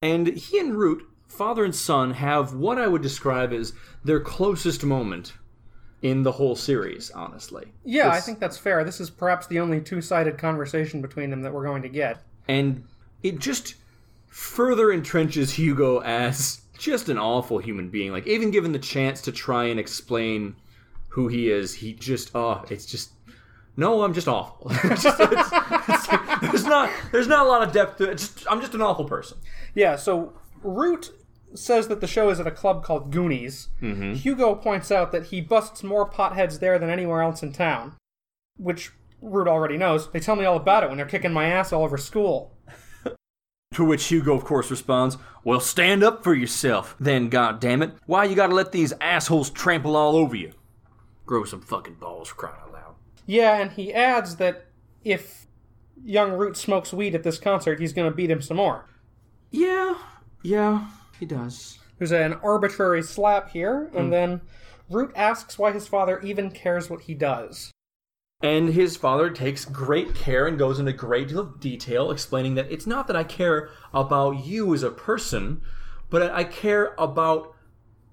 And 0.00 0.28
he 0.28 0.58
and 0.58 0.74
Root, 0.74 1.04
father 1.28 1.64
and 1.64 1.74
son, 1.74 2.14
have 2.14 2.54
what 2.54 2.78
I 2.78 2.86
would 2.86 3.02
describe 3.02 3.52
as 3.52 3.72
their 4.04 4.20
closest 4.20 4.84
moment 4.84 5.34
in 6.00 6.22
the 6.22 6.32
whole 6.32 6.56
series, 6.56 7.10
honestly. 7.12 7.72
Yeah, 7.84 8.08
I 8.08 8.20
think 8.20 8.40
that's 8.40 8.58
fair. 8.58 8.82
This 8.82 9.00
is 9.00 9.10
perhaps 9.10 9.46
the 9.46 9.60
only 9.60 9.80
two 9.80 10.00
sided 10.00 10.36
conversation 10.38 11.00
between 11.00 11.30
them 11.30 11.42
that 11.42 11.52
we're 11.52 11.64
going 11.64 11.82
to 11.82 11.88
get. 11.88 12.22
And 12.48 12.84
it 13.22 13.38
just 13.38 13.74
further 14.26 14.86
entrenches 14.86 15.50
Hugo 15.50 16.00
as 16.00 16.61
just 16.82 17.08
an 17.08 17.18
awful 17.18 17.58
human 17.58 17.88
being. 17.90 18.12
Like, 18.12 18.26
even 18.26 18.50
given 18.50 18.72
the 18.72 18.78
chance 18.78 19.20
to 19.22 19.32
try 19.32 19.64
and 19.64 19.78
explain 19.78 20.56
who 21.08 21.28
he 21.28 21.50
is, 21.50 21.74
he 21.74 21.92
just, 21.94 22.30
oh, 22.34 22.64
it's 22.70 22.86
just. 22.86 23.12
No, 23.76 24.02
I'm 24.02 24.12
just 24.12 24.28
awful. 24.28 24.70
It's 24.84 25.02
just- 25.02 25.20
it's- 25.20 25.50
it's 25.88 26.08
like, 26.08 26.40
there's 26.42 26.64
not, 26.66 26.90
there's 27.12 27.26
not 27.28 27.46
a 27.46 27.48
lot 27.48 27.62
of 27.62 27.72
depth 27.72 27.98
to 27.98 28.10
it. 28.10 28.18
Just, 28.18 28.46
I'm 28.50 28.60
just 28.60 28.74
an 28.74 28.82
awful 28.82 29.04
person. 29.06 29.38
Yeah, 29.74 29.96
so 29.96 30.32
Root 30.62 31.10
says 31.54 31.88
that 31.88 32.00
the 32.00 32.06
show 32.06 32.28
is 32.30 32.38
at 32.40 32.46
a 32.46 32.50
club 32.50 32.84
called 32.84 33.10
Goonies. 33.10 33.68
Mm-hmm. 33.80 34.14
Hugo 34.14 34.54
points 34.54 34.90
out 34.90 35.12
that 35.12 35.26
he 35.26 35.40
busts 35.40 35.82
more 35.82 36.08
potheads 36.08 36.60
there 36.60 36.78
than 36.78 36.90
anywhere 36.90 37.22
else 37.22 37.42
in 37.42 37.52
town, 37.52 37.96
which 38.58 38.90
Root 39.22 39.48
already 39.48 39.76
knows. 39.76 40.10
They 40.10 40.20
tell 40.20 40.36
me 40.36 40.44
all 40.44 40.56
about 40.56 40.82
it 40.84 40.88
when 40.88 40.96
they're 40.98 41.06
kicking 41.06 41.32
my 41.32 41.46
ass 41.46 41.72
all 41.72 41.84
over 41.84 41.96
school. 41.98 42.52
To 43.72 43.84
which 43.84 44.06
Hugo, 44.06 44.34
of 44.34 44.44
course, 44.44 44.70
responds, 44.70 45.16
Well, 45.44 45.60
stand 45.60 46.02
up 46.02 46.22
for 46.22 46.34
yourself, 46.34 46.94
then, 47.00 47.30
goddammit. 47.30 47.94
Why 48.06 48.24
you 48.24 48.36
gotta 48.36 48.54
let 48.54 48.72
these 48.72 48.92
assholes 49.00 49.50
trample 49.50 49.96
all 49.96 50.16
over 50.16 50.36
you? 50.36 50.52
Grow 51.24 51.44
some 51.44 51.62
fucking 51.62 51.94
balls, 51.94 52.28
for 52.28 52.34
crying 52.34 52.56
out 52.62 52.72
loud. 52.72 52.94
Yeah, 53.26 53.58
and 53.58 53.70
he 53.70 53.94
adds 53.94 54.36
that 54.36 54.66
if 55.04 55.46
young 56.04 56.32
Root 56.32 56.56
smokes 56.56 56.92
weed 56.92 57.14
at 57.14 57.22
this 57.22 57.38
concert, 57.38 57.80
he's 57.80 57.92
to 58.10 58.16
beat 58.16 58.30
him 58.30 58.42
some 58.42 58.58
more. 58.58 58.86
Yeah, 59.50 59.94
yeah, 60.42 60.88
he 61.18 61.26
does. 61.26 61.78
There's 61.98 62.12
an 62.12 62.34
arbitrary 62.42 63.02
slap 63.02 63.50
here, 63.50 63.90
and 63.94 64.06
hmm. 64.06 64.10
then 64.10 64.40
Root 64.90 65.12
asks 65.14 65.58
why 65.58 65.72
his 65.72 65.86
father 65.88 66.20
even 66.20 66.50
cares 66.50 66.90
what 66.90 67.02
he 67.02 67.14
does. 67.14 67.70
And 68.42 68.70
his 68.70 68.96
father 68.96 69.30
takes 69.30 69.64
great 69.64 70.14
care 70.16 70.46
and 70.46 70.58
goes 70.58 70.80
into 70.80 70.92
great 70.92 71.28
deal 71.28 71.38
of 71.38 71.60
detail 71.60 72.10
explaining 72.10 72.56
that 72.56 72.70
it's 72.72 72.86
not 72.86 73.06
that 73.06 73.16
I 73.16 73.22
care 73.22 73.70
about 73.94 74.44
you 74.44 74.74
as 74.74 74.82
a 74.82 74.90
person, 74.90 75.60
but 76.10 76.32
I 76.32 76.42
care 76.44 76.94
about 76.98 77.54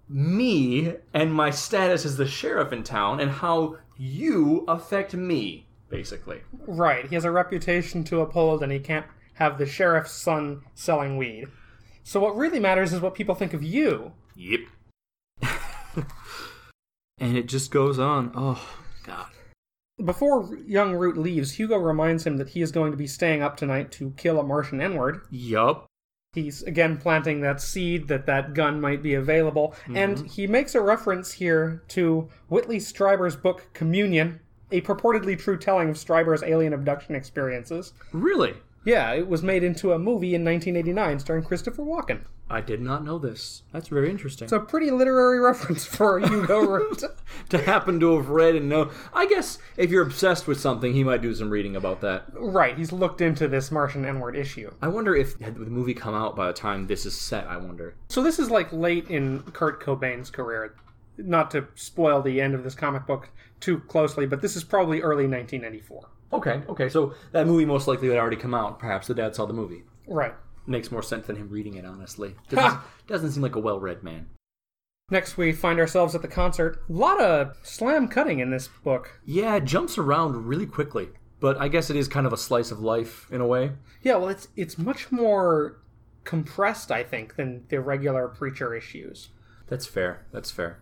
me 0.08 0.96
and 1.14 1.34
my 1.34 1.50
status 1.50 2.06
as 2.06 2.18
the 2.18 2.28
sheriff 2.28 2.72
in 2.72 2.84
town 2.84 3.20
and 3.20 3.32
how 3.32 3.78
you 3.98 4.66
affect 4.68 5.14
me, 5.14 5.68
basically. 5.90 6.42
Right, 6.66 7.08
he 7.08 7.16
has 7.16 7.26
a 7.26 7.32
reputation 7.32 8.04
to 8.06 8.22
uphold, 8.22 8.64
and 8.64 8.72
he 8.72 8.80
can't 8.80 9.06
have 9.34 9.58
the 9.58 9.66
sheriff's 9.66 10.12
son 10.12 10.62
selling 10.76 11.18
weed. 11.18 11.48
So 12.04 12.20
what 12.20 12.36
really 12.36 12.60
matters 12.60 12.94
is 12.94 13.02
what 13.02 13.16
people 13.16 13.36
think 13.36 13.54
of 13.54 13.62
you. 13.62 14.14
Yep. 14.36 14.62
and 17.20 17.38
it 17.38 17.48
just 17.48 17.72
goes 17.72 18.00
on. 18.00 18.32
Oh, 18.36 18.68
God. 19.04 19.28
Before 20.04 20.56
young 20.66 20.94
Root 20.94 21.18
leaves, 21.18 21.52
Hugo 21.52 21.78
reminds 21.78 22.26
him 22.26 22.38
that 22.38 22.50
he 22.50 22.62
is 22.62 22.72
going 22.72 22.92
to 22.92 22.98
be 22.98 23.08
staying 23.08 23.42
up 23.42 23.58
tonight 23.58 23.92
to 23.94 24.12
kill 24.18 24.40
a 24.40 24.44
Martian 24.44 24.82
N-word. 24.82 25.22
Yup. 25.30 25.86
He's 26.34 26.62
again 26.64 26.98
planting 26.98 27.42
that 27.42 27.60
seed 27.60 28.08
that 28.08 28.28
that 28.28 28.54
gun 28.54 28.80
might 28.80 29.02
be 29.02 29.16
available, 29.16 29.76
and 29.88 30.16
mm-hmm. 30.16 30.26
he 30.28 30.46
makes 30.46 30.76
a 30.76 30.82
reference 30.82 31.34
here 31.34 31.84
to 31.90 32.30
Whitley 32.50 32.78
Strieber's 32.78 33.36
book 33.36 33.68
Communion, 33.74 34.40
a 34.72 34.82
purportedly 34.82 35.38
true 35.38 35.58
telling 35.58 35.90
of 35.90 35.98
Strieber's 35.98 36.44
alien 36.44 36.74
abduction 36.74 37.16
experiences. 37.16 37.94
Really? 38.14 38.54
Yeah, 38.86 39.12
it 39.14 39.28
was 39.28 39.44
made 39.44 39.64
into 39.64 39.92
a 39.94 40.00
movie 40.00 40.36
in 40.36 40.44
1989 40.46 41.20
starring 41.20 41.44
Christopher 41.44 41.84
Walken. 41.84 42.22
I 42.52 42.62
did 42.62 42.82
not 42.82 43.04
know 43.04 43.20
this. 43.20 43.62
That's 43.72 43.90
very 43.90 44.10
interesting. 44.10 44.46
It's 44.46 44.52
a 44.54 44.60
pretty 44.60 44.90
literary 44.90 45.40
reference 45.46 45.86
for 45.86 46.20
Hugo 46.20 46.62
Root. 46.68 47.04
to 47.50 47.58
happen 47.60 48.00
to 48.00 48.18
have 48.18 48.30
read 48.30 48.56
and 48.56 48.68
know. 48.70 48.90
I 49.14 49.28
guess 49.28 49.60
if 49.78 49.92
you're 49.92 50.02
obsessed 50.04 50.48
with 50.48 50.60
something, 50.60 50.94
he 50.94 51.04
might 51.04 51.22
do 51.22 51.34
some 51.36 51.52
reading 51.52 51.76
about 51.76 52.02
that. 52.02 52.26
right, 52.34 52.76
he's 52.78 52.92
looked 52.92 53.22
into 53.22 53.48
this 53.48 53.70
Martian 53.70 54.04
N-word 54.06 54.36
issue. 54.36 54.72
I 54.82 54.88
wonder 54.88 55.16
if 55.16 55.40
had 55.40 55.56
the 55.56 55.66
movie 55.66 55.94
come 55.94 56.16
out 56.16 56.36
by 56.36 56.48
the 56.48 56.54
time 56.54 56.88
this 56.88 57.06
is 57.06 57.20
set. 57.20 57.46
I 57.46 57.58
wonder. 57.58 57.96
So 58.10 58.24
this 58.24 58.40
is 58.40 58.50
like 58.50 58.74
late 58.74 59.10
in 59.12 59.42
Kurt 59.54 59.84
Cobain's 59.84 60.32
career. 60.32 60.74
Not 61.18 61.52
to 61.52 61.68
spoil 61.76 62.22
the 62.22 62.42
end 62.42 62.56
of 62.56 62.64
this 62.64 62.76
comic 62.76 63.06
book 63.06 63.30
too 63.60 63.80
closely, 63.82 64.26
but 64.26 64.42
this 64.42 64.56
is 64.56 64.64
probably 64.64 65.02
early 65.02 65.28
1994. 65.28 66.08
Okay, 66.32 66.62
okay. 66.70 66.90
So 66.90 67.14
that 67.32 67.48
movie 67.48 67.66
most 67.66 67.88
likely 67.88 68.10
had 68.10 68.18
already 68.18 68.38
come 68.38 68.54
out. 68.54 68.80
Perhaps 68.80 69.08
the 69.08 69.16
dad 69.16 69.36
saw 69.36 69.46
the 69.46 69.54
movie. 69.54 69.84
Right. 70.08 70.34
Makes 70.68 70.92
more 70.92 71.02
sense 71.02 71.28
than 71.28 71.36
him 71.36 71.50
reading 71.50 71.76
it. 71.76 71.86
Honestly, 71.86 72.36
doesn't, 72.50 72.80
doesn't 73.08 73.32
seem 73.32 73.42
like 73.42 73.56
a 73.56 73.60
well-read 73.60 74.04
man. 74.04 74.28
Next, 75.12 75.38
we 75.38 75.52
find 75.54 75.80
ourselves 75.80 76.14
at 76.14 76.22
the 76.22 76.28
concert. 76.28 76.84
A 76.88 76.94
lot 76.94 77.20
of 77.20 77.58
slam 77.64 78.08
cutting 78.08 78.40
in 78.40 78.52
this 78.52 78.68
book. 78.68 79.20
Yeah, 79.26 79.56
it 79.56 79.66
jumps 79.66 79.98
around 79.98 80.46
really 80.46 80.68
quickly, 80.68 81.10
but 81.40 81.60
I 81.60 81.68
guess 81.68 81.90
it 81.90 81.96
is 81.96 82.08
kind 82.08 82.28
of 82.28 82.34
a 82.34 82.38
slice 82.38 82.70
of 82.70 82.80
life 82.80 83.28
in 83.32 83.42
a 83.42 83.48
way. 83.48 83.72
Yeah, 84.04 84.18
well, 84.18 84.30
it's 84.30 84.50
it's 84.56 84.78
much 84.78 85.12
more 85.12 85.80
compressed, 86.26 86.92
I 86.92 87.04
think, 87.04 87.38
than 87.38 87.66
the 87.70 87.82
regular 87.82 88.28
preacher 88.28 88.76
issues. 88.76 89.30
That's 89.68 89.88
fair. 89.88 90.28
That's 90.32 90.52
fair. 90.52 90.80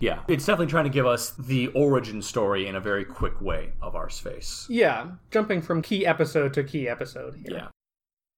Yeah, 0.00 0.20
it's 0.28 0.46
definitely 0.46 0.70
trying 0.70 0.84
to 0.84 0.90
give 0.90 1.06
us 1.06 1.30
the 1.38 1.68
origin 1.68 2.22
story 2.22 2.66
in 2.66 2.74
a 2.74 2.80
very 2.80 3.04
quick 3.04 3.38
way 3.40 3.72
of 3.82 3.92
Arseface. 3.92 4.66
Yeah, 4.68 5.08
jumping 5.30 5.60
from 5.60 5.82
key 5.82 6.06
episode 6.06 6.54
to 6.54 6.64
key 6.64 6.88
episode 6.88 7.34
here. 7.34 7.56
Yeah. 7.56 7.66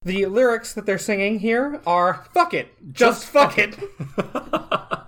The 0.05 0.27
lyrics 0.27 0.75
that 0.75 0.85
they're 0.85 0.99
singing 0.99 1.39
here 1.39 1.81
are 1.87 2.27
"fuck 2.35 2.53
it, 2.53 2.69
just, 2.93 3.25
fuck 3.25 3.57
it." 3.59 3.79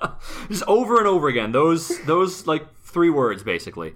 Just 0.48 0.62
over 0.66 0.98
and 0.98 1.06
over 1.06 1.28
again. 1.28 1.52
Those 1.52 2.02
those 2.04 2.46
like 2.46 2.66
three 2.82 3.10
words 3.10 3.42
basically. 3.42 3.94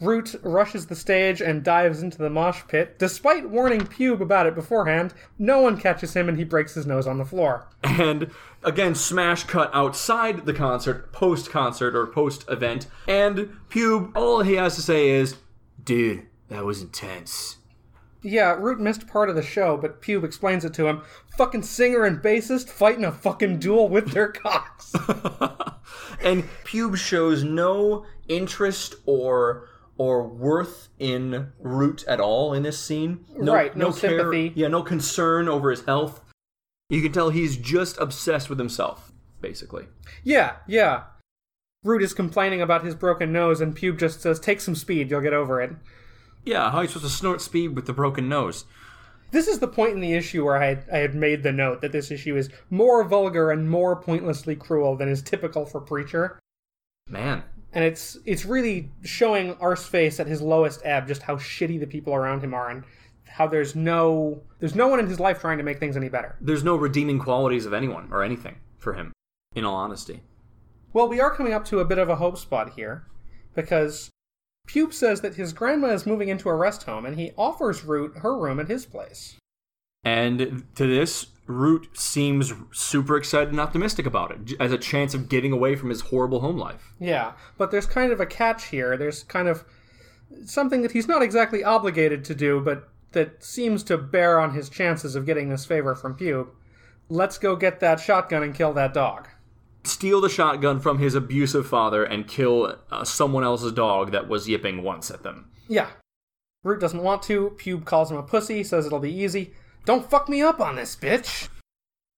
Root 0.00 0.34
rushes 0.42 0.86
the 0.86 0.96
stage 0.96 1.40
and 1.40 1.62
dives 1.62 2.02
into 2.02 2.18
the 2.18 2.30
mosh 2.30 2.62
pit. 2.68 2.98
Despite 2.98 3.48
warning 3.48 3.82
Pube 3.82 4.20
about 4.20 4.46
it 4.46 4.54
beforehand, 4.54 5.14
no 5.38 5.60
one 5.60 5.78
catches 5.78 6.14
him 6.14 6.28
and 6.28 6.36
he 6.36 6.44
breaks 6.44 6.74
his 6.74 6.86
nose 6.86 7.06
on 7.06 7.18
the 7.18 7.24
floor. 7.24 7.68
And 7.82 8.30
again, 8.62 8.94
smash 8.94 9.44
cut 9.44 9.70
outside 9.72 10.46
the 10.46 10.52
concert, 10.52 11.12
post 11.12 11.50
concert 11.50 11.94
or 11.94 12.06
post 12.06 12.44
event. 12.48 12.86
And 13.06 13.56
Pube, 13.68 14.16
all 14.16 14.42
he 14.42 14.54
has 14.54 14.74
to 14.76 14.82
say 14.82 15.10
is, 15.10 15.36
"Dude, 15.82 16.26
that 16.48 16.64
was 16.64 16.82
intense." 16.82 17.58
Yeah, 18.20 18.56
Root 18.58 18.80
missed 18.80 19.06
part 19.06 19.28
of 19.28 19.36
the 19.36 19.42
show, 19.42 19.76
but 19.76 20.00
Pube 20.00 20.24
explains 20.24 20.64
it 20.64 20.72
to 20.74 20.86
him. 20.86 21.02
Fucking 21.36 21.62
singer 21.62 22.04
and 22.04 22.22
bassist 22.22 22.70
fighting 22.70 23.04
a 23.04 23.12
fucking 23.12 23.58
duel 23.58 23.88
with 23.88 24.12
their 24.12 24.28
cocks. 24.32 24.94
and 26.22 26.44
Pube 26.64 26.96
shows 26.96 27.44
no 27.44 28.06
interest 28.28 28.94
or 29.04 29.68
or 29.96 30.26
worth 30.26 30.88
in 30.98 31.52
Root 31.60 32.04
at 32.08 32.20
all 32.20 32.52
in 32.52 32.62
this 32.62 32.78
scene. 32.78 33.24
No, 33.36 33.54
Right, 33.54 33.76
no 33.76 33.92
care- 33.92 34.18
sympathy. 34.18 34.52
Yeah, 34.54 34.68
no 34.68 34.82
concern 34.82 35.48
over 35.48 35.70
his 35.70 35.84
health. 35.84 36.22
You 36.90 37.00
can 37.02 37.12
tell 37.12 37.30
he's 37.30 37.56
just 37.56 37.98
obsessed 37.98 38.50
with 38.50 38.58
himself, 38.58 39.12
basically. 39.40 39.86
yeah, 40.22 40.56
yeah. 40.66 41.04
Root 41.82 42.02
is 42.02 42.14
complaining 42.14 42.62
about 42.62 42.84
his 42.84 42.94
broken 42.94 43.30
nose, 43.32 43.60
and 43.60 43.76
Pube 43.76 43.98
just 43.98 44.20
says, 44.22 44.40
Take 44.40 44.60
some 44.60 44.74
speed, 44.74 45.10
you'll 45.10 45.20
get 45.20 45.32
over 45.34 45.60
it. 45.60 45.72
Yeah, 46.44 46.70
how 46.70 46.78
are 46.78 46.82
you 46.82 46.88
supposed 46.88 47.04
to 47.06 47.10
snort 47.10 47.40
speed 47.40 47.74
with 47.76 47.86
the 47.86 47.92
broken 47.92 48.28
nose? 48.28 48.64
This 49.30 49.48
is 49.48 49.58
the 49.58 49.68
point 49.68 49.92
in 49.94 50.00
the 50.00 50.12
issue 50.14 50.44
where 50.44 50.56
I 50.56 50.66
had, 50.66 50.84
I 50.92 50.98
had 50.98 51.14
made 51.14 51.42
the 51.42 51.52
note 51.52 51.80
that 51.82 51.92
this 51.92 52.10
issue 52.10 52.36
is 52.36 52.50
more 52.70 53.02
vulgar 53.04 53.50
and 53.50 53.68
more 53.68 53.96
pointlessly 53.96 54.54
cruel 54.56 54.96
than 54.96 55.08
is 55.08 55.22
typical 55.22 55.66
for 55.66 55.80
Preacher. 55.80 56.38
Man, 57.08 57.42
and 57.74 57.84
it's 57.84 58.16
it's 58.24 58.44
really 58.44 58.90
showing 59.02 59.54
Arseface 59.56 60.20
at 60.20 60.26
his 60.26 60.40
lowest 60.40 60.80
ebb 60.84 61.08
just 61.08 61.22
how 61.22 61.36
shitty 61.36 61.78
the 61.78 61.86
people 61.86 62.14
around 62.14 62.40
him 62.40 62.54
are 62.54 62.70
and 62.70 62.84
how 63.26 63.48
there's 63.48 63.74
no 63.74 64.40
there's 64.60 64.76
no 64.76 64.86
one 64.86 65.00
in 65.00 65.08
his 65.08 65.20
life 65.20 65.40
trying 65.40 65.58
to 65.58 65.64
make 65.64 65.80
things 65.80 65.96
any 65.96 66.08
better. 66.08 66.36
There's 66.40 66.64
no 66.64 66.76
redeeming 66.76 67.18
qualities 67.18 67.66
of 67.66 67.72
anyone 67.72 68.08
or 68.12 68.22
anything 68.22 68.56
for 68.78 68.94
him, 68.94 69.12
in 69.54 69.64
all 69.64 69.74
honesty. 69.74 70.22
Well, 70.92 71.08
we 71.08 71.20
are 71.20 71.34
coming 71.34 71.52
up 71.52 71.64
to 71.66 71.80
a 71.80 71.84
bit 71.84 71.98
of 71.98 72.08
a 72.08 72.16
hope 72.16 72.38
spot 72.38 72.74
here 72.76 73.04
because 73.54 74.10
Pube 74.68 74.92
says 74.92 75.20
that 75.22 75.34
his 75.34 75.52
grandma 75.52 75.88
is 75.88 76.06
moving 76.06 76.28
into 76.28 76.48
a 76.48 76.54
rest 76.54 76.84
home 76.84 77.04
and 77.04 77.18
he 77.18 77.32
offers 77.36 77.84
Root 77.84 78.18
her 78.18 78.38
room 78.38 78.60
at 78.60 78.68
his 78.68 78.86
place. 78.86 79.36
And 80.04 80.64
to 80.74 80.86
this, 80.86 81.26
Root 81.46 81.88
seems 81.98 82.52
super 82.72 83.16
excited 83.16 83.50
and 83.50 83.60
optimistic 83.60 84.06
about 84.06 84.30
it 84.30 84.60
as 84.60 84.72
a 84.72 84.78
chance 84.78 85.14
of 85.14 85.28
getting 85.28 85.52
away 85.52 85.76
from 85.76 85.90
his 85.90 86.02
horrible 86.02 86.40
home 86.40 86.56
life. 86.56 86.94
Yeah, 86.98 87.32
but 87.58 87.70
there's 87.70 87.86
kind 87.86 88.12
of 88.12 88.20
a 88.20 88.26
catch 88.26 88.66
here. 88.66 88.96
There's 88.96 89.24
kind 89.24 89.48
of 89.48 89.64
something 90.46 90.82
that 90.82 90.92
he's 90.92 91.08
not 91.08 91.22
exactly 91.22 91.62
obligated 91.62 92.24
to 92.26 92.34
do, 92.34 92.60
but 92.60 92.88
that 93.12 93.44
seems 93.44 93.82
to 93.84 93.98
bear 93.98 94.40
on 94.40 94.54
his 94.54 94.68
chances 94.68 95.14
of 95.14 95.26
getting 95.26 95.48
this 95.48 95.64
favor 95.64 95.94
from 95.94 96.16
Pube. 96.16 96.48
Let's 97.08 97.38
go 97.38 97.56
get 97.56 97.80
that 97.80 98.00
shotgun 98.00 98.42
and 98.42 98.54
kill 98.54 98.72
that 98.72 98.94
dog. 98.94 99.28
Steal 99.84 100.22
the 100.22 100.30
shotgun 100.30 100.80
from 100.80 100.98
his 100.98 101.14
abusive 101.14 101.66
father 101.66 102.04
and 102.04 102.26
kill 102.26 102.78
uh, 102.90 103.04
someone 103.04 103.44
else's 103.44 103.72
dog 103.72 104.12
that 104.12 104.28
was 104.28 104.48
yipping 104.48 104.82
once 104.82 105.10
at 105.10 105.22
them. 105.22 105.50
Yeah. 105.68 105.88
Root 106.62 106.80
doesn't 106.80 107.02
want 107.02 107.22
to. 107.24 107.50
Pube 107.58 107.84
calls 107.84 108.10
him 108.10 108.16
a 108.16 108.22
pussy, 108.22 108.64
says 108.64 108.86
it'll 108.86 108.98
be 108.98 109.12
easy. 109.12 109.52
Don't 109.84 110.08
fuck 110.08 110.28
me 110.28 110.42
up 110.42 110.60
on 110.60 110.76
this, 110.76 110.96
bitch! 110.96 111.48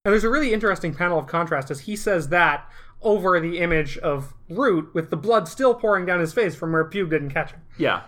And 0.04 0.12
there's 0.12 0.24
a 0.24 0.30
really 0.30 0.52
interesting 0.52 0.94
panel 0.94 1.18
of 1.18 1.26
contrast 1.26 1.70
as 1.70 1.80
he 1.80 1.96
says 1.96 2.28
that 2.28 2.70
over 3.02 3.40
the 3.40 3.58
image 3.58 3.98
of 3.98 4.34
Root 4.48 4.94
with 4.94 5.10
the 5.10 5.16
blood 5.16 5.48
still 5.48 5.74
pouring 5.74 6.06
down 6.06 6.20
his 6.20 6.32
face 6.32 6.54
from 6.54 6.72
where 6.72 6.88
Pube 6.88 7.10
didn't 7.10 7.30
catch 7.30 7.50
him. 7.50 7.60
Yeah. 7.76 8.04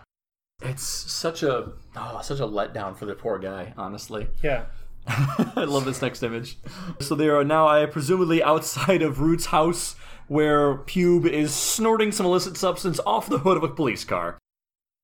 It's 0.62 0.82
such 0.82 1.42
a 1.42 1.72
oh, 1.96 2.20
such 2.22 2.40
a 2.40 2.46
letdown 2.46 2.96
for 2.96 3.06
the 3.06 3.14
poor 3.14 3.38
guy, 3.38 3.74
honestly. 3.76 4.28
Yeah. 4.42 4.66
I 5.08 5.64
love 5.64 5.84
this 5.84 6.02
next 6.02 6.22
image. 6.22 6.58
So 7.00 7.14
they 7.14 7.28
are 7.28 7.44
now, 7.44 7.66
I 7.66 7.86
presumably, 7.86 8.42
outside 8.42 9.02
of 9.02 9.20
Root's 9.20 9.46
house, 9.46 9.96
where 10.26 10.76
Pube 10.76 11.26
is 11.26 11.54
snorting 11.54 12.12
some 12.12 12.26
illicit 12.26 12.56
substance 12.56 13.00
off 13.06 13.28
the 13.28 13.38
hood 13.38 13.56
of 13.56 13.62
a 13.62 13.68
police 13.68 14.04
car. 14.04 14.38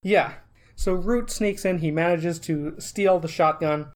Yeah. 0.02 0.34
So 0.76 0.92
Root 0.92 1.30
sneaks 1.30 1.64
in. 1.64 1.78
He 1.78 1.90
manages 1.90 2.38
to 2.40 2.74
steal 2.78 3.18
the 3.18 3.28
shotgun. 3.28 3.92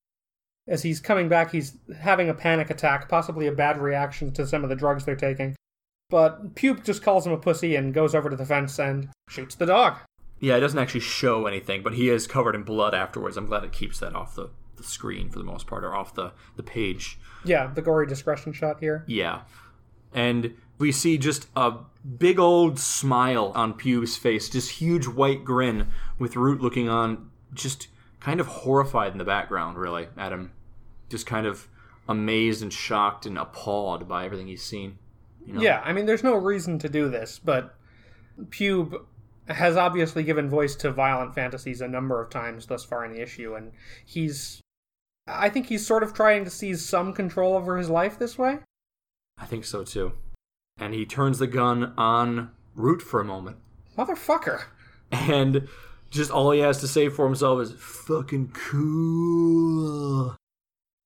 As 0.68 0.82
he's 0.82 1.00
coming 1.00 1.28
back, 1.28 1.50
he's 1.50 1.78
having 1.98 2.28
a 2.28 2.34
panic 2.34 2.68
attack, 2.70 3.08
possibly 3.08 3.46
a 3.46 3.52
bad 3.52 3.80
reaction 3.80 4.32
to 4.32 4.46
some 4.46 4.62
of 4.62 4.68
the 4.68 4.76
drugs 4.76 5.04
they're 5.04 5.16
taking. 5.16 5.56
But 6.10 6.54
Pube 6.54 6.84
just 6.84 7.02
calls 7.02 7.26
him 7.26 7.32
a 7.32 7.38
pussy 7.38 7.74
and 7.74 7.94
goes 7.94 8.14
over 8.14 8.30
to 8.30 8.36
the 8.36 8.46
fence 8.46 8.78
and 8.78 9.08
shoots 9.28 9.54
the 9.54 9.66
dog. 9.66 9.98
Yeah, 10.40 10.56
it 10.56 10.60
doesn't 10.60 10.78
actually 10.78 11.00
show 11.00 11.46
anything, 11.46 11.82
but 11.82 11.94
he 11.94 12.10
is 12.10 12.26
covered 12.26 12.54
in 12.54 12.62
blood 12.62 12.94
afterwards. 12.94 13.36
I'm 13.36 13.46
glad 13.46 13.64
it 13.64 13.72
keeps 13.72 13.98
that 14.00 14.14
off 14.14 14.34
the, 14.34 14.50
the 14.76 14.84
screen 14.84 15.30
for 15.30 15.38
the 15.38 15.44
most 15.44 15.66
part, 15.66 15.84
or 15.84 15.94
off 15.94 16.14
the, 16.14 16.32
the 16.56 16.62
page. 16.62 17.18
Yeah, 17.44 17.66
the 17.66 17.82
gory 17.82 18.06
discretion 18.06 18.52
shot 18.52 18.80
here. 18.80 19.04
Yeah. 19.06 19.42
And 20.14 20.54
we 20.78 20.92
see 20.92 21.18
just 21.18 21.48
a 21.56 21.74
big 22.18 22.38
old 22.38 22.78
smile 22.78 23.52
on 23.54 23.74
Pube's 23.74 24.16
face, 24.16 24.48
just 24.48 24.70
huge 24.72 25.06
white 25.06 25.44
grin, 25.44 25.88
with 26.18 26.36
Root 26.36 26.60
looking 26.60 26.88
on, 26.88 27.30
just 27.52 27.88
kind 28.20 28.40
of 28.40 28.46
horrified 28.46 29.12
in 29.12 29.18
the 29.18 29.24
background, 29.24 29.76
really, 29.76 30.08
at 30.16 30.32
him. 30.32 30.52
Just 31.08 31.26
kind 31.26 31.46
of 31.46 31.68
amazed 32.08 32.62
and 32.62 32.72
shocked 32.72 33.26
and 33.26 33.38
appalled 33.38 34.08
by 34.08 34.24
everything 34.24 34.48
he's 34.48 34.62
seen. 34.62 34.98
You 35.46 35.54
know? 35.54 35.60
Yeah, 35.60 35.82
I 35.84 35.92
mean, 35.92 36.06
there's 36.06 36.24
no 36.24 36.34
reason 36.34 36.78
to 36.80 36.88
do 36.88 37.08
this, 37.08 37.40
but 37.42 37.74
Pube 38.48 39.04
has 39.46 39.76
obviously 39.76 40.22
given 40.22 40.48
voice 40.48 40.74
to 40.76 40.90
violent 40.90 41.34
fantasies 41.34 41.80
a 41.80 41.88
number 41.88 42.20
of 42.20 42.30
times 42.30 42.66
thus 42.66 42.84
far 42.84 43.04
in 43.04 43.12
the 43.12 43.22
issue, 43.22 43.54
and 43.54 43.72
he's. 44.04 44.60
I 45.26 45.50
think 45.50 45.66
he's 45.66 45.86
sort 45.86 46.02
of 46.02 46.14
trying 46.14 46.44
to 46.44 46.50
seize 46.50 46.84
some 46.84 47.12
control 47.12 47.54
over 47.54 47.76
his 47.76 47.90
life 47.90 48.18
this 48.18 48.38
way. 48.38 48.60
I 49.38 49.44
think 49.44 49.66
so 49.66 49.84
too. 49.84 50.12
And 50.78 50.94
he 50.94 51.04
turns 51.04 51.38
the 51.38 51.46
gun 51.46 51.92
on 51.98 52.50
Root 52.74 53.02
for 53.02 53.20
a 53.20 53.24
moment. 53.24 53.58
Motherfucker. 53.96 54.64
And 55.12 55.68
just 56.10 56.30
all 56.30 56.50
he 56.52 56.60
has 56.60 56.80
to 56.80 56.88
say 56.88 57.10
for 57.10 57.26
himself 57.26 57.60
is 57.60 57.72
fucking 57.72 58.52
cool 58.52 60.37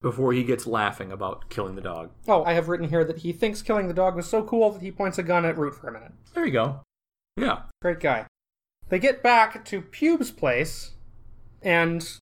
before 0.02 0.32
he 0.32 0.42
gets 0.42 0.66
laughing 0.66 1.10
about 1.10 1.48
killing 1.48 1.76
the 1.76 1.80
dog. 1.80 2.10
Oh, 2.28 2.44
I 2.44 2.52
have 2.52 2.68
written 2.68 2.88
here 2.88 3.04
that 3.04 3.18
he 3.18 3.32
thinks 3.32 3.62
killing 3.62 3.88
the 3.88 3.94
dog 3.94 4.16
was 4.16 4.28
so 4.28 4.42
cool 4.42 4.70
that 4.72 4.82
he 4.82 4.90
points 4.90 5.18
a 5.18 5.22
gun 5.22 5.44
at 5.44 5.56
Root 5.56 5.74
for 5.74 5.88
a 5.88 5.92
minute. 5.92 6.12
There 6.34 6.44
you 6.44 6.52
go. 6.52 6.82
Yeah. 7.36 7.62
Great 7.80 8.00
guy. 8.00 8.26
They 8.88 8.98
get 8.98 9.22
back 9.22 9.64
to 9.66 9.80
Pube's 9.80 10.30
place, 10.30 10.90
and 11.62 12.18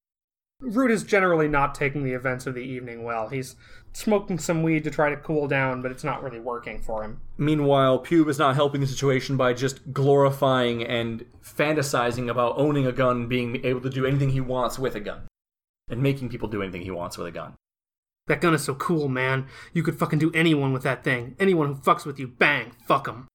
Root 0.61 0.91
is 0.91 1.03
generally 1.03 1.49
not 1.49 1.75
taking 1.75 2.05
the 2.05 2.13
events 2.13 2.47
of 2.47 2.55
the 2.55 2.61
evening 2.61 3.03
well. 3.03 3.29
He's 3.29 3.57
smoking 3.93 4.39
some 4.39 4.63
weed 4.63 4.85
to 4.85 4.91
try 4.91 5.11
to 5.11 5.17
cool 5.17 5.49
down, 5.49 5.83
but 5.83 5.91
it's 5.91 6.05
not 6.05 6.23
really 6.23 6.39
working 6.39 6.81
for 6.81 7.03
him. 7.03 7.21
Meanwhile, 7.39 8.05
Pube 8.05 8.29
is 8.29 8.39
not 8.39 8.55
helping 8.55 8.81
the 8.81 8.87
situation 8.87 9.37
by 9.37 9.53
just 9.53 9.93
glorifying 9.93 10.85
and 10.85 11.25
fantasizing 11.43 12.31
about 12.31 12.57
owning 12.57 12.87
a 12.87 12.93
gun, 12.93 13.27
being 13.27 13.65
able 13.65 13.81
to 13.81 13.91
do 13.91 14.07
anything 14.07 14.31
he 14.31 14.41
wants 14.41 14.79
with 14.79 14.95
a 14.95 15.01
gun, 15.01 15.23
and 15.89 16.03
making 16.03 16.29
people 16.29 16.49
do 16.49 16.63
anything 16.63 16.83
he 16.83 16.91
wants 16.91 17.19
with 17.19 17.27
a 17.27 17.33
gun. 17.33 17.55
That 18.31 18.41
gun 18.41 18.55
is 18.55 18.63
so 18.63 18.77
cool, 18.77 19.09
man. 19.09 19.49
You 19.73 19.83
could 19.83 19.99
fucking 19.99 20.21
do 20.21 20.31
anyone 20.35 20.73
with 20.73 20.85
that 20.85 21.03
thing. 21.03 21.35
Anyone 21.41 21.67
who 21.67 21.75
fucks 21.75 22.07
with 22.07 22.21
you, 22.21 22.29
bang, 22.29 22.71
fuck 22.87 23.07
them. 23.07 23.27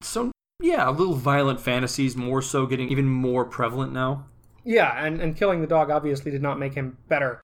So, 0.00 0.32
yeah, 0.58 0.88
a 0.88 0.90
little 0.90 1.16
violent 1.16 1.60
fantasies 1.60 2.16
more 2.16 2.40
so 2.40 2.64
getting 2.64 2.88
even 2.88 3.06
more 3.06 3.44
prevalent 3.44 3.92
now. 3.92 4.24
Yeah, 4.64 5.04
and, 5.04 5.20
and 5.20 5.36
killing 5.36 5.60
the 5.60 5.66
dog 5.66 5.90
obviously 5.90 6.30
did 6.30 6.40
not 6.40 6.58
make 6.58 6.72
him 6.72 6.96
better. 7.08 7.42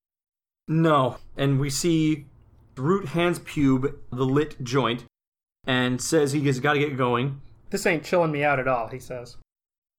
No. 0.66 1.18
And 1.36 1.60
we 1.60 1.68
see 1.68 2.24
Root 2.74 3.08
hands 3.08 3.38
Pube 3.38 3.94
the 4.10 4.24
lit 4.24 4.64
joint 4.64 5.04
and 5.66 6.00
says 6.00 6.32
he 6.32 6.46
has 6.46 6.58
got 6.58 6.72
to 6.72 6.78
get 6.78 6.96
going. 6.96 7.42
This 7.68 7.84
ain't 7.84 8.02
chilling 8.02 8.32
me 8.32 8.44
out 8.44 8.58
at 8.58 8.66
all, 8.66 8.88
he 8.88 8.98
says. 8.98 9.36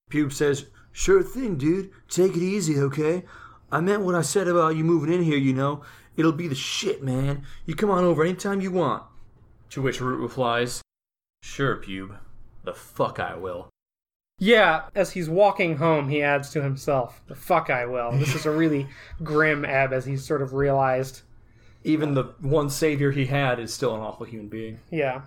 Pube 0.10 0.34
says, 0.34 0.66
Sure 0.92 1.22
thing, 1.22 1.56
dude. 1.56 1.92
Take 2.10 2.36
it 2.36 2.42
easy, 2.42 2.80
okay? 2.80 3.26
I 3.72 3.80
meant 3.80 4.02
what 4.02 4.16
I 4.16 4.24
said 4.24 4.48
about 4.48 4.76
you 4.76 4.84
moving 4.84 5.14
in 5.14 5.22
here, 5.22 5.38
you 5.38 5.54
know. 5.54 5.84
It'll 6.20 6.34
be 6.34 6.50
the 6.50 6.56
shit, 6.56 7.02
man. 7.02 7.46
You 7.66 7.76
come 7.76 7.90
on 7.90 8.04
over 8.04 8.26
anytime 8.26 8.60
you 8.60 8.72
want. 8.72 9.04
To 9.70 9.82
which 9.82 10.02
Root 10.02 10.20
replies, 10.20 10.82
Sure, 11.42 11.78
Pube. 11.78 12.18
The 12.66 12.74
fuck 12.74 13.22
I 13.22 13.38
will. 13.38 13.70
Yeah, 14.38 14.90
as 14.94 15.12
he's 15.12 15.30
walking 15.30 15.78
home, 15.78 16.10
he 16.10 16.22
adds 16.22 16.50
to 16.50 16.62
himself, 16.62 17.22
the 17.28 17.36
fuck 17.36 17.70
I 17.70 17.86
will. 17.86 18.12
This 18.12 18.36
is 18.36 18.46
a 18.46 18.52
really 18.52 18.90
grim 19.24 19.64
ebb 19.64 19.94
as 19.94 20.04
he's 20.04 20.26
sort 20.26 20.42
of 20.42 20.54
realized. 20.54 21.22
Even 21.86 22.16
the 22.16 22.26
one 22.42 22.70
savior 22.70 23.12
he 23.12 23.28
had 23.28 23.58
is 23.58 23.74
still 23.74 23.96
an 23.96 24.02
awful 24.02 24.26
human 24.26 24.50
being. 24.50 24.82
Yeah. 24.92 25.22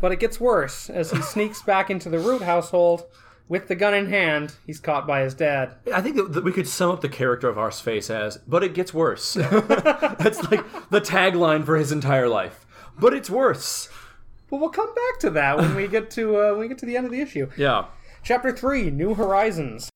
But 0.00 0.12
it 0.12 0.20
gets 0.20 0.38
worse 0.38 0.90
as 0.90 1.12
he 1.12 1.22
sneaks 1.22 1.62
back 1.62 1.88
into 1.88 2.10
the 2.10 2.18
Root 2.18 2.42
household 2.42 3.04
with 3.50 3.66
the 3.66 3.74
gun 3.74 3.92
in 3.92 4.08
hand. 4.08 4.54
He's 4.64 4.78
caught 4.78 5.06
by 5.08 5.22
his 5.22 5.34
dad. 5.34 5.74
I 5.92 6.00
think 6.00 6.16
that- 6.16 6.44
we 6.44 6.52
could 6.52 6.68
sum 6.68 6.92
up 6.92 7.00
the 7.02 7.08
character 7.08 7.48
of 7.48 7.56
Arseface 7.56 8.08
as, 8.08 8.38
but 8.46 8.62
it 8.62 8.72
gets 8.72 8.94
worse. 8.94 9.34
That's 9.34 10.42
like 10.50 10.64
the 10.88 11.00
tagline 11.00 11.66
for 11.66 11.76
his 11.76 11.90
entire 11.92 12.28
life. 12.28 12.64
But 12.98 13.12
it's 13.12 13.28
worse. 13.28 13.88
But 14.48 14.60
we'll 14.60 14.70
come 14.70 14.94
back 14.94 15.18
to 15.20 15.30
that 15.30 15.58
when 15.58 15.74
we 15.74 15.88
get 15.88 16.10
to 16.12 16.36
uh, 16.36 16.50
when 16.52 16.60
we 16.60 16.68
get 16.68 16.78
to 16.78 16.86
the 16.86 16.96
end 16.96 17.06
of 17.06 17.12
the 17.12 17.20
issue. 17.20 17.50
Yeah. 17.56 17.86
Chapter 18.22 18.52
three: 18.56 18.90
New 18.90 19.14
Horizons. 19.14 19.90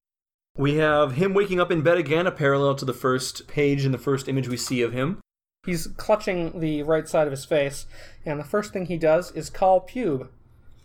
We 0.56 0.76
have 0.76 1.12
him 1.12 1.34
waking 1.34 1.60
up 1.60 1.70
in 1.72 1.82
bed 1.82 1.98
again, 1.98 2.26
a 2.26 2.30
parallel 2.30 2.74
to 2.76 2.84
the 2.84 2.92
first 2.92 3.46
page 3.48 3.84
and 3.84 3.92
the 3.92 3.98
first 3.98 4.28
image 4.28 4.48
we 4.48 4.56
see 4.56 4.82
of 4.82 4.92
him. 4.92 5.20
He's 5.66 5.88
clutching 5.96 6.60
the 6.60 6.82
right 6.82 7.08
side 7.08 7.26
of 7.26 7.32
his 7.32 7.44
face, 7.44 7.86
and 8.24 8.38
the 8.38 8.44
first 8.44 8.72
thing 8.72 8.86
he 8.86 8.96
does 8.98 9.32
is 9.32 9.50
call 9.50 9.80
Pube. 9.80 10.28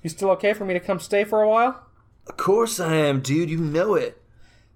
You 0.01 0.09
still 0.09 0.32
okay 0.32 0.53
for 0.53 0.65
me 0.65 0.74
to 0.74 0.80
come 0.80 0.99
stay 0.99 1.24
for 1.24 1.41
a 1.43 1.49
while? 1.49 1.86
Of 2.30 2.38
course 2.38 2.80
I 2.80 2.95
am, 2.95 3.19
dude. 3.19 3.49
You 3.49 3.57
know 3.57 3.95
it. 3.95 4.21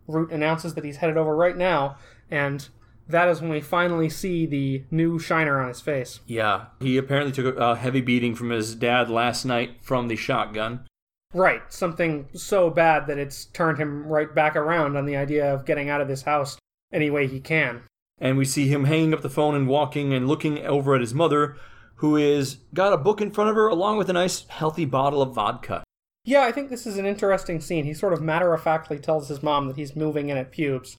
Root 0.08 0.32
announces 0.32 0.74
that 0.74 0.84
he's 0.84 0.98
headed 0.98 1.18
over 1.18 1.36
right 1.36 1.56
now, 1.56 1.96
and 2.30 2.68
that 3.08 3.28
is 3.28 3.42
when 3.42 3.52
we 3.52 3.62
finally 3.62 4.10
see 4.10 4.46
the 4.46 4.84
new 4.92 5.20
shiner 5.20 5.62
on 5.62 5.68
his 5.68 5.82
face. 5.82 6.20
Yeah. 6.26 6.66
He 6.80 6.98
apparently 6.98 7.32
took 7.32 7.58
a, 7.58 7.76
heavy 7.76 8.02
beating 8.02 8.36
from 8.36 8.50
his 8.50 8.76
dad 8.76 9.10
last 9.10 9.46
night 9.46 9.78
from 9.82 10.08
the 10.08 10.16
shotgun. 10.16 10.86
Right, 11.34 11.62
something 11.74 12.28
so 12.34 12.70
bad 12.70 13.08
that 13.08 13.18
it's 13.18 13.46
turned 13.46 13.80
him 13.80 14.06
right 14.06 14.34
back 14.34 14.56
around 14.56 14.98
on 14.98 15.06
the 15.06 15.16
idea 15.16 15.52
of 15.52 15.66
getting 15.66 15.90
out 15.90 16.02
of 16.02 16.08
this 16.08 16.24
house 16.24 16.58
any 16.92 17.10
way 17.10 17.28
he 17.28 17.40
can. 17.40 17.84
And 18.20 18.38
we 18.38 18.46
see 18.46 18.68
him 18.68 18.86
hanging 18.86 19.14
up 19.14 19.22
the 19.22 19.30
phone 19.30 19.56
and 19.56 19.68
walking 19.68 20.14
and 20.14 20.28
looking 20.28 20.64
over 20.66 20.96
at 20.96 21.02
his 21.02 21.14
mother, 21.14 21.58
who 21.96 22.16
is 22.16 22.58
got 22.74 22.94
a 22.94 22.98
book 22.98 23.20
in 23.20 23.32
front 23.32 23.50
of 23.50 23.56
her 23.56 23.68
along 23.68 23.98
with 23.98 24.10
a 24.10 24.14
nice 24.14 24.46
healthy 24.48 24.86
bottle 24.86 25.22
of 25.22 25.34
vodka. 25.34 25.83
Yeah, 26.26 26.44
I 26.44 26.52
think 26.52 26.70
this 26.70 26.88
is 26.88 26.98
an 26.98 27.06
interesting 27.06 27.60
scene. 27.60 27.84
He 27.86 27.94
sort 27.94 28.14
of 28.14 28.22
matter 28.22 28.54
of 28.54 28.64
factly 28.64 28.98
tells 28.98 29.28
his 29.28 29.44
mom 29.44 29.68
that 29.68 29.76
he's 29.78 29.96
moving 29.96 30.30
in 30.30 30.38
at 30.38 30.52
Pubes. 30.52 30.96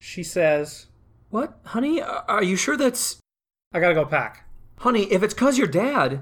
She 0.00 0.22
says, 0.22 0.86
What, 1.30 1.58
honey? 1.64 2.00
Are 2.02 2.42
you 2.42 2.56
sure 2.56 2.76
that's 2.76 3.18
I 3.72 3.80
gotta 3.80 3.94
go 3.94 4.04
pack. 4.04 4.46
honey? 4.78 5.04
If 5.12 5.22
it's 5.22 5.34
cause 5.34 5.58
your 5.58 5.66
dad, 5.66 6.20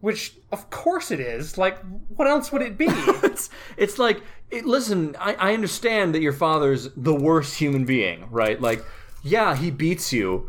Which, 0.00 0.36
of 0.52 0.70
course, 0.70 1.10
it 1.10 1.20
is. 1.20 1.58
Like, 1.58 1.78
what 2.14 2.28
else 2.28 2.52
would 2.52 2.62
it 2.62 2.78
be? 2.78 2.86
it's 2.88 3.50
it's 3.76 3.98
like 3.98 4.22
it, 4.50 4.64
listen 4.64 5.14
I, 5.18 5.34
I 5.34 5.54
understand 5.54 6.14
that 6.14 6.22
your 6.22 6.32
father's 6.32 6.88
the 6.96 7.14
worst 7.14 7.58
human 7.58 7.84
being 7.84 8.26
right 8.30 8.58
like 8.60 8.82
yeah 9.22 9.54
he 9.54 9.70
beats 9.70 10.10
you 10.12 10.48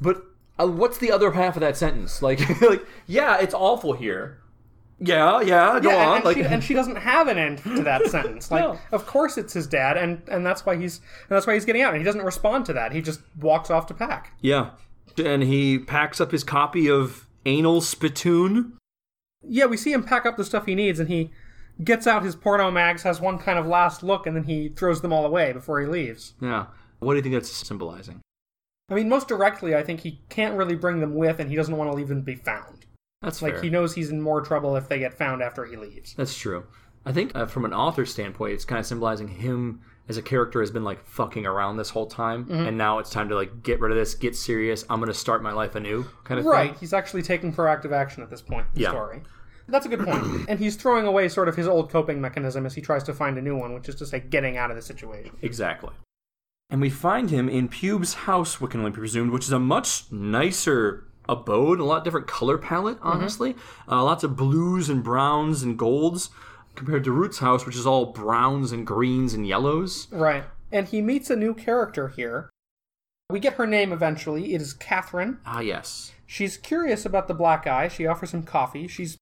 but 0.00 0.22
uh, 0.58 0.68
what's 0.68 0.98
the 0.98 1.10
other 1.10 1.32
half 1.32 1.56
of 1.56 1.60
that 1.60 1.76
sentence 1.76 2.22
like 2.22 2.38
like 2.62 2.86
yeah 3.06 3.38
it's 3.38 3.54
awful 3.54 3.92
here 3.94 4.39
yeah 5.00 5.40
yeah 5.40 5.80
go 5.80 5.88
Yeah, 5.90 5.96
and, 5.96 6.10
on 6.10 6.16
and 6.16 6.24
like 6.24 6.36
she, 6.36 6.42
and 6.42 6.62
she 6.64 6.74
doesn't 6.74 6.96
have 6.96 7.26
an 7.28 7.38
end 7.38 7.58
to 7.64 7.82
that 7.82 8.06
sentence. 8.10 8.50
Like, 8.50 8.62
No. 8.64 8.78
of 8.92 9.06
course 9.06 9.38
it's 9.38 9.52
his 9.54 9.66
dad, 9.66 9.96
and 9.96 10.22
and 10.28 10.44
that's 10.44 10.64
why 10.66 10.76
he's 10.76 10.98
and 10.98 11.30
that's 11.30 11.46
why 11.46 11.54
he's 11.54 11.64
getting 11.64 11.82
out. 11.82 11.92
And 11.94 11.98
he 12.00 12.04
doesn't 12.04 12.22
respond 12.24 12.66
to 12.66 12.72
that. 12.74 12.92
He 12.92 13.00
just 13.02 13.20
walks 13.40 13.70
off 13.70 13.86
to 13.86 13.94
pack. 13.94 14.32
yeah 14.40 14.70
and 15.18 15.42
he 15.42 15.76
packs 15.78 16.20
up 16.20 16.30
his 16.30 16.44
copy 16.44 16.88
of 16.88 17.26
anal 17.44 17.80
spittoon 17.80 18.74
Yeah, 19.42 19.66
we 19.66 19.76
see 19.76 19.92
him 19.92 20.04
pack 20.04 20.24
up 20.24 20.36
the 20.36 20.44
stuff 20.44 20.66
he 20.66 20.74
needs, 20.76 21.00
and 21.00 21.08
he 21.08 21.30
gets 21.82 22.06
out 22.06 22.22
his 22.22 22.36
porno 22.36 22.70
mags, 22.70 23.02
has 23.02 23.20
one 23.20 23.38
kind 23.38 23.58
of 23.58 23.66
last 23.66 24.02
look, 24.02 24.26
and 24.26 24.36
then 24.36 24.44
he 24.44 24.68
throws 24.68 25.00
them 25.00 25.12
all 25.12 25.26
away 25.26 25.52
before 25.52 25.80
he 25.80 25.86
leaves. 25.86 26.34
yeah 26.40 26.66
what 27.00 27.14
do 27.14 27.16
you 27.16 27.22
think 27.22 27.34
that's 27.34 27.50
symbolizing 27.50 28.20
I 28.90 28.94
mean, 28.94 29.08
most 29.08 29.28
directly, 29.28 29.74
I 29.74 29.82
think 29.82 30.00
he 30.00 30.20
can't 30.30 30.56
really 30.56 30.74
bring 30.74 31.00
them 31.00 31.14
with, 31.14 31.38
and 31.40 31.48
he 31.48 31.56
doesn't 31.56 31.76
want 31.76 31.90
to 31.90 31.96
leave 31.96 32.08
them 32.08 32.18
to 32.18 32.24
be 32.24 32.34
found. 32.34 32.79
That's 33.22 33.42
Like 33.42 33.54
fair. 33.54 33.62
he 33.62 33.70
knows 33.70 33.94
he's 33.94 34.10
in 34.10 34.20
more 34.20 34.40
trouble 34.40 34.76
if 34.76 34.88
they 34.88 34.98
get 34.98 35.14
found 35.14 35.42
after 35.42 35.64
he 35.64 35.76
leaves. 35.76 36.14
That's 36.14 36.36
true. 36.36 36.64
I 37.04 37.12
think 37.12 37.32
uh, 37.34 37.46
from 37.46 37.64
an 37.64 37.72
author 37.72 38.04
standpoint, 38.06 38.52
it's 38.54 38.64
kind 38.64 38.78
of 38.78 38.86
symbolizing 38.86 39.28
him 39.28 39.80
as 40.08 40.16
a 40.16 40.22
character 40.22 40.60
has 40.60 40.70
been 40.70 40.84
like 40.84 41.04
fucking 41.06 41.46
around 41.46 41.76
this 41.76 41.90
whole 41.90 42.06
time, 42.06 42.44
Mm-hmm. 42.44 42.66
and 42.66 42.76
now 42.78 42.98
it's 42.98 43.10
time 43.10 43.28
to 43.28 43.34
like 43.36 43.62
get 43.62 43.80
rid 43.80 43.92
of 43.92 43.96
this, 43.98 44.14
get 44.14 44.34
serious. 44.36 44.84
I'm 44.90 45.00
gonna 45.00 45.14
start 45.14 45.42
my 45.42 45.52
life 45.52 45.74
anew, 45.74 46.04
kind 46.24 46.40
of 46.40 46.46
Right, 46.46 46.70
thing. 46.70 46.80
he's 46.80 46.92
actually 46.92 47.22
taking 47.22 47.52
proactive 47.52 47.92
action 47.92 48.22
at 48.22 48.30
this 48.30 48.42
point 48.42 48.66
in 48.68 48.74
the 48.74 48.80
Yeah. 48.82 48.90
story. 48.90 49.22
That's 49.68 49.86
a 49.86 49.88
good 49.88 50.00
point. 50.00 50.24
and 50.48 50.58
he's 50.58 50.74
throwing 50.76 51.06
away 51.06 51.28
sort 51.28 51.48
of 51.48 51.56
his 51.56 51.68
old 51.68 51.90
coping 51.90 52.20
mechanism 52.20 52.66
as 52.66 52.74
he 52.74 52.80
tries 52.80 53.04
to 53.04 53.14
find 53.14 53.38
a 53.38 53.42
new 53.42 53.56
one, 53.56 53.72
which 53.72 53.88
is 53.88 53.94
to 53.96 54.06
say 54.06 54.18
getting 54.18 54.56
out 54.56 54.70
of 54.70 54.76
the 54.76 54.82
situation. 54.82 55.36
Exactly. 55.42 55.90
And 56.70 56.80
we 56.80 56.90
find 56.90 57.30
him 57.30 57.48
in 57.48 57.68
Pube's 57.68 58.14
house, 58.14 58.60
we 58.60 58.68
can 58.68 58.80
only 58.80 58.90
be 58.92 58.98
presumed, 58.98 59.30
which 59.30 59.44
is 59.44 59.52
a 59.52 59.58
much 59.60 60.10
nicer 60.12 61.04
abode, 61.30 61.80
a 61.80 61.84
lot 61.84 62.04
different 62.04 62.26
color 62.26 62.58
palette, 62.58 62.98
honestly. 63.00 63.54
Uh, 63.88 64.02
lots 64.02 64.24
of 64.24 64.36
blues 64.36 64.88
and 64.88 65.02
browns 65.02 65.62
and 65.62 65.78
golds, 65.78 66.30
compared 66.74 67.04
to 67.04 67.12
Root's 67.12 67.38
house, 67.38 67.66
which 67.66 67.76
is 67.76 67.86
all 67.86 68.06
browns 68.06 68.72
and 68.72 68.86
greens 68.86 69.34
and 69.34 69.46
yellows. 69.46 70.08
Right. 70.10 70.44
And 70.72 70.88
he 70.88 71.00
meets 71.02 71.30
a 71.30 71.36
new 71.36 71.54
character 71.54 72.08
here. 72.08 72.50
We 73.30 73.40
get 73.40 73.54
her 73.54 73.66
name 73.66 73.92
eventually. 73.92 74.54
It 74.54 74.60
is 74.60 74.72
Catherine. 74.72 75.38
Ah, 75.46 75.60
yes. 75.60 76.12
She's 76.26 76.56
curious 76.56 77.04
about 77.06 77.28
the 77.28 77.34
black 77.34 77.66
eye. 77.66 77.88
She 77.88 78.06
offers 78.06 78.32
him 78.32 78.42
coffee. 78.42 78.88
She's 78.88 79.16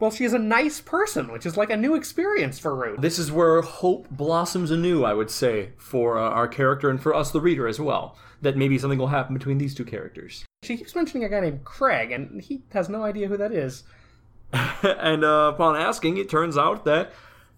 well, 0.00 0.10
she 0.10 0.24
is 0.24 0.32
a 0.32 0.38
nice 0.38 0.80
person, 0.80 1.30
which 1.32 1.46
is 1.46 1.56
like 1.56 1.70
a 1.70 1.76
new 1.76 1.94
experience 1.94 2.58
for 2.58 2.74
Root. 2.74 3.00
This 3.00 3.18
is 3.18 3.30
where 3.30 3.62
hope 3.62 4.08
blossoms 4.10 4.70
anew, 4.70 5.04
I 5.04 5.14
would 5.14 5.30
say, 5.30 5.70
for 5.76 6.18
uh, 6.18 6.30
our 6.30 6.48
character 6.48 6.90
and 6.90 7.00
for 7.00 7.14
us, 7.14 7.30
the 7.30 7.40
reader, 7.40 7.68
as 7.68 7.78
well. 7.78 8.16
That 8.42 8.56
maybe 8.56 8.76
something 8.76 8.98
will 8.98 9.06
happen 9.06 9.34
between 9.34 9.58
these 9.58 9.74
two 9.74 9.84
characters. 9.84 10.44
She 10.64 10.76
keeps 10.76 10.94
mentioning 10.94 11.24
a 11.24 11.28
guy 11.28 11.40
named 11.40 11.64
Craig, 11.64 12.10
and 12.10 12.42
he 12.42 12.62
has 12.72 12.88
no 12.88 13.04
idea 13.04 13.28
who 13.28 13.36
that 13.36 13.52
is. 13.52 13.84
and 14.52 15.24
uh, 15.24 15.52
upon 15.54 15.76
asking, 15.76 16.16
it 16.16 16.28
turns 16.28 16.58
out 16.58 16.84
that 16.84 17.12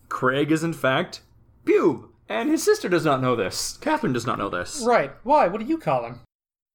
Craig 0.08 0.52
is, 0.52 0.62
in 0.62 0.74
fact, 0.74 1.22
Pube. 1.64 2.08
And 2.28 2.50
his 2.50 2.62
sister 2.62 2.88
does 2.88 3.04
not 3.04 3.22
know 3.22 3.34
this. 3.34 3.78
Catherine 3.80 4.12
does 4.12 4.26
not 4.26 4.38
know 4.38 4.48
this. 4.48 4.82
Right. 4.86 5.12
Why? 5.22 5.48
What 5.48 5.60
do 5.60 5.66
you 5.66 5.78
call 5.78 6.04
him? 6.04 6.20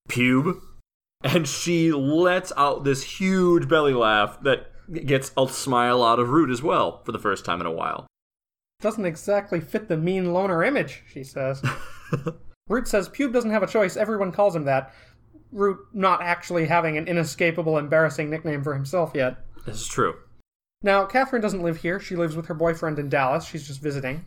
Pube. 0.09 0.59
And 1.23 1.47
she 1.47 1.91
lets 1.91 2.51
out 2.57 2.83
this 2.83 3.03
huge 3.03 3.67
belly 3.67 3.93
laugh 3.93 4.41
that 4.41 4.70
gets 4.93 5.31
a 5.37 5.47
smile 5.47 6.03
out 6.03 6.19
of 6.19 6.29
Root 6.29 6.49
as 6.49 6.61
well 6.61 7.01
for 7.03 7.11
the 7.11 7.19
first 7.19 7.45
time 7.45 7.61
in 7.61 7.67
a 7.67 7.71
while. 7.71 8.07
Doesn't 8.81 9.05
exactly 9.05 9.59
fit 9.59 9.87
the 9.87 9.97
mean 9.97 10.33
loner 10.33 10.63
image, 10.63 11.03
she 11.07 11.23
says. 11.23 11.63
Root 12.67 12.87
says 12.87 13.09
Pube 13.09 13.33
doesn't 13.33 13.51
have 13.51 13.63
a 13.63 13.67
choice. 13.67 13.95
Everyone 13.95 14.31
calls 14.31 14.55
him 14.55 14.65
that. 14.65 14.93
Root 15.51 15.79
not 15.93 16.21
actually 16.21 16.65
having 16.65 16.97
an 16.97 17.07
inescapable, 17.07 17.77
embarrassing 17.77 18.29
nickname 18.29 18.63
for 18.63 18.73
himself 18.73 19.11
yet. 19.13 19.37
This 19.65 19.81
is 19.81 19.87
true. 19.87 20.15
Now, 20.81 21.05
Catherine 21.05 21.41
doesn't 21.41 21.63
live 21.63 21.77
here. 21.77 21.99
She 21.99 22.15
lives 22.15 22.35
with 22.35 22.47
her 22.47 22.53
boyfriend 22.53 22.97
in 22.97 23.09
Dallas. 23.09 23.45
She's 23.45 23.67
just 23.67 23.81
visiting. 23.81 24.25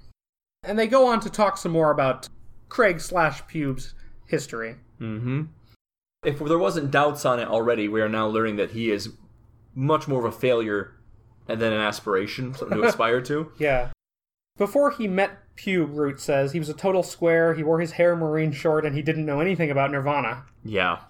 And 0.62 0.78
they 0.78 0.86
go 0.86 1.06
on 1.06 1.20
to 1.20 1.30
talk 1.30 1.56
some 1.56 1.72
more 1.72 1.90
about 1.90 2.28
Craig 2.68 3.00
slash 3.00 3.42
Pube's 3.44 3.94
history. 4.26 4.76
Mm-hmm. 5.00 5.42
If 6.24 6.38
there 6.38 6.58
wasn't 6.58 6.90
doubts 6.90 7.24
on 7.24 7.40
it 7.40 7.48
already, 7.48 7.88
we 7.88 8.00
are 8.00 8.08
now 8.08 8.26
learning 8.28 8.56
that 8.56 8.70
he 8.70 8.90
is 8.90 9.10
much 9.74 10.06
more 10.08 10.24
of 10.26 10.32
a 10.34 10.36
failure 10.36 10.94
than 11.46 11.60
an 11.62 11.80
aspiration, 11.80 12.54
something 12.54 12.78
to 12.78 12.84
aspire 12.84 13.20
to. 13.22 13.52
Yeah. 13.58 13.90
Before 14.56 14.92
he 14.92 15.08
met 15.08 15.38
Pube, 15.56 15.96
Root 15.96 16.20
says 16.20 16.52
he 16.52 16.60
was 16.60 16.68
a 16.68 16.74
total 16.74 17.02
square, 17.02 17.54
he 17.54 17.64
wore 17.64 17.80
his 17.80 17.92
hair 17.92 18.14
marine 18.14 18.52
short, 18.52 18.86
and 18.86 18.94
he 18.94 19.02
didn't 19.02 19.26
know 19.26 19.40
anything 19.40 19.68
about 19.70 19.90
Nirvana. 19.90 20.44
Yeah. 20.64 21.00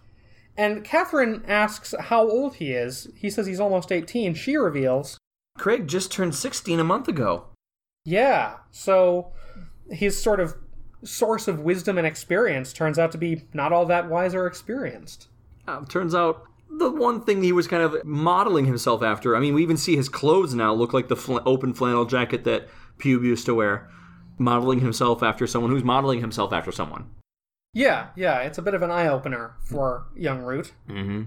And 0.57 0.83
Catherine 0.83 1.45
asks 1.47 1.95
how 1.99 2.23
old 2.23 2.55
he 2.55 2.73
is. 2.73 3.09
He 3.17 3.29
says 3.29 3.47
he's 3.47 3.61
almost 3.61 3.93
18. 3.93 4.33
She 4.35 4.57
reveals, 4.57 5.19
Craig 5.59 5.87
just 5.89 6.11
turned 6.11 6.35
16 6.35 6.81
a 6.81 6.85
month 6.85 7.07
ago. 7.07 7.47
yeah, 8.07 8.55
so 8.71 9.33
his 9.91 10.21
sort 10.21 10.41
of 10.41 10.55
source 11.03 11.47
of 11.47 11.61
wisdom 11.61 11.99
and 11.99 12.07
experience 12.07 12.73
turns 12.73 12.99
out 12.99 13.13
to 13.13 13.19
be 13.19 13.43
not 13.53 13.73
all 13.75 13.85
that 13.85 14.09
wise 14.09 14.35
or 14.35 14.47
experienced. 14.47 15.29
Uh, 15.69 15.85
turns 15.85 16.15
out 16.15 16.47
the 16.79 16.91
one 16.91 17.23
thing 17.23 17.43
he 17.43 17.53
was 17.53 17.69
kind 17.69 17.83
of 17.83 18.05
modeling 18.05 18.67
himself 18.67 19.03
after. 19.03 19.37
I 19.37 19.41
mean, 19.41 19.55
we 19.55 19.63
even 19.63 19.77
see 19.77 19.97
his 19.97 20.09
clothes 20.09 20.55
now 20.55 20.73
look 20.73 20.93
like 20.93 21.09
the 21.09 21.17
fl- 21.17 21.39
open 21.45 21.75
flannel 21.75 22.05
jacket 22.05 22.45
that 22.45 22.69
Pube 22.99 23.25
used 23.25 23.47
to 23.47 23.55
wear, 23.55 23.89
modeling 24.39 24.81
himself 24.81 25.23
after 25.23 25.47
someone 25.47 25.71
who's 25.71 25.85
modeling 25.85 26.21
himself 26.21 26.53
after 26.53 26.73
someone. 26.73 27.11
Yeah, 27.73 28.09
yeah, 28.15 28.41
it's 28.41 28.59
a 28.59 28.63
bit 28.63 28.75
of 28.75 28.83
an 28.83 28.91
eye 28.91 29.09
opener 29.09 29.57
for 29.65 30.07
young 30.17 30.43
Root. 30.43 30.73
Mm-hmm. 30.89 31.25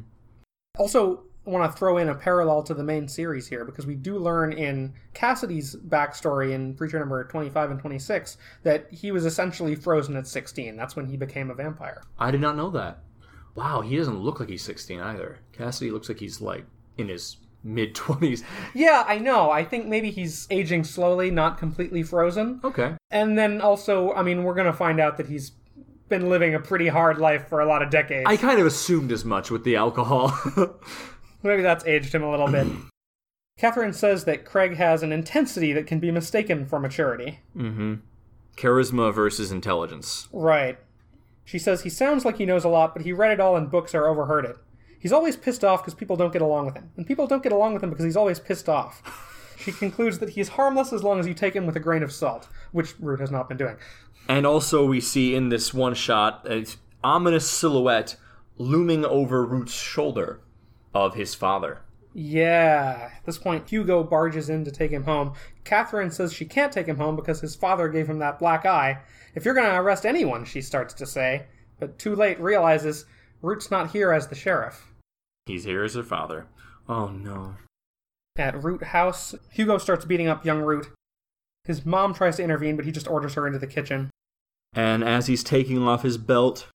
Also, 0.77 1.23
want 1.47 1.71
to 1.71 1.77
throw 1.77 1.97
in 1.97 2.09
a 2.09 2.15
parallel 2.15 2.61
to 2.63 2.73
the 2.73 2.83
main 2.83 3.07
series 3.07 3.47
here 3.47 3.65
because 3.65 3.85
we 3.85 3.95
do 3.95 4.17
learn 4.17 4.51
in 4.51 4.93
Cassidy's 5.13 5.75
backstory 5.75 6.51
in 6.51 6.73
Preacher 6.75 6.99
number 6.99 7.23
25 7.23 7.71
and 7.71 7.79
26 7.79 8.37
that 8.63 8.91
he 8.91 9.11
was 9.11 9.25
essentially 9.25 9.75
frozen 9.75 10.15
at 10.15 10.27
16. 10.27 10.75
That's 10.75 10.95
when 10.95 11.07
he 11.07 11.17
became 11.17 11.49
a 11.49 11.55
vampire. 11.55 12.03
I 12.19 12.31
did 12.31 12.41
not 12.41 12.57
know 12.57 12.69
that. 12.71 12.99
Wow, 13.57 13.81
he 13.81 13.97
doesn't 13.97 14.19
look 14.19 14.39
like 14.39 14.49
he's 14.49 14.61
16 14.61 15.01
either. 15.01 15.39
Cassidy 15.51 15.89
looks 15.89 16.09
like 16.09 16.19
he's 16.19 16.39
like 16.39 16.63
in 16.95 17.09
his 17.09 17.37
mid 17.63 17.95
20s. 17.95 18.43
Yeah, 18.75 19.03
I 19.07 19.17
know. 19.17 19.49
I 19.49 19.63
think 19.63 19.87
maybe 19.87 20.11
he's 20.11 20.45
aging 20.51 20.83
slowly, 20.83 21.31
not 21.31 21.57
completely 21.57 22.03
frozen. 22.03 22.61
Okay. 22.63 22.93
And 23.09 23.35
then 23.35 23.59
also, 23.59 24.13
I 24.13 24.21
mean, 24.21 24.43
we're 24.43 24.53
going 24.53 24.67
to 24.67 24.73
find 24.73 24.99
out 24.99 25.17
that 25.17 25.27
he's 25.27 25.53
been 26.07 26.29
living 26.29 26.53
a 26.53 26.59
pretty 26.59 26.87
hard 26.87 27.17
life 27.17 27.47
for 27.47 27.59
a 27.59 27.65
lot 27.65 27.81
of 27.81 27.89
decades. 27.89 28.25
I 28.27 28.37
kind 28.37 28.59
of 28.59 28.67
assumed 28.67 29.11
as 29.11 29.25
much 29.25 29.49
with 29.49 29.63
the 29.63 29.75
alcohol. 29.75 30.37
Maybe 31.41 31.63
that's 31.63 31.83
aged 31.85 32.13
him 32.13 32.21
a 32.21 32.29
little 32.29 32.47
bit. 32.51 32.67
Catherine 33.57 33.93
says 33.93 34.25
that 34.25 34.45
Craig 34.45 34.75
has 34.75 35.01
an 35.01 35.11
intensity 35.11 35.73
that 35.73 35.87
can 35.87 35.99
be 35.99 36.11
mistaken 36.11 36.67
for 36.67 36.79
maturity. 36.79 37.39
mm-hmm. 37.55 37.95
Charisma 38.55 39.13
versus 39.13 39.51
intelligence. 39.51 40.27
Right. 40.31 40.79
She 41.47 41.59
says 41.59 41.83
he 41.83 41.89
sounds 41.89 42.25
like 42.25 42.39
he 42.39 42.45
knows 42.45 42.65
a 42.65 42.67
lot, 42.67 42.93
but 42.93 43.03
he 43.03 43.13
read 43.13 43.31
it 43.31 43.39
all 43.39 43.55
in 43.55 43.67
books 43.67 43.95
or 43.95 44.05
overheard 44.05 44.43
it. 44.43 44.57
He's 44.99 45.13
always 45.13 45.37
pissed 45.37 45.63
off 45.63 45.81
because 45.81 45.93
people 45.93 46.17
don't 46.17 46.33
get 46.33 46.41
along 46.41 46.65
with 46.65 46.75
him, 46.75 46.91
and 46.97 47.07
people 47.07 47.25
don't 47.25 47.41
get 47.41 47.53
along 47.53 47.73
with 47.73 47.81
him 47.81 47.89
because 47.89 48.03
he's 48.03 48.17
always 48.17 48.39
pissed 48.39 48.69
off. 48.69 49.01
She 49.59 49.71
concludes 49.71 50.19
that 50.19 50.29
he's 50.29 50.49
harmless 50.49 50.93
as 50.93 51.03
long 51.03 51.19
as 51.19 51.25
you 51.25 51.33
take 51.33 51.55
him 51.55 51.65
with 51.65 51.75
a 51.75 51.79
grain 51.79 52.03
of 52.03 52.11
salt, 52.11 52.47
which 52.73 52.93
Root 52.99 53.19
has 53.19 53.31
not 53.31 53.49
been 53.49 53.57
doing. 53.57 53.75
And 54.29 54.45
also, 54.45 54.85
we 54.85 55.01
see 55.01 55.33
in 55.33 55.49
this 55.49 55.73
one 55.73 55.95
shot 55.95 56.47
an 56.47 56.67
ominous 57.03 57.49
silhouette 57.49 58.17
looming 58.59 59.03
over 59.03 59.43
Root's 59.43 59.73
shoulder 59.73 60.41
of 60.93 61.15
his 61.15 61.33
father. 61.33 61.81
Yeah. 62.19 63.11
At 63.15 63.25
this 63.25 63.37
point, 63.37 63.69
Hugo 63.69 64.03
barges 64.03 64.49
in 64.49 64.65
to 64.65 64.71
take 64.71 64.89
him 64.89 65.03
home. 65.03 65.33
Catherine 65.63 66.09
says 66.09 66.33
she 66.33 66.45
can't 66.45 66.73
take 66.73 66.87
him 66.87 66.97
home 66.97 67.15
because 67.15 67.41
his 67.41 67.55
father 67.55 67.87
gave 67.89 68.07
him 68.07 68.17
that 68.17 68.39
black 68.39 68.65
eye. 68.65 68.97
If 69.35 69.45
you're 69.45 69.53
going 69.53 69.69
to 69.69 69.79
arrest 69.79 70.03
anyone, 70.03 70.43
she 70.43 70.61
starts 70.61 70.95
to 70.95 71.05
say, 71.05 71.45
but 71.79 71.99
too 71.99 72.15
late 72.15 72.39
realizes 72.39 73.05
Root's 73.43 73.69
not 73.69 73.91
here 73.91 74.11
as 74.11 74.27
the 74.27 74.35
sheriff. 74.35 74.87
He's 75.45 75.65
here 75.65 75.83
as 75.83 75.93
her 75.93 76.01
father. 76.01 76.47
Oh 76.89 77.09
no. 77.09 77.53
At 78.35 78.63
Root 78.63 78.81
House, 78.81 79.35
Hugo 79.51 79.77
starts 79.77 80.05
beating 80.05 80.27
up 80.27 80.43
young 80.43 80.61
Root. 80.61 80.87
His 81.65 81.85
mom 81.85 82.15
tries 82.15 82.37
to 82.37 82.43
intervene, 82.43 82.77
but 82.77 82.85
he 82.85 82.91
just 82.91 83.07
orders 83.07 83.35
her 83.35 83.45
into 83.45 83.59
the 83.59 83.67
kitchen. 83.67 84.09
And 84.73 85.03
as 85.03 85.27
he's 85.27 85.43
taking 85.43 85.87
off 85.87 86.01
his 86.01 86.17
belt, 86.17 86.67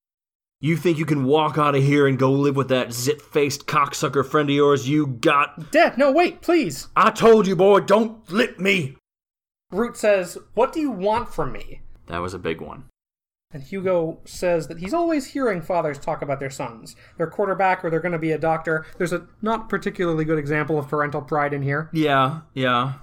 you 0.63 0.77
think 0.77 0.97
you 0.97 1.05
can 1.05 1.25
walk 1.25 1.59
out 1.59 1.75
of 1.75 1.83
here 1.83 2.07
and 2.07 2.17
go 2.17 2.31
live 2.31 2.55
with 2.55 2.69
that 2.69 2.93
zit 2.93 3.21
faced 3.21 3.67
cocksucker 3.67 4.25
friend 4.25 4.49
of 4.49 4.55
yours 4.55 4.89
you 4.89 5.09
got? 5.09 5.73
Dad, 5.73 5.99
no, 5.99 6.13
wait, 6.13 6.41
please! 6.41 6.89
I 6.95 7.11
told 7.11 7.49
you, 7.49 7.57
boy, 7.57 7.81
don't 7.81 8.31
lip 8.31 8.61
me! 8.61 8.97
Root 9.73 9.97
says, 9.97 10.39
What 10.55 10.73
do 10.73 10.81
you 10.81 10.93
want 10.93 11.35
from 11.35 11.51
me? 11.51 11.81
That 12.07 12.19
was 12.19 12.33
a 12.33 12.39
big 12.39 12.61
one. 12.61 12.85
And 13.51 13.63
Hugo 13.63 14.21
says 14.25 14.69
that 14.69 14.79
he's 14.79 14.95
always 14.95 15.27
hearing 15.27 15.63
fathers 15.63 15.99
talk 15.99 16.23
about 16.23 16.39
their 16.39 16.49
sons. 16.49 16.95
They're 17.17 17.27
quarterback 17.27 17.85
or 17.85 17.91
they're 17.91 18.01
going 18.01 18.13
to 18.13 18.19
be 18.19 18.33
a 18.33 18.39
doctor. 18.39 18.87
There's 18.99 19.13
a 19.13 19.27
not 19.43 19.69
particularly 19.69 20.25
good 20.25 20.39
example 20.39 20.79
of 20.79 20.89
parental 20.89 21.23
pride 21.23 21.53
in 21.53 21.63
here. 21.63 21.91
Yeah, 21.93 22.43
yeah. 22.55 22.95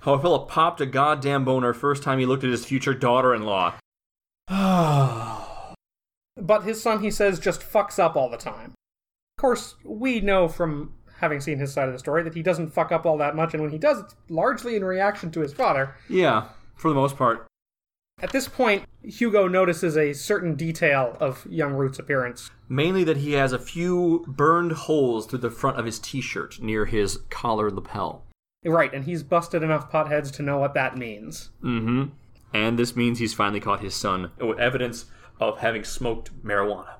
How 0.00 0.14
a 0.14 0.20
fella 0.20 0.46
popped 0.46 0.80
a 0.80 0.86
goddamn 0.86 1.44
boner 1.44 1.74
first 1.74 2.04
time 2.04 2.20
he 2.20 2.26
looked 2.26 2.44
at 2.44 2.50
his 2.50 2.64
future 2.64 2.94
daughter-in-law. 2.94 3.74
But 6.40 6.64
his 6.64 6.82
son, 6.82 7.02
he 7.02 7.10
says, 7.10 7.38
just 7.38 7.60
fucks 7.60 7.98
up 7.98 8.16
all 8.16 8.30
the 8.30 8.36
time. 8.36 8.74
Of 9.36 9.40
course, 9.40 9.74
we 9.84 10.20
know 10.20 10.48
from 10.48 10.94
having 11.18 11.40
seen 11.40 11.58
his 11.58 11.72
side 11.72 11.88
of 11.88 11.92
the 11.92 11.98
story 11.98 12.22
that 12.22 12.34
he 12.34 12.42
doesn't 12.42 12.72
fuck 12.72 12.92
up 12.92 13.04
all 13.04 13.18
that 13.18 13.36
much, 13.36 13.54
and 13.54 13.62
when 13.62 13.72
he 13.72 13.78
does, 13.78 13.98
it's 13.98 14.14
largely 14.28 14.76
in 14.76 14.84
reaction 14.84 15.30
to 15.32 15.40
his 15.40 15.52
father. 15.52 15.94
Yeah, 16.08 16.48
for 16.76 16.88
the 16.88 16.94
most 16.94 17.16
part. 17.16 17.46
At 18.20 18.32
this 18.32 18.48
point, 18.48 18.84
Hugo 19.02 19.46
notices 19.46 19.96
a 19.96 20.12
certain 20.12 20.56
detail 20.56 21.16
of 21.20 21.46
young 21.48 21.74
Root's 21.74 22.00
appearance. 22.00 22.50
Mainly 22.68 23.04
that 23.04 23.18
he 23.18 23.32
has 23.34 23.52
a 23.52 23.58
few 23.58 24.24
burned 24.26 24.72
holes 24.72 25.26
through 25.26 25.38
the 25.38 25.50
front 25.50 25.78
of 25.78 25.86
his 25.86 26.00
t-shirt 26.00 26.60
near 26.60 26.84
his 26.84 27.18
collar 27.30 27.70
lapel. 27.70 28.24
Right, 28.64 28.92
and 28.92 29.04
he's 29.04 29.22
busted 29.22 29.62
enough 29.62 29.90
potheads 29.90 30.32
to 30.32 30.42
know 30.42 30.58
what 30.58 30.74
that 30.74 30.96
means. 30.96 31.50
Mm-hmm. 31.62 32.06
And 32.52 32.78
this 32.78 32.96
means 32.96 33.18
he's 33.18 33.34
finally 33.34 33.60
caught 33.60 33.80
his 33.80 33.94
son 33.94 34.32
with 34.40 34.58
evidence 34.58 35.04
of 35.40 35.58
having 35.58 35.84
smoked 35.84 36.30
marijuana. 36.44 36.94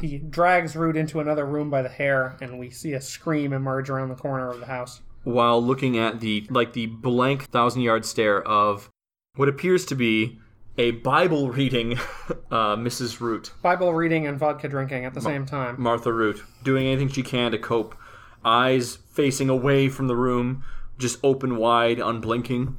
He 0.00 0.18
drags 0.18 0.76
Root 0.76 0.96
into 0.96 1.20
another 1.20 1.46
room 1.46 1.70
by 1.70 1.82
the 1.82 1.88
hair, 1.88 2.36
and 2.40 2.58
we 2.58 2.70
see 2.70 2.92
a 2.92 3.00
scream 3.00 3.52
emerge 3.52 3.88
around 3.88 4.10
the 4.10 4.14
corner 4.14 4.50
of 4.50 4.60
the 4.60 4.66
house. 4.66 5.00
While 5.24 5.62
looking 5.62 5.98
at 5.98 6.20
the 6.20 6.46
like 6.50 6.74
the 6.74 6.86
blank 6.86 7.44
thousand 7.44 7.82
yard 7.82 8.04
stare 8.04 8.42
of 8.42 8.90
what 9.36 9.48
appears 9.48 9.84
to 9.86 9.94
be 9.94 10.38
a 10.78 10.90
Bible 10.92 11.50
reading 11.50 11.94
uh, 12.50 12.76
Mrs. 12.76 13.20
Root, 13.20 13.52
Bible 13.62 13.94
reading 13.94 14.26
and 14.26 14.38
vodka 14.38 14.68
drinking 14.68 15.04
at 15.04 15.14
the 15.14 15.20
same 15.20 15.46
time. 15.46 15.76
Martha 15.78 16.12
Root, 16.12 16.42
doing 16.62 16.86
anything 16.86 17.08
she 17.08 17.22
can 17.22 17.50
to 17.52 17.58
cope, 17.58 17.96
eyes 18.44 18.96
facing 18.96 19.48
away 19.48 19.88
from 19.88 20.06
the 20.06 20.16
room, 20.16 20.62
just 20.98 21.18
open 21.24 21.56
wide, 21.56 21.98
unblinking, 21.98 22.76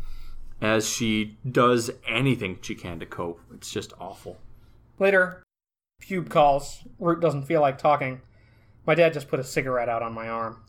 as 0.61 0.87
she 0.87 1.37
does 1.49 1.89
anything 2.07 2.59
she 2.61 2.75
can 2.75 2.99
to 2.99 3.05
cope. 3.05 3.41
It's 3.53 3.71
just 3.71 3.93
awful. 3.99 4.37
Later, 4.99 5.43
Pube 6.01 6.29
calls. 6.29 6.83
Root 6.99 7.19
doesn't 7.19 7.43
feel 7.43 7.61
like 7.61 7.77
talking. 7.77 8.21
My 8.85 8.95
dad 8.95 9.13
just 9.13 9.27
put 9.27 9.39
a 9.39 9.43
cigarette 9.43 9.89
out 9.89 10.01
on 10.01 10.13
my 10.13 10.27
arm. 10.29 10.63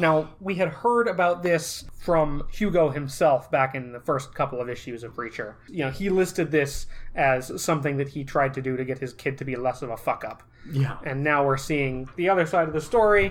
Now, 0.00 0.30
we 0.40 0.56
had 0.56 0.68
heard 0.68 1.06
about 1.06 1.42
this 1.44 1.84
from 2.00 2.48
Hugo 2.52 2.90
himself 2.90 3.48
back 3.50 3.76
in 3.76 3.92
the 3.92 4.00
first 4.00 4.34
couple 4.34 4.60
of 4.60 4.68
issues 4.68 5.04
of 5.04 5.14
Preacher. 5.14 5.56
You 5.68 5.84
know, 5.84 5.90
he 5.90 6.08
listed 6.10 6.50
this 6.50 6.86
as 7.14 7.62
something 7.62 7.96
that 7.98 8.08
he 8.08 8.24
tried 8.24 8.54
to 8.54 8.62
do 8.62 8.76
to 8.76 8.84
get 8.84 8.98
his 8.98 9.12
kid 9.14 9.38
to 9.38 9.44
be 9.44 9.54
less 9.54 9.82
of 9.82 9.90
a 9.90 9.96
fuck 9.96 10.24
up. 10.24 10.42
Yeah. 10.70 10.98
And 11.04 11.22
now 11.22 11.46
we're 11.46 11.56
seeing 11.58 12.08
the 12.16 12.28
other 12.28 12.44
side 12.44 12.66
of 12.66 12.74
the 12.74 12.80
story, 12.80 13.30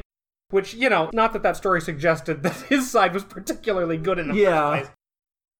which, 0.51 0.73
you 0.73 0.89
know, 0.89 1.09
not 1.13 1.33
that 1.33 1.43
that 1.43 1.57
story 1.57 1.81
suggested 1.81 2.43
that 2.43 2.55
his 2.69 2.89
side 2.89 3.13
was 3.13 3.25
particularly 3.25 3.97
good 3.97 4.17
in 4.17 4.29
the 4.29 4.35
Yeah. 4.35 4.71
first 4.71 4.83
place. 4.85 4.95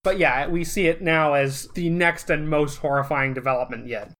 But 0.03 0.19
yeah, 0.19 0.47
we 0.47 0.63
see 0.63 0.88
it 0.88 1.01
now 1.01 1.33
as 1.33 1.67
the 1.73 1.89
next 1.89 2.29
and 2.29 2.49
most 2.49 2.77
horrifying 2.77 3.33
development 3.33 3.88
yet. 3.88 4.13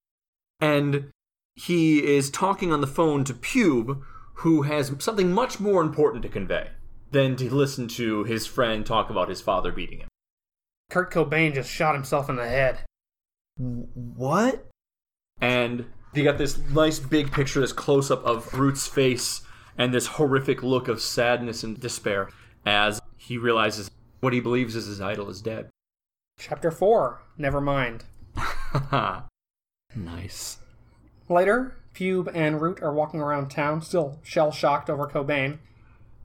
And 0.60 1.10
he 1.54 2.04
is 2.04 2.30
talking 2.30 2.72
on 2.72 2.80
the 2.80 2.86
phone 2.86 3.24
to 3.24 3.34
Pube, 3.34 4.02
who 4.34 4.62
has 4.62 4.92
something 4.98 5.32
much 5.32 5.58
more 5.58 5.82
important 5.82 6.22
to 6.22 6.28
convey 6.28 6.68
than 7.10 7.36
to 7.36 7.52
listen 7.52 7.88
to 7.88 8.24
his 8.24 8.46
friend 8.46 8.86
talk 8.86 9.10
about 9.10 9.28
his 9.28 9.40
father 9.40 9.72
beating 9.72 10.00
him. 10.00 10.08
Kurt 10.90 11.12
Cobain 11.12 11.54
just 11.54 11.70
shot 11.70 11.94
himself 11.94 12.30
in 12.30 12.36
the 12.36 12.48
head. 12.48 12.78
What? 13.56 14.66
And 15.40 15.86
you 16.14 16.24
got 16.24 16.38
this 16.38 16.58
nice 16.58 16.98
big 16.98 17.32
picture, 17.32 17.60
this 17.60 17.72
close 17.72 18.10
up 18.10 18.24
of 18.24 18.52
Root's 18.54 18.86
face, 18.86 19.42
and 19.76 19.92
this 19.92 20.06
horrific 20.06 20.62
look 20.62 20.88
of 20.88 21.00
sadness 21.00 21.62
and 21.62 21.78
despair 21.78 22.30
as 22.64 23.00
he 23.16 23.38
realizes 23.38 23.90
what 24.20 24.32
he 24.32 24.40
believes 24.40 24.74
is 24.74 24.86
his 24.86 25.00
idol 25.00 25.28
is 25.28 25.42
dead. 25.42 25.70
Chapter 26.38 26.70
4 26.70 27.20
Never 27.36 27.60
mind. 27.60 28.04
nice. 29.94 30.58
Later, 31.28 31.76
Pube 31.94 32.30
and 32.34 32.60
Root 32.60 32.82
are 32.82 32.92
walking 32.92 33.20
around 33.20 33.48
town, 33.50 33.82
still 33.82 34.18
shell 34.22 34.50
shocked 34.50 34.88
over 34.88 35.06
Cobain. 35.06 35.58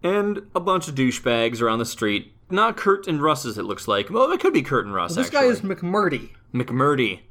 And 0.02 0.44
a 0.54 0.60
bunch 0.60 0.88
of 0.88 0.96
douchebags 0.96 1.62
around 1.62 1.80
the 1.80 1.86
street. 1.86 2.34
Not 2.50 2.78
Kurt 2.78 3.08
and 3.08 3.22
Russ, 3.22 3.46
as 3.46 3.58
it 3.58 3.64
looks 3.64 3.88
like. 3.88 4.10
Well, 4.10 4.32
it 4.32 4.40
could 4.40 4.54
be 4.54 4.62
Kurt 4.62 4.86
and 4.86 4.94
Russ, 4.94 5.16
This 5.16 5.28
actually. 5.28 5.40
guy 5.42 5.46
is 5.48 5.62
McMurdy. 5.62 6.30
McMurdy. 6.54 7.22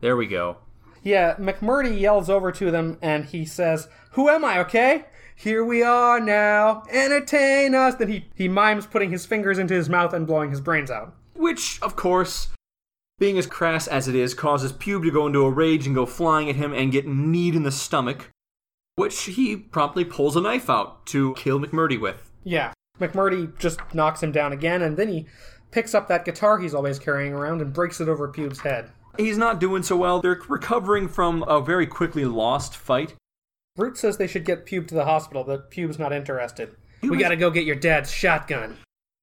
There 0.00 0.16
we 0.16 0.26
go. 0.26 0.58
Yeah, 1.02 1.34
McMurdy 1.36 1.98
yells 1.98 2.28
over 2.28 2.52
to 2.52 2.70
them 2.70 2.98
and 3.02 3.24
he 3.24 3.44
says, 3.44 3.88
Who 4.12 4.28
am 4.28 4.44
I, 4.44 4.58
okay? 4.60 5.06
Here 5.34 5.64
we 5.64 5.82
are 5.82 6.20
now, 6.20 6.82
entertain 6.90 7.74
us. 7.74 7.94
Then 7.94 8.08
he, 8.08 8.26
he 8.34 8.48
mimes 8.48 8.86
putting 8.86 9.10
his 9.10 9.24
fingers 9.24 9.58
into 9.58 9.74
his 9.74 9.88
mouth 9.88 10.12
and 10.12 10.26
blowing 10.26 10.50
his 10.50 10.60
brains 10.60 10.90
out. 10.90 11.14
Which, 11.34 11.80
of 11.80 11.94
course, 11.96 12.48
being 13.18 13.38
as 13.38 13.46
crass 13.46 13.86
as 13.86 14.08
it 14.08 14.14
is, 14.14 14.34
causes 14.34 14.72
Pube 14.72 15.04
to 15.04 15.10
go 15.10 15.26
into 15.26 15.42
a 15.44 15.50
rage 15.50 15.86
and 15.86 15.94
go 15.94 16.06
flying 16.06 16.48
at 16.48 16.56
him 16.56 16.72
and 16.72 16.92
get 16.92 17.06
kneed 17.06 17.54
in 17.54 17.62
the 17.64 17.72
stomach, 17.72 18.30
which 18.96 19.20
he 19.24 19.56
promptly 19.56 20.04
pulls 20.04 20.36
a 20.36 20.40
knife 20.40 20.70
out 20.70 21.04
to 21.06 21.34
kill 21.34 21.58
McMurdy 21.58 22.00
with. 22.00 22.30
Yeah. 22.44 22.72
McMurdy 23.00 23.56
just 23.58 23.80
knocks 23.94 24.22
him 24.22 24.32
down 24.32 24.52
again 24.52 24.82
and 24.82 24.96
then 24.96 25.08
he 25.08 25.26
picks 25.70 25.94
up 25.94 26.08
that 26.08 26.24
guitar 26.24 26.58
he's 26.58 26.74
always 26.74 26.98
carrying 26.98 27.32
around 27.32 27.60
and 27.60 27.72
breaks 27.72 28.00
it 28.00 28.08
over 28.08 28.28
Pube's 28.32 28.60
head. 28.60 28.90
He's 29.16 29.38
not 29.38 29.60
doing 29.60 29.82
so 29.82 29.96
well. 29.96 30.20
They're 30.20 30.40
recovering 30.48 31.08
from 31.08 31.42
a 31.44 31.60
very 31.60 31.86
quickly 31.86 32.24
lost 32.24 32.76
fight. 32.76 33.14
Root 33.76 33.96
says 33.96 34.16
they 34.16 34.26
should 34.26 34.44
get 34.44 34.66
Pube 34.66 34.88
to 34.88 34.94
the 34.94 35.04
hospital, 35.04 35.44
but 35.44 35.70
Pube's 35.70 35.98
not 35.98 36.12
interested. 36.12 36.74
we 37.02 37.10
was- 37.10 37.20
gotta 37.20 37.36
go 37.36 37.50
get 37.50 37.64
your 37.64 37.76
dad's 37.76 38.10
shotgun. 38.10 38.76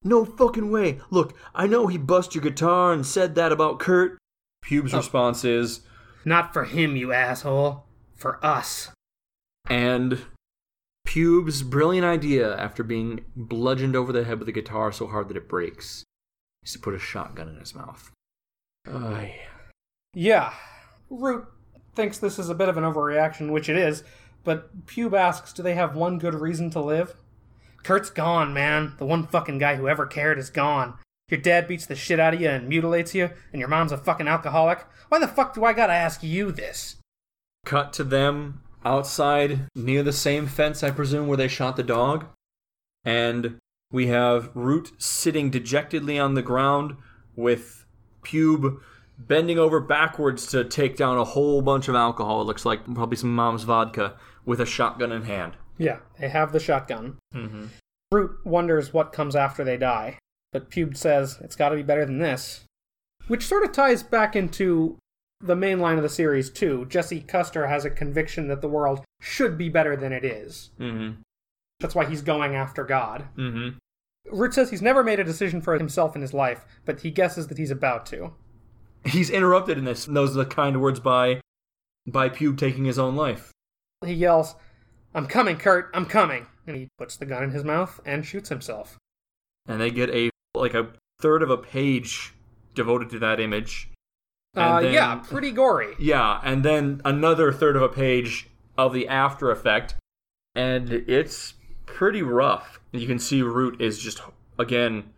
No 0.05 0.23
fucking 0.23 0.71
way. 0.71 0.99
Look, 1.09 1.35
I 1.55 1.65
know 1.65 1.87
he 1.87 1.97
bust 1.97 2.35
your 2.35 2.43
guitar 2.43 2.93
and 2.93 3.05
said 3.05 3.33
that 3.35 3.51
about 3.51 3.79
Kurt. 3.79 4.19
Pube's 4.63 4.93
oh. 4.93 4.97
response 4.97 5.43
is, 5.43 5.81
Not 6.23 6.53
for 6.53 6.63
him, 6.63 6.95
you 6.95 7.11
asshole. 7.11 7.85
For 8.15 8.43
us. 8.45 8.91
and 9.67 10.25
Pube's 11.05 11.63
brilliant 11.63 12.05
idea 12.05 12.55
after 12.55 12.83
being 12.83 13.25
bludgeoned 13.35 13.95
over 13.95 14.13
the 14.13 14.23
head 14.23 14.39
with 14.39 14.47
a 14.47 14.53
guitar 14.53 14.91
so 14.91 15.07
hard 15.07 15.27
that 15.27 15.37
it 15.37 15.49
breaks 15.49 16.03
is 16.63 16.73
to 16.73 16.79
put 16.79 16.93
a 16.93 16.99
shotgun 16.99 17.49
in 17.49 17.59
his 17.59 17.75
mouth. 17.75 18.11
Ay. 18.87 19.39
Yeah. 20.13 20.53
Root 21.09 21.45
thinks 21.93 22.17
this 22.17 22.39
is 22.39 22.49
a 22.49 22.55
bit 22.55 22.69
of 22.69 22.77
an 22.77 22.83
overreaction, 22.83 23.51
which 23.51 23.69
it 23.69 23.77
is, 23.77 24.03
but 24.43 24.85
Pube 24.85 25.17
asks, 25.17 25.53
do 25.53 25.63
they 25.63 25.75
have 25.75 25.95
one 25.95 26.19
good 26.19 26.35
reason 26.35 26.69
to 26.71 26.79
live? 26.79 27.15
Kurt's 27.85 28.09
gone, 28.09 28.51
man. 28.51 28.95
The 28.97 29.05
one 29.05 29.27
fucking 29.27 29.59
guy 29.59 29.75
who 29.75 29.87
ever 29.87 30.07
cared 30.07 30.39
is 30.39 30.49
gone. 30.49 30.95
Your 31.29 31.39
dad 31.39 31.67
beats 31.67 31.85
the 31.85 31.95
shit 31.95 32.19
out 32.19 32.33
of 32.33 32.41
you 32.41 32.49
and 32.49 32.67
mutilates 32.67 33.13
you, 33.13 33.29
and 33.53 33.59
your 33.59 33.69
mom's 33.69 33.91
a 33.91 33.97
fucking 33.97 34.27
alcoholic. 34.27 34.83
Why 35.09 35.19
the 35.19 35.27
fuck 35.27 35.53
do 35.53 35.63
I 35.63 35.73
gotta 35.73 35.93
ask 35.93 36.23
you 36.23 36.51
this? 36.51 36.95
Cut 37.63 37.93
to 37.93 38.03
them 38.03 38.63
outside 38.83 39.67
near 39.75 40.01
the 40.01 40.11
same 40.11 40.47
fence, 40.47 40.81
I 40.81 40.89
presume, 40.89 41.27
where 41.27 41.37
they 41.37 41.47
shot 41.47 41.75
the 41.75 41.83
dog. 41.83 42.25
And 43.03 43.59
we 43.91 44.07
have 44.07 44.49
Root 44.55 44.93
sitting 44.97 45.51
dejectedly 45.51 46.17
on 46.17 46.33
the 46.33 46.41
ground 46.41 46.97
with 47.35 47.85
Pube 48.23 48.79
bending 49.19 49.59
over 49.59 49.79
backwards 49.79 50.47
to 50.47 50.63
take 50.63 50.97
down 50.97 51.19
a 51.19 51.23
whole 51.23 51.61
bunch 51.61 51.87
of 51.87 51.93
alcohol. 51.93 52.41
It 52.41 52.45
looks 52.45 52.65
like 52.65 52.83
probably 52.95 53.17
some 53.17 53.35
mom's 53.35 53.61
vodka 53.61 54.15
with 54.43 54.59
a 54.59 54.65
shotgun 54.65 55.11
in 55.11 55.25
hand. 55.25 55.53
Yeah, 55.77 55.99
they 56.19 56.29
have 56.29 56.51
the 56.51 56.59
shotgun. 56.59 57.17
Mm-hmm. 57.33 57.65
Root 58.11 58.37
wonders 58.45 58.93
what 58.93 59.13
comes 59.13 59.35
after 59.35 59.63
they 59.63 59.77
die, 59.77 60.19
but 60.53 60.69
Pube 60.69 60.95
says 60.95 61.39
it's 61.41 61.55
gotta 61.55 61.75
be 61.75 61.83
better 61.83 62.05
than 62.05 62.19
this. 62.19 62.63
Which 63.27 63.45
sort 63.45 63.63
of 63.63 63.71
ties 63.71 64.03
back 64.03 64.35
into 64.35 64.97
the 65.41 65.55
main 65.55 65.79
line 65.79 65.97
of 65.97 66.03
the 66.03 66.09
series, 66.09 66.49
too. 66.49 66.85
Jesse 66.85 67.21
Custer 67.21 67.67
has 67.67 67.85
a 67.85 67.89
conviction 67.89 68.47
that 68.47 68.61
the 68.61 68.69
world 68.69 69.03
should 69.19 69.57
be 69.57 69.69
better 69.69 69.95
than 69.95 70.13
it 70.13 70.23
is. 70.23 70.71
Mm-hmm. 70.79 71.21
That's 71.79 71.95
why 71.95 72.05
he's 72.05 72.21
going 72.21 72.55
after 72.55 72.83
God. 72.83 73.25
Mm-hmm. 73.37 73.77
Root 74.31 74.53
says 74.53 74.69
he's 74.69 74.81
never 74.81 75.03
made 75.03 75.19
a 75.19 75.23
decision 75.23 75.61
for 75.61 75.77
himself 75.77 76.15
in 76.15 76.21
his 76.21 76.33
life, 76.33 76.65
but 76.85 77.01
he 77.01 77.11
guesses 77.11 77.47
that 77.47 77.57
he's 77.57 77.71
about 77.71 78.05
to. 78.07 78.33
He's 79.03 79.29
interrupted 79.29 79.77
in 79.77 79.85
this. 79.85 80.07
And 80.07 80.15
those 80.15 80.31
are 80.31 80.43
the 80.43 80.49
kind 80.49 80.81
words 80.81 80.99
by 80.99 81.41
by 82.07 82.29
Pube 82.29 82.57
taking 82.57 82.85
his 82.85 82.99
own 82.99 83.15
life. 83.15 83.51
He 84.05 84.13
yells, 84.13 84.55
I'm 85.15 85.25
coming, 85.27 85.57
Kurt, 85.57 85.89
I'm 85.93 86.05
coming. 86.05 86.45
And 86.67 86.75
he 86.75 86.89
puts 86.97 87.15
the 87.17 87.25
gun 87.25 87.43
in 87.43 87.51
his 87.51 87.63
mouth 87.63 87.99
and 88.05 88.25
shoots 88.25 88.49
himself. 88.49 88.97
And 89.67 89.79
they 89.81 89.89
get 89.89 90.09
a 90.11 90.29
like 90.53 90.73
a 90.73 90.89
third 91.19 91.41
of 91.41 91.49
a 91.49 91.57
page 91.57 92.33
devoted 92.75 93.09
to 93.11 93.19
that 93.19 93.39
image. 93.39 93.89
And 94.53 94.63
Uh, 94.63 94.81
then- 94.81 94.93
yeah, 94.93 95.15
pretty 95.15 95.51
gory. 95.51 95.95
Yeah, 95.99 96.39
and 96.43 96.63
then 96.63 97.01
another 97.03 97.51
third 97.51 97.75
of 97.75 97.81
a 97.81 97.89
page 97.89 98.47
of 98.77 98.93
the 98.93 99.07
after 99.07 99.51
effect, 99.51 99.95
and 100.53 100.91
it's 100.91 101.55
pretty 101.85 102.21
rough. 102.21 102.79
You 102.91 103.07
can 103.07 103.19
see 103.19 103.41
Root 103.41 103.81
is 103.81 103.99
just 103.99 104.21
again 104.59 105.13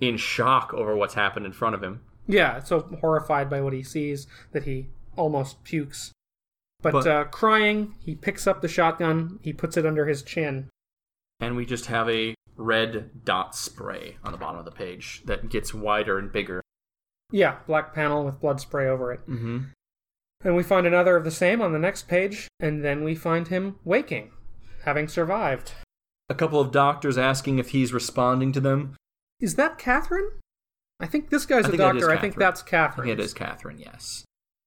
in 0.00 0.16
shock 0.16 0.72
over 0.74 0.94
what's 0.96 1.14
happened 1.14 1.44
in 1.46 1.52
front 1.52 1.74
of 1.74 1.82
him. 1.82 2.00
Yeah, 2.26 2.60
so 2.62 2.80
horrified 3.00 3.50
by 3.50 3.60
what 3.60 3.72
he 3.74 3.82
sees 3.82 4.26
that 4.52 4.64
he 4.64 4.88
almost 5.16 5.62
pukes. 5.64 6.12
But, 6.82 6.92
But- 6.92 7.06
uh, 7.06 7.24
crying, 7.24 7.94
he 8.00 8.14
picks 8.14 8.46
up 8.46 8.62
the 8.62 8.68
shotgun, 8.68 9.38
he 9.42 9.52
puts 9.52 9.76
it 9.76 9.84
under 9.86 10.06
his 10.06 10.22
chin. 10.22 10.68
And 11.40 11.56
we 11.56 11.64
just 11.66 11.86
have 11.86 12.08
a 12.08 12.34
red 12.56 13.24
dot 13.24 13.54
spray 13.54 14.16
on 14.24 14.32
the 14.32 14.38
bottom 14.38 14.58
of 14.58 14.64
the 14.64 14.70
page 14.70 15.22
that 15.26 15.48
gets 15.48 15.72
wider 15.74 16.18
and 16.18 16.30
bigger. 16.32 16.62
Yeah, 17.32 17.56
black 17.66 17.94
panel 17.94 18.24
with 18.24 18.40
blood 18.40 18.60
spray 18.60 18.88
over 18.88 19.12
it. 19.12 19.20
Mm-hmm. 19.26 19.58
And 20.42 20.56
we 20.56 20.62
find 20.62 20.86
another 20.86 21.16
of 21.16 21.24
the 21.24 21.30
same 21.30 21.60
on 21.62 21.72
the 21.72 21.78
next 21.78 22.08
page, 22.08 22.48
and 22.58 22.82
then 22.84 23.04
we 23.04 23.14
find 23.14 23.48
him 23.48 23.76
waking, 23.84 24.32
having 24.84 25.06
survived. 25.06 25.72
A 26.28 26.34
couple 26.34 26.60
of 26.60 26.70
doctors 26.72 27.18
asking 27.18 27.58
if 27.58 27.70
he's 27.70 27.92
responding 27.92 28.52
to 28.52 28.60
them. 28.60 28.96
Is 29.40 29.56
that 29.56 29.78
Catherine? 29.78 30.30
I 30.98 31.06
think 31.06 31.30
this 31.30 31.44
guy's 31.46 31.64
I 31.66 31.68
a 31.68 31.70
think 31.72 31.78
that 31.82 31.96
is 31.96 32.02
doctor. 32.02 32.16
I 32.16 32.20
think 32.20 32.36
that's 32.36 32.62
Catherine. 32.62 33.08
it 33.08 33.20
is 33.20 33.32
Catherine, 33.34 33.78
yes. 33.78 34.24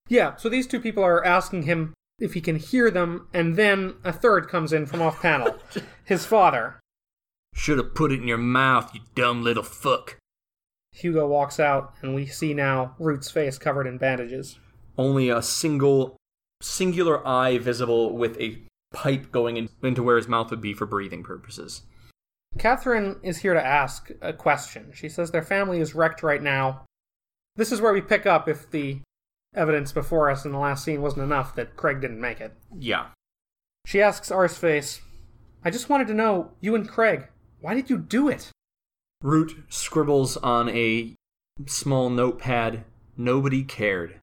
Yeah, 0.10 0.36
so 0.36 0.50
these 0.50 0.68
two 0.68 0.80
people 0.80 1.04
are 1.04 1.24
asking 1.26 1.64
him 1.64 1.94
if 2.24 2.34
he 2.34 2.42
can 2.42 2.56
hear 2.56 2.90
them, 2.90 3.28
and 3.34 3.58
then 3.58 3.96
a 4.06 4.14
third 4.14 4.48
comes 4.48 4.72
in 4.72 4.86
from 4.86 5.02
off 5.02 5.22
panel. 5.22 5.58
His 6.06 6.26
father. 6.26 6.80
Should 7.54 7.78
have 7.78 7.94
put 7.94 8.14
it 8.14 8.22
in 8.22 8.28
your 8.28 8.38
mouth, 8.38 8.96
you 8.96 9.02
dumb 9.14 9.44
little 9.44 9.62
fuck. 9.62 10.18
Hugo 10.94 11.28
walks 11.28 11.60
out, 11.60 11.94
and 12.02 12.16
we 12.16 12.26
see 12.26 12.54
now 12.54 12.96
Root's 12.98 13.30
face 13.30 13.58
covered 13.58 13.88
in 13.88 13.98
bandages. 13.98 14.58
Only 14.98 15.30
a 15.30 15.42
single, 15.42 16.16
singular 16.62 17.28
eye 17.28 17.58
visible 17.58 18.16
with 18.16 18.40
a 18.40 18.62
pipe 18.94 19.32
going 19.32 19.58
in, 19.58 19.70
into 19.82 20.02
where 20.02 20.18
his 20.18 20.28
mouth 20.28 20.50
would 20.50 20.62
be 20.62 20.74
for 20.74 20.86
breathing 20.86 21.24
purposes. 21.24 21.82
Catherine 22.58 23.18
is 23.22 23.40
here 23.40 23.54
to 23.54 23.66
ask 23.66 24.12
a 24.22 24.32
question. 24.32 24.92
She 24.94 25.10
says 25.10 25.32
their 25.32 25.44
family 25.44 25.82
is 25.82 25.94
wrecked 25.94 26.24
right 26.24 26.42
now. 26.42 26.86
This 27.58 27.72
is 27.72 27.82
where 27.82 27.94
we 27.94 28.02
pick 28.02 28.26
up 28.26 28.48
if 28.48 28.70
the 28.72 29.02
evidence 29.56 29.92
before 29.92 30.30
us 30.30 30.46
in 30.46 30.52
the 30.52 30.58
last 30.58 30.84
scene 30.84 31.02
wasn't 31.02 31.24
enough 31.24 31.56
that 31.56 31.76
Craig 31.76 32.02
didn't 32.02 32.22
make 32.22 32.42
it. 32.42 32.54
Yeah. 32.78 33.08
She 33.86 34.02
asks 34.02 34.30
Arseface, 34.30 35.02
I 35.64 35.70
just 35.70 35.90
wanted 35.90 36.08
to 36.08 36.14
know, 36.14 36.52
you 36.62 36.76
and 36.76 36.88
Craig, 36.88 37.28
why 37.62 37.74
did 37.74 37.90
you 37.90 37.98
do 37.98 38.30
it? 38.30 38.50
Root 39.22 39.64
scribbles 39.70 40.38
on 40.38 40.70
a 40.70 41.16
small 41.66 42.10
notepad, 42.10 42.84
nobody 43.18 43.64
cared. 43.64 44.20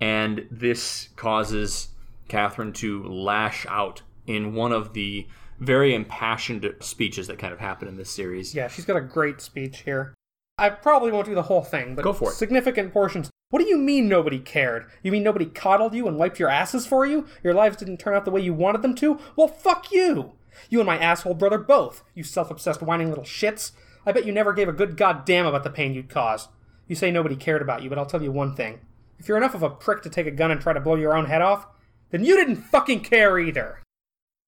And 0.00 0.46
this 0.50 1.08
causes 1.16 1.88
Catherine 2.28 2.72
to 2.74 3.02
lash 3.04 3.66
out 3.68 4.02
in 4.26 4.54
one 4.54 4.72
of 4.72 4.94
the 4.94 5.26
very 5.58 5.94
impassioned 5.94 6.74
speeches 6.80 7.26
that 7.26 7.38
kind 7.38 7.52
of 7.52 7.58
happen 7.58 7.86
in 7.88 7.96
this 7.96 8.10
series. 8.10 8.54
Yeah, 8.54 8.68
she's 8.68 8.84
got 8.86 8.96
a 8.96 9.00
great 9.02 9.40
speech 9.40 9.80
here. 9.80 10.14
I 10.56 10.70
probably 10.70 11.10
won't 11.10 11.26
do 11.26 11.34
the 11.34 11.42
whole 11.42 11.62
thing, 11.62 11.94
but 11.94 12.02
Go 12.02 12.12
for 12.12 12.30
it. 12.30 12.34
significant 12.34 12.92
portions. 12.92 13.29
What 13.50 13.60
do 13.60 13.68
you 13.68 13.78
mean 13.78 14.08
nobody 14.08 14.38
cared? 14.38 14.86
You 15.02 15.10
mean 15.10 15.24
nobody 15.24 15.44
coddled 15.46 15.92
you 15.92 16.06
and 16.06 16.16
wiped 16.16 16.38
your 16.38 16.48
asses 16.48 16.86
for 16.86 17.04
you? 17.04 17.26
Your 17.42 17.52
lives 17.52 17.76
didn't 17.76 17.98
turn 17.98 18.14
out 18.14 18.24
the 18.24 18.30
way 18.30 18.40
you 18.40 18.54
wanted 18.54 18.82
them 18.82 18.94
to? 18.96 19.18
Well, 19.34 19.48
fuck 19.48 19.90
you! 19.90 20.32
You 20.68 20.78
and 20.78 20.86
my 20.86 20.98
asshole 20.98 21.34
brother 21.34 21.58
both, 21.58 22.04
you 22.14 22.22
self 22.22 22.50
obsessed 22.50 22.80
whining 22.80 23.08
little 23.08 23.24
shits. 23.24 23.72
I 24.06 24.12
bet 24.12 24.24
you 24.24 24.32
never 24.32 24.52
gave 24.52 24.68
a 24.68 24.72
good 24.72 24.96
goddamn 24.96 25.46
about 25.46 25.64
the 25.64 25.70
pain 25.70 25.94
you'd 25.94 26.08
cause. 26.08 26.48
You 26.86 26.94
say 26.94 27.10
nobody 27.10 27.34
cared 27.36 27.60
about 27.62 27.82
you, 27.82 27.88
but 27.88 27.98
I'll 27.98 28.06
tell 28.06 28.22
you 28.22 28.30
one 28.32 28.54
thing. 28.54 28.80
If 29.18 29.28
you're 29.28 29.36
enough 29.36 29.54
of 29.54 29.62
a 29.62 29.70
prick 29.70 30.02
to 30.02 30.10
take 30.10 30.26
a 30.26 30.30
gun 30.30 30.50
and 30.50 30.60
try 30.60 30.72
to 30.72 30.80
blow 30.80 30.94
your 30.94 31.16
own 31.16 31.26
head 31.26 31.42
off, 31.42 31.66
then 32.10 32.24
you 32.24 32.36
didn't 32.36 32.56
fucking 32.56 33.00
care 33.00 33.38
either. 33.38 33.80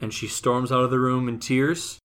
and 0.01 0.13
she 0.15 0.27
storms 0.27 0.73
out 0.73 0.83
of 0.85 0.91
the 0.91 0.99
room 0.99 1.29
in 1.29 1.39
tears. 1.39 1.99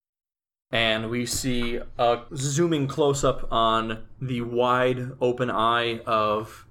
And 0.70 1.08
we 1.10 1.26
see 1.26 1.80
a 1.98 2.20
zooming 2.36 2.86
close 2.88 3.24
up 3.24 3.50
on 3.50 4.04
the 4.20 4.42
wide 4.42 5.12
open 5.20 5.50
eye 5.50 6.00
of 6.00 6.66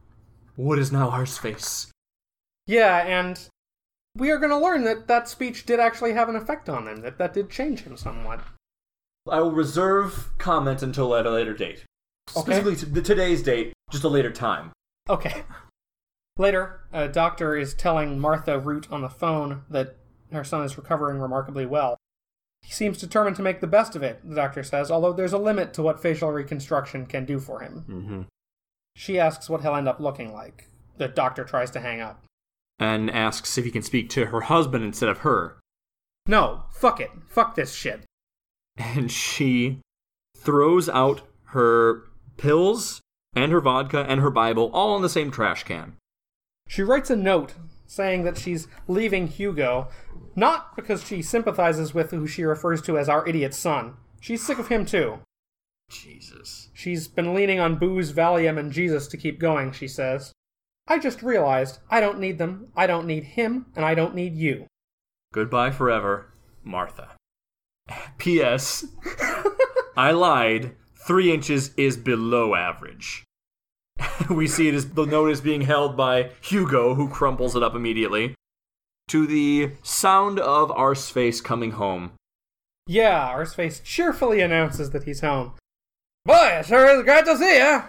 what 0.58 0.78
is 0.78 0.92
now 0.92 1.10
Arseface. 1.10 1.90
Yeah, 2.66 2.98
and 2.98 3.40
we 4.16 4.30
are 4.32 4.38
going 4.38 4.50
to 4.50 4.58
learn 4.58 4.84
that 4.84 5.08
that 5.08 5.30
speech 5.30 5.66
did 5.66 5.80
actually 5.80 6.14
have 6.14 6.28
an 6.28 6.36
effect 6.36 6.68
on 6.68 6.88
him, 6.88 7.02
that 7.02 7.18
that 7.20 7.34
did 7.34 7.50
change 7.50 7.84
him 7.84 7.96
somewhat. 7.96 8.42
I 9.30 9.40
will 9.40 9.52
reserve 9.52 10.32
comment 10.38 10.82
until 10.82 11.16
at 11.16 11.26
a 11.26 11.32
later 11.32 11.54
date. 11.54 11.86
Okay. 12.36 12.42
Specifically 12.42 12.76
to 12.78 12.86
the, 12.88 13.02
today's 13.02 13.44
date, 13.44 13.74
just 13.92 14.04
a 14.04 14.10
later 14.10 14.32
time. 14.32 14.72
Okay. 15.10 15.44
Later, 16.38 16.82
a 16.92 17.08
doctor 17.08 17.56
is 17.56 17.74
telling 17.74 18.20
Martha 18.20 18.60
Root 18.60 18.88
on 18.92 19.02
the 19.02 19.10
phone 19.10 19.64
that 19.70 19.96
her 20.32 20.44
son 20.44 20.64
is 20.64 20.78
recovering 20.78 21.20
remarkably 21.20 21.66
well. 21.66 21.98
He 22.64 22.72
seems 22.72 22.98
determined 22.98 23.36
to 23.38 23.42
make 23.42 23.62
the 23.62 23.68
best 23.68 23.96
of 23.96 24.04
it, 24.04 24.28
the 24.28 24.36
doctor 24.36 24.64
says, 24.64 24.92
although 24.92 25.14
there's 25.14 25.34
a 25.34 25.38
limit 25.38 25.74
to 25.76 25.84
what 25.84 26.02
facial 26.02 26.32
reconstruction 26.32 27.06
can 27.06 27.26
do 27.26 27.40
for 27.40 27.62
him. 27.62 27.86
Mm-hmm. 27.88 28.22
She 28.98 29.20
asks 29.20 29.48
what 29.48 29.62
he'll 29.62 29.76
end 29.76 29.88
up 29.88 30.00
looking 30.00 30.34
like. 30.34 30.72
The 30.98 31.08
doctor 31.08 31.44
tries 31.44 31.70
to 31.72 31.80
hang 31.80 32.02
up. 32.02 32.24
And 32.80 33.12
asks 33.12 33.56
if 33.56 33.64
he 33.64 33.70
can 33.70 33.84
speak 33.84 34.10
to 34.10 34.26
her 34.26 34.42
husband 34.42 34.84
instead 34.84 35.08
of 35.08 35.20
her. 35.20 35.60
No, 36.26 36.64
fuck 36.72 37.00
it. 37.00 37.12
Fuck 37.28 37.54
this 37.54 37.76
shit. 37.76 38.02
And 38.76 39.12
she 39.12 39.82
throws 40.36 40.90
out 40.90 41.22
her 41.50 42.06
pills 42.38 43.00
and 43.36 43.52
her 43.52 43.62
vodka 43.62 44.04
and 44.10 44.20
her 44.20 44.32
Bible 44.32 44.72
all 44.74 44.96
in 44.96 45.04
the 45.04 45.10
same 45.10 45.30
trash 45.30 45.64
can. 45.64 45.94
She 46.68 46.82
writes 46.82 47.12
a 47.12 47.16
note 47.16 47.54
saying 47.86 48.24
that 48.24 48.40
she's 48.40 48.68
leaving 48.88 49.28
Hugo, 49.28 49.90
not 50.36 50.76
because 50.76 51.04
she 51.04 51.22
sympathizes 51.22 51.94
with 51.94 52.10
who 52.10 52.26
she 52.26 52.44
refers 52.44 52.82
to 52.82 52.98
as 52.98 53.08
our 53.08 53.28
idiot 53.28 53.54
son. 53.54 53.94
She's 54.20 54.44
sick 54.44 54.58
of 54.58 54.70
him 54.70 54.88
too. 54.88 55.20
Jesus. 55.90 56.70
She's 56.74 57.08
been 57.08 57.34
leaning 57.34 57.60
on 57.60 57.78
booze, 57.78 58.12
Valium, 58.12 58.58
and 58.58 58.72
Jesus 58.72 59.08
to 59.08 59.18
keep 59.18 59.40
going, 59.40 59.72
she 59.72 59.88
says. 59.88 60.34
I 60.88 61.00
just 61.00 61.22
realized 61.22 61.80
I 61.90 62.00
don't 62.00 62.20
need 62.20 62.38
them, 62.38 62.70
I 62.76 62.88
don't 62.88 63.08
need 63.08 63.24
him, 63.24 63.68
and 63.76 63.84
I 63.86 63.94
don't 63.94 64.16
need 64.16 64.36
you. 64.36 64.68
Goodbye 65.34 65.72
forever, 65.72 66.34
Martha. 66.64 67.10
P.S. 68.18 68.86
I 69.98 70.12
lied. 70.12 70.76
Three 70.96 71.34
inches 71.34 71.74
is 71.78 71.98
below 71.98 72.56
average. 72.56 73.24
we 74.30 74.48
see 74.48 74.68
it 74.68 74.76
as 74.76 74.92
the 74.92 75.06
note 75.06 75.32
is 75.32 75.42
being 75.42 75.62
held 75.62 75.98
by 75.98 76.32
Hugo, 76.42 76.96
who 76.96 77.10
crumples 77.10 77.56
it 77.56 77.64
up 77.64 77.76
immediately. 77.76 78.36
To 79.10 79.26
the 79.26 79.72
sound 79.84 80.40
of 80.40 80.70
Arseface 80.70 81.42
coming 81.44 81.72
home. 81.72 82.12
Yeah, 82.88 83.34
Arseface 83.34 83.84
cheerfully 83.84 84.42
announces 84.42 84.92
that 84.92 85.04
he's 85.04 85.22
home. 85.22 85.54
Boy, 86.28 86.58
it 86.60 86.66
sure 86.66 86.86
is 86.86 87.04
great 87.04 87.24
to 87.24 87.38
see 87.38 87.58
ya! 87.58 87.84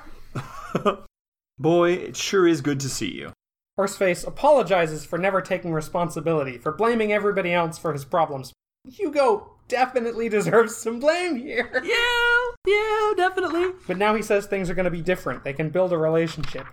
Boy, 1.59 1.91
it 1.95 2.17
sure 2.17 2.47
is 2.47 2.61
good 2.61 2.79
to 2.79 2.89
see 2.89 3.11
you. 3.11 3.33
Arseface 3.77 4.25
apologizes 4.25 5.05
for 5.05 5.19
never 5.19 5.41
taking 5.41 5.73
responsibility, 5.73 6.57
for 6.57 6.71
blaming 6.71 7.13
everybody 7.13 7.53
else 7.53 7.79
for 7.79 7.93
his 7.93 8.05
problems. 8.05 8.53
Hugo 8.89 9.55
definitely 9.67 10.29
deserves 10.29 10.77
some 10.77 11.01
blame 11.01 11.35
here. 11.35 11.83
Yeah, 11.85 12.73
yeah, 12.75 13.13
definitely. 13.17 13.73
But 13.89 13.99
now 13.99 14.15
he 14.15 14.23
says 14.23 14.47
things 14.47 14.71
are 14.71 14.75
going 14.75 14.85
to 14.85 14.91
be 14.91 15.03
different. 15.03 15.43
They 15.43 15.53
can 15.53 15.71
build 15.71 15.93
a 15.93 15.99
relationship. 15.99 16.69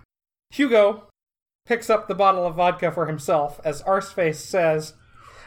Hugo 0.50 1.08
picks 1.66 1.90
up 1.90 2.06
the 2.06 2.14
bottle 2.14 2.46
of 2.46 2.54
vodka 2.54 2.92
for 2.92 3.06
himself 3.06 3.60
as 3.64 3.82
Arseface 3.82 4.36
says, 4.36 4.94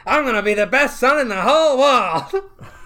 I'm 0.04 0.24
going 0.24 0.34
to 0.34 0.42
be 0.42 0.52
the 0.52 0.66
best 0.66 1.00
son 1.00 1.18
in 1.18 1.28
the 1.28 1.40
whole 1.40 1.78
world. 1.78 2.44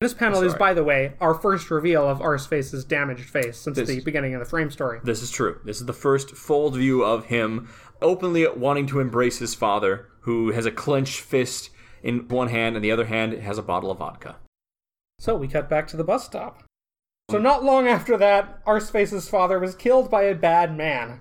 this 0.00 0.14
panel 0.14 0.42
is, 0.42 0.54
by 0.54 0.72
the 0.72 0.82
way, 0.82 1.12
our 1.20 1.34
first 1.34 1.70
reveal 1.70 2.08
of 2.08 2.20
Arseface's 2.20 2.86
damaged 2.86 3.28
face 3.28 3.58
since 3.58 3.76
This- 3.76 3.86
the 3.86 4.00
beginning 4.00 4.34
of 4.34 4.40
the 4.40 4.46
frame 4.46 4.70
story. 4.70 4.98
This 5.04 5.22
is 5.22 5.30
true. 5.30 5.60
This 5.64 5.78
is 5.78 5.86
the 5.86 5.92
first 5.92 6.30
full 6.30 6.70
view 6.70 7.04
of 7.04 7.26
him 7.26 7.68
openly 8.00 8.48
wanting 8.48 8.86
to 8.86 9.00
embrace 9.00 9.38
his 9.40 9.54
father, 9.54 10.06
who 10.20 10.52
has 10.52 10.64
a 10.64 10.70
clenched 10.70 11.20
fist 11.20 11.68
in 12.02 12.26
one 12.28 12.48
hand 12.48 12.76
and 12.76 12.84
the 12.84 12.90
other 12.90 13.04
hand 13.04 13.34
has 13.34 13.58
a 13.58 13.62
bottle 13.62 13.90
of 13.90 13.98
vodka. 13.98 14.36
So 15.18 15.36
we 15.36 15.48
cut 15.48 15.68
back 15.68 15.86
to 15.88 15.98
the 15.98 16.04
bus 16.04 16.24
stop. 16.24 16.62
So 17.30 17.38
mm. 17.38 17.42
not 17.42 17.62
long 17.62 17.86
after 17.86 18.16
that, 18.16 18.64
Arseface's 18.64 19.28
father 19.28 19.58
was 19.58 19.74
killed 19.74 20.10
by 20.10 20.22
a 20.22 20.34
bad 20.34 20.74
man. 20.74 21.20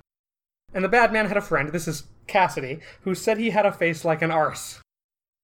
And 0.73 0.85
the 0.85 0.89
bad 0.89 1.11
man 1.11 1.25
had 1.25 1.35
a 1.35 1.41
friend, 1.41 1.73
this 1.73 1.87
is 1.87 2.03
Cassidy, 2.27 2.79
who 3.01 3.13
said 3.13 3.37
he 3.37 3.49
had 3.49 3.65
a 3.65 3.73
face 3.73 4.05
like 4.05 4.21
an 4.21 4.31
arse. 4.31 4.79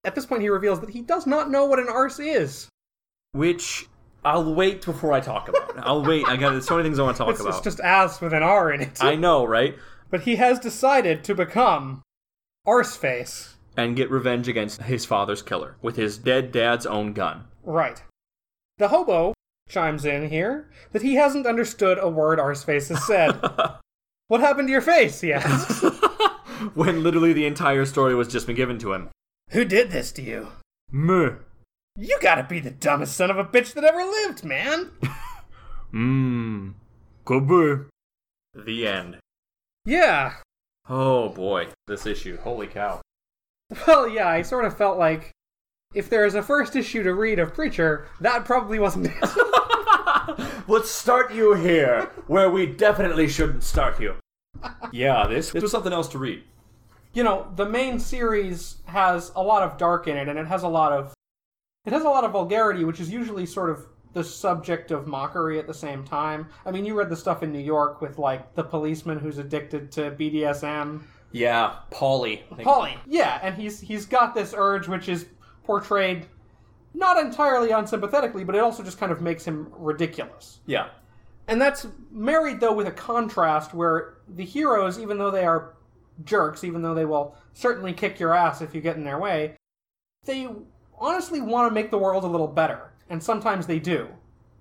At 0.05 0.15
this 0.15 0.25
point, 0.25 0.43
he 0.43 0.49
reveals 0.49 0.79
that 0.79 0.91
he 0.91 1.01
does 1.01 1.27
not 1.27 1.49
know 1.49 1.65
what 1.65 1.79
an 1.79 1.89
arse 1.89 2.19
is. 2.19 2.69
Which 3.35 3.87
I'll 4.23 4.53
wait 4.55 4.83
before 4.85 5.11
I 5.13 5.19
talk 5.19 5.49
about. 5.49 5.77
I'll 5.77 6.03
wait. 6.03 6.25
I 6.27 6.37
got 6.37 6.51
there's 6.51 6.65
so 6.65 6.77
many 6.77 6.87
things 6.87 6.99
I 6.99 7.03
want 7.03 7.17
to 7.17 7.23
talk 7.23 7.31
It's, 7.31 7.41
about. 7.41 7.55
it's 7.55 7.63
just 7.63 7.79
ass 7.81 8.21
with 8.21 8.33
an 8.33 8.41
R 8.43 8.71
in 8.71 8.81
it. 8.81 8.97
I 9.03 9.15
know, 9.15 9.45
right? 9.45 9.75
But 10.09 10.21
he 10.21 10.37
has 10.37 10.57
decided 10.57 11.23
to 11.25 11.35
become 11.35 12.01
Arseface. 12.65 13.53
And 13.77 13.95
get 13.95 14.09
revenge 14.09 14.47
against 14.47 14.83
his 14.83 15.05
father's 15.05 15.41
killer 15.41 15.75
with 15.81 15.97
his 15.97 16.17
dead 16.17 16.51
dad's 16.53 16.85
own 16.85 17.11
gun. 17.13 17.43
Right. 17.63 18.01
The 18.77 18.87
hobo 18.87 19.33
chimes 19.67 20.05
in 20.05 20.29
here 20.29 20.69
that 20.93 21.01
he 21.01 21.15
hasn't 21.15 21.45
understood 21.45 21.97
a 21.99 22.07
word 22.07 22.39
Arseface 22.39 22.87
has 22.89 23.05
said. 23.05 23.31
what 24.29 24.39
happened 24.39 24.69
to 24.69 24.71
your 24.71 24.81
face? 24.81 25.19
he 25.21 25.33
asks. 25.33 25.81
when 26.73 27.03
literally 27.03 27.33
the 27.33 27.45
entire 27.45 27.85
story 27.85 28.15
was 28.15 28.29
just 28.29 28.47
been 28.47 28.55
given 28.55 28.79
to 28.79 28.93
him. 28.93 29.09
Who 29.49 29.65
did 29.65 29.91
this 29.91 30.11
to 30.13 30.21
you? 30.21 30.47
Meh. 30.89 31.31
You 31.97 32.17
gotta 32.21 32.43
be 32.43 32.59
the 32.59 32.71
dumbest 32.71 33.15
son 33.15 33.31
of 33.31 33.37
a 33.37 33.45
bitch 33.45 33.73
that 33.73 33.83
ever 33.83 34.03
lived, 34.03 34.43
man. 34.43 34.91
Mmm. 35.93 36.73
Good 37.23 37.85
The 38.53 38.87
end. 38.87 39.17
Yeah. 39.85 40.33
Oh 40.89 41.29
boy, 41.29 41.69
this 41.87 42.05
issue. 42.05 42.37
Holy 42.37 42.67
cow. 42.67 43.01
Well, 43.87 44.07
yeah, 44.09 44.27
I 44.27 44.41
sort 44.41 44.65
of 44.65 44.77
felt 44.77 44.99
like 44.99 45.31
if 45.93 46.09
there 46.09 46.25
is 46.25 46.35
a 46.35 46.43
first 46.43 46.75
issue 46.75 47.01
to 47.03 47.13
read 47.13 47.39
of 47.39 47.53
Preacher, 47.53 48.07
that 48.19 48.45
probably 48.45 48.77
wasn't 48.77 49.07
it. 49.07 49.13
Let's 50.67 50.91
start 50.91 51.33
you 51.33 51.53
here, 51.53 52.11
where 52.27 52.49
we 52.49 52.65
definitely 52.65 53.27
shouldn't 53.27 53.63
start 53.63 53.99
you. 53.99 54.15
Yeah, 54.91 55.27
this, 55.27 55.51
this 55.51 55.63
was 55.63 55.71
something 55.71 55.93
else 55.93 56.07
to 56.09 56.17
read. 56.17 56.43
you 57.13 57.23
know, 57.23 57.47
the 57.55 57.65
main 57.67 57.99
series 57.99 58.77
has 58.85 59.31
a 59.35 59.41
lot 59.41 59.63
of 59.63 59.77
dark 59.77 60.07
in 60.07 60.17
it, 60.17 60.27
and 60.27 60.37
it 60.37 60.47
has 60.47 60.63
a 60.63 60.67
lot 60.67 60.91
of 60.91 61.13
it 61.85 61.93
has 61.93 62.03
a 62.03 62.09
lot 62.09 62.23
of 62.23 62.31
vulgarity, 62.31 62.83
which 62.83 62.99
is 62.99 63.09
usually 63.09 63.45
sort 63.45 63.69
of 63.69 63.85
the 64.13 64.23
subject 64.23 64.91
of 64.91 65.07
mockery 65.07 65.59
at 65.59 65.67
the 65.67 65.73
same 65.73 66.03
time. 66.03 66.47
I 66.65 66.71
mean, 66.71 66.85
you 66.85 66.97
read 66.97 67.09
the 67.09 67.17
stuff 67.17 67.43
in 67.43 67.51
New 67.51 67.59
York 67.59 68.01
with 68.01 68.17
like 68.17 68.55
the 68.55 68.63
policeman 68.63 69.19
who's 69.19 69.37
addicted 69.37 69.91
to 69.93 70.11
BDSM. 70.11 71.03
Yeah, 71.31 71.75
think- 72.55 72.63
Polly, 72.63 72.97
yeah, 73.05 73.39
and 73.43 73.55
he's 73.55 73.81
he's 73.81 74.05
got 74.05 74.33
this 74.33 74.53
urge 74.55 74.87
which 74.87 75.09
is 75.09 75.25
portrayed 75.65 76.27
not 76.93 77.17
entirely 77.17 77.71
unsympathetically, 77.71 78.45
but 78.45 78.55
it 78.55 78.59
also 78.59 78.81
just 78.81 78.97
kind 78.97 79.11
of 79.11 79.21
makes 79.21 79.43
him 79.43 79.67
ridiculous. 79.71 80.59
Yeah. 80.65 80.87
And 81.47 81.61
that's 81.61 81.85
married 82.11 82.59
though 82.59 82.73
with 82.73 82.87
a 82.87 82.91
contrast 82.91 83.73
where 83.73 84.15
the 84.29 84.45
heroes, 84.45 84.97
even 84.97 85.17
though 85.17 85.31
they 85.31 85.45
are 85.45 85.73
jerks, 86.23 86.63
even 86.63 86.81
though 86.81 86.95
they 86.95 87.05
will 87.05 87.35
certainly 87.53 87.93
kick 87.93 88.19
your 88.19 88.33
ass 88.33 88.61
if 88.61 88.73
you 88.73 88.81
get 88.81 88.95
in 88.95 89.03
their 89.03 89.19
way, 89.19 89.57
they 90.23 90.47
honestly 90.99 91.41
want 91.41 91.69
to 91.69 91.73
make 91.73 91.91
the 91.91 91.97
world 91.97 92.23
a 92.23 92.27
little 92.27 92.47
better. 92.47 92.91
And 93.09 93.21
sometimes 93.21 93.67
they 93.67 93.79
do. 93.79 94.07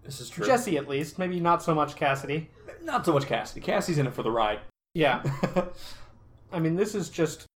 This 0.03 0.21
is 0.21 0.29
true. 0.29 0.45
Jesse, 0.47 0.77
at 0.77 0.89
least. 0.89 1.19
Maybe 1.19 1.41
not 1.41 1.63
so 1.63 1.75
much 1.75 1.97
Cassidy. 1.97 2.51
Not 2.83 3.07
so 3.07 3.13
much 3.13 3.27
Cassidy. 3.27 3.61
Cassidy's 3.61 3.99
in 3.99 4.07
it 4.07 4.13
for 4.15 4.23
the 4.23 4.31
ride. 4.31 4.61
Yeah. 4.95 5.23
I 6.53 6.59
mean, 6.59 6.77
this 6.77 6.95
is 6.95 7.09
just 7.09 7.47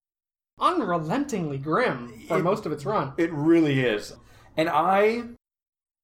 unrelentingly 0.61 1.59
grim 1.59 2.21
for 2.27 2.39
It- 2.39 2.43
most 2.43 2.67
of 2.67 2.73
its 2.73 2.85
run. 2.85 3.13
It 3.17 3.33
really 3.33 3.81
is. 3.81 4.15
And 4.57 4.69
I 4.69 5.25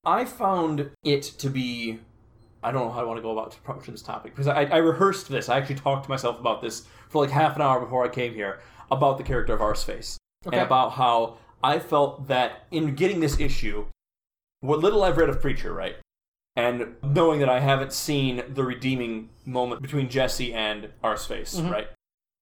I 0.04 0.24
found 0.26 0.90
it 1.02 1.22
to 1.22 1.48
be 1.50 1.98
I 2.62 2.70
don't 2.72 2.86
know 2.86 2.92
how 2.92 3.00
I 3.00 3.04
want 3.04 3.18
to 3.18 3.22
go 3.22 3.32
about 3.32 3.54
approaching 3.56 3.92
this 3.92 4.02
topic 4.02 4.32
because 4.32 4.46
I, 4.48 4.64
I 4.64 4.76
rehearsed 4.78 5.28
this. 5.28 5.48
I 5.48 5.58
actually 5.58 5.74
talked 5.76 6.04
to 6.04 6.10
myself 6.10 6.38
about 6.38 6.62
this 6.62 6.86
for 7.08 7.22
like 7.24 7.30
half 7.30 7.56
an 7.56 7.62
hour 7.62 7.80
before 7.80 8.04
I 8.04 8.08
came 8.08 8.32
here 8.32 8.60
about 8.90 9.18
the 9.18 9.24
character 9.24 9.52
of 9.54 9.60
Arseface 9.60 10.16
Okay. 10.46 10.56
and 10.58 10.66
about 10.66 10.92
how 10.92 11.36
I 11.64 11.78
felt 11.78 12.28
that 12.28 12.64
in 12.70 12.94
getting 12.94 13.20
this 13.20 13.40
issue, 13.40 13.86
what 14.60 14.80
little 14.80 15.02
I've 15.02 15.16
read 15.16 15.30
of 15.30 15.40
Preacher, 15.40 15.72
right, 15.72 15.96
and 16.56 16.96
knowing 17.02 17.40
that 17.40 17.48
I 17.48 17.60
haven't 17.60 17.94
seen 17.94 18.42
the 18.52 18.64
redeeming 18.64 19.30
moment 19.46 19.80
between 19.80 20.10
Jesse 20.10 20.52
and 20.52 20.90
Arseface, 21.02 21.58
Mhm. 21.58 21.70
right, 21.72 21.88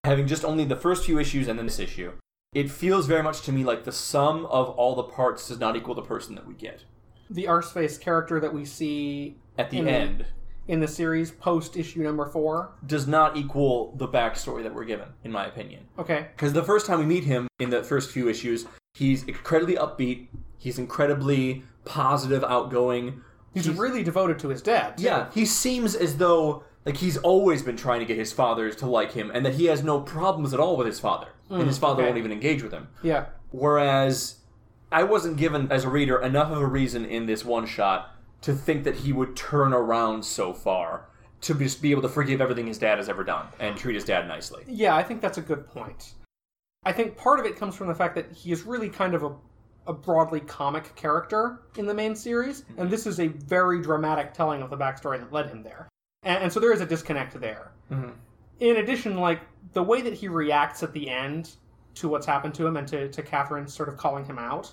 having 0.03 0.27
just 0.27 0.43
only 0.43 0.65
the 0.65 0.75
first 0.75 1.05
few 1.05 1.17
issues 1.19 1.47
and 1.47 1.57
then 1.57 1.67
this 1.67 1.79
issue, 1.79 2.11
it 2.53 2.69
feels 2.69 3.07
very 3.07 3.23
much 3.23 3.41
to 3.43 3.53
me 3.53 3.63
like 3.63 3.85
the 3.85 3.93
sum 3.93 4.45
of 4.47 4.69
all 4.71 4.93
the 4.93 5.03
parts 5.03 5.47
does 5.47 5.59
not 5.59 5.77
equal 5.77 5.95
the 5.95 6.01
person 6.01 6.35
that 6.35 6.45
we 6.45 6.53
get 6.53 6.83
The 7.29 7.45
Arseface 7.45 7.99
character 7.99 8.41
that 8.41 8.53
we 8.53 8.65
see 8.65 9.37
at 9.57 9.69
the 9.69 9.77
In 9.79 9.85
the- 9.85 9.91
end. 9.91 10.25
in 10.67 10.81
the 10.81 10.87
series 10.87 11.31
post 11.31 11.75
issue 11.77 12.03
number 12.03 12.25
four. 12.25 12.73
Does 12.85 13.07
not 13.07 13.37
equal 13.37 13.95
the 13.95 14.07
backstory 14.07 14.61
that 14.63 14.75
we're 14.75 14.83
given, 14.83 15.07
in 15.23 15.31
my 15.31 15.45
opinion. 15.47 15.87
Okay. 15.97 16.27
Because 16.35 16.51
the 16.53 16.63
first 16.63 16.85
time 16.85 16.99
we 16.99 17.05
meet 17.05 17.23
him 17.23 17.47
in 17.59 17.69
the 17.69 17.81
first 17.83 18.11
few 18.11 18.27
issues, 18.29 18.65
he's 18.93 19.23
incredibly 19.23 19.75
upbeat. 19.75 20.27
He's 20.57 20.79
incredibly 20.79 21.63
positive, 21.85 22.43
outgoing. 22.43 23.21
He's, 23.53 23.69
really 23.69 24.03
devoted 24.03 24.39
to 24.39 24.49
his 24.49 24.61
dad. 24.61 24.97
too. 24.97 25.03
Yeah, 25.03 25.29
he 25.31 25.45
seems 25.45 25.93
as 25.95 26.17
though 26.17 26.63
like 26.85 26.97
he's 26.97 27.17
always 27.17 27.61
been 27.61 27.77
trying 27.77 27.99
to 27.99 28.05
get 28.05 28.17
his 28.17 28.33
father 28.33 28.71
to 28.71 28.87
like 28.87 29.11
him, 29.11 29.29
and 29.31 29.45
that 29.45 29.55
he 29.55 29.65
has 29.65 29.83
no 29.83 29.99
problems 29.99 30.53
at 30.53 30.59
all 30.59 30.75
with 30.75 30.87
his 30.87 30.99
father, 30.99 31.27
and 31.49 31.63
mm, 31.63 31.67
his 31.67 31.77
father 31.77 32.01
okay. 32.01 32.09
won't 32.09 32.17
even 32.17 32.31
engage 32.31 32.63
with 32.63 32.71
him. 32.71 32.87
Yeah. 33.03 33.25
Whereas 33.51 34.37
I 34.91 35.03
wasn't 35.03 35.37
given 35.37 35.71
as 35.71 35.83
a 35.85 35.89
reader 35.89 36.19
enough 36.19 36.51
of 36.51 36.57
a 36.59 36.65
reason 36.65 37.05
in 37.05 37.27
this 37.27 37.45
one 37.45 37.67
shot 37.67 38.15
to 38.41 38.53
think 38.53 38.83
that 38.85 38.95
he 38.95 39.13
would 39.13 39.35
turn 39.35 39.71
around 39.71 40.25
so 40.25 40.51
far 40.53 41.05
to 41.41 41.53
just 41.53 41.81
be 41.81 41.91
able 41.91 42.01
to 42.01 42.09
forgive 42.09 42.41
everything 42.41 42.67
his 42.67 42.77
dad 42.79 42.97
has 42.97 43.07
ever 43.07 43.23
done 43.23 43.45
and 43.59 43.77
treat 43.77 43.95
his 43.95 44.03
dad 44.03 44.27
nicely. 44.27 44.63
Yeah, 44.67 44.95
I 44.95 45.03
think 45.03 45.21
that's 45.21 45.37
a 45.37 45.41
good 45.41 45.67
point. 45.67 46.13
I 46.85 46.91
think 46.91 47.15
part 47.17 47.39
of 47.39 47.45
it 47.45 47.55
comes 47.55 47.75
from 47.75 47.87
the 47.87 47.95
fact 47.95 48.15
that 48.15 48.31
he 48.31 48.51
is 48.51 48.63
really 48.63 48.89
kind 48.89 49.13
of 49.13 49.23
a, 49.23 49.31
a 49.87 49.93
broadly 49.93 50.41
comic 50.41 50.95
character 50.95 51.61
in 51.77 51.85
the 51.85 51.93
main 51.93 52.15
series, 52.15 52.65
and 52.77 52.89
this 52.89 53.05
is 53.05 53.19
a 53.19 53.27
very 53.27 53.81
dramatic 53.81 54.33
telling 54.33 54.61
of 54.61 54.69
the 54.69 54.77
backstory 54.77 55.19
that 55.19 55.31
led 55.31 55.47
him 55.47 55.63
there. 55.63 55.87
And, 56.23 56.43
and 56.43 56.53
so 56.53 56.59
there 56.59 56.73
is 56.73 56.81
a 56.81 56.85
disconnect 56.85 57.39
there. 57.39 57.71
Mhm. 57.91 58.13
In 58.59 58.77
addition, 58.77 59.17
like, 59.17 59.41
the 59.73 59.83
way 59.83 60.01
that 60.01 60.13
he 60.13 60.27
reacts 60.27 60.83
at 60.83 60.93
the 60.93 61.09
end 61.09 61.55
to 61.95 62.07
what's 62.07 62.25
happened 62.25 62.53
to 62.55 62.65
him 62.67 62.77
and 62.77 62.87
to, 62.87 63.09
to 63.09 63.21
Catherine 63.21 63.67
sort 63.67 63.89
of 63.89 63.97
calling 63.97 64.25
him 64.25 64.39
out, 64.39 64.71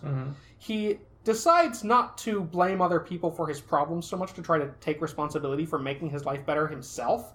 he 0.59 0.99
decides 1.25 1.85
not 1.85 2.17
to 2.19 2.43
blame 2.43 2.81
other 2.81 2.99
people 3.01 3.31
for 3.31 3.47
his 3.47 3.61
problems 3.61 4.07
so 4.07 4.17
much 4.17 4.33
to 4.35 4.43
try 4.43 4.59
to 4.59 4.71
take 4.81 5.01
responsibility 5.03 5.67
for 5.67 5.79
making 5.79 6.09
his 6.11 6.25
life 6.25 6.45
better 6.47 6.67
himself 6.67 7.35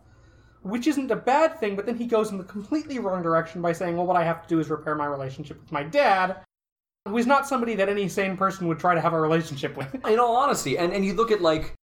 which 0.66 0.88
isn't 0.88 1.12
a 1.12 1.16
bad 1.16 1.60
thing, 1.60 1.76
but 1.76 1.86
then 1.86 1.96
he 1.96 2.08
goes 2.08 2.32
in 2.32 2.40
the 2.40 2.44
completely 2.44 2.98
wrong 2.98 3.22
direction 3.22 3.62
by 3.62 3.72
saying, 3.72 3.96
well, 3.96 4.08
what 4.08 4.18
I 4.18 4.24
have 4.24 4.42
to 4.42 4.48
do 4.48 4.60
is 4.60 4.68
repair 4.68 4.96
my 4.96 5.06
relationship 5.06 5.62
with 5.62 5.72
my 5.72 5.84
dad, 5.84 6.38
who 7.08 7.16
is 7.20 7.28
not 7.28 7.48
somebody 7.48 7.76
that 7.76 7.88
any 7.88 8.10
sane 8.10 8.36
person 8.36 8.68
would 8.68 8.80
try 8.80 8.96
to 8.96 9.02
have 9.02 9.14
a 9.14 9.22
relationship 9.22 9.78
with. 9.78 9.94
In 10.08 10.20
all 10.20 10.36
honesty, 10.36 10.76
and, 10.76 10.92
and 10.92 11.06
you 11.06 11.14
look 11.14 11.30
at 11.30 11.40
like 11.40 11.76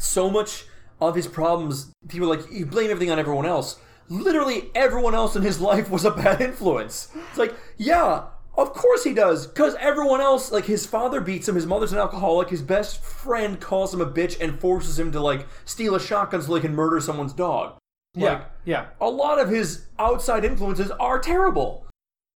so 0.00 0.28
much 0.28 0.66
of 1.00 1.14
his 1.14 1.26
problems, 1.26 1.94
people 2.08 2.28
like 2.28 2.42
you 2.52 2.66
blame 2.66 2.90
everything 2.90 3.10
on 3.10 3.18
everyone 3.18 3.46
else. 3.46 3.78
Literally 4.10 4.70
everyone 4.74 5.14
else 5.14 5.34
in 5.34 5.40
his 5.42 5.58
life 5.58 5.88
was 5.88 6.04
a 6.04 6.10
bad 6.10 6.42
influence. 6.42 7.08
It's 7.30 7.38
like, 7.38 7.54
yeah, 7.78 8.24
of 8.54 8.74
course 8.74 9.02
he 9.02 9.14
does, 9.14 9.46
because 9.46 9.76
everyone 9.76 10.20
else, 10.20 10.52
like 10.52 10.66
his 10.66 10.84
father 10.84 11.22
beats 11.22 11.48
him, 11.48 11.54
his 11.54 11.64
mother's 11.64 11.94
an 11.94 11.98
alcoholic, 11.98 12.50
his 12.50 12.60
best 12.60 13.02
friend 13.02 13.58
calls 13.58 13.94
him 13.94 14.02
a 14.02 14.06
bitch 14.06 14.38
and 14.42 14.60
forces 14.60 14.98
him 14.98 15.10
to 15.12 15.20
like 15.20 15.46
steal 15.64 15.94
a 15.94 16.00
shotgun 16.00 16.42
so 16.42 16.54
he 16.54 16.60
can 16.60 16.74
murder 16.74 17.00
someone's 17.00 17.32
dog. 17.32 17.79
Like, 18.16 18.44
yeah. 18.64 18.86
a 19.00 19.08
lot 19.08 19.38
of 19.38 19.48
his 19.48 19.86
outside 19.98 20.44
influences 20.44 20.90
are 20.92 21.18
terrible. 21.18 21.86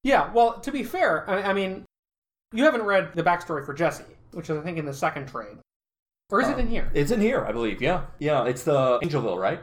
Yeah, 0.04 0.30
well, 0.32 0.60
to 0.60 0.70
be 0.70 0.82
fair, 0.82 1.28
I, 1.30 1.50
I 1.50 1.52
mean, 1.52 1.84
you 2.52 2.64
haven't 2.64 2.82
read 2.82 3.12
the 3.14 3.22
backstory 3.22 3.64
for 3.64 3.72
Jesse, 3.72 4.04
which 4.32 4.50
is, 4.50 4.58
I 4.58 4.62
think, 4.62 4.78
in 4.78 4.84
the 4.84 4.92
second 4.92 5.28
trade. 5.28 5.56
Or 6.30 6.40
is 6.40 6.48
it 6.48 6.58
in 6.58 6.66
here? 6.66 6.90
It's 6.94 7.10
in 7.10 7.20
here, 7.20 7.44
I 7.44 7.52
believe. 7.52 7.82
Yeah, 7.82 8.04
yeah. 8.18 8.44
It's 8.44 8.64
the 8.64 8.98
Angelville, 9.00 9.38
right? 9.38 9.60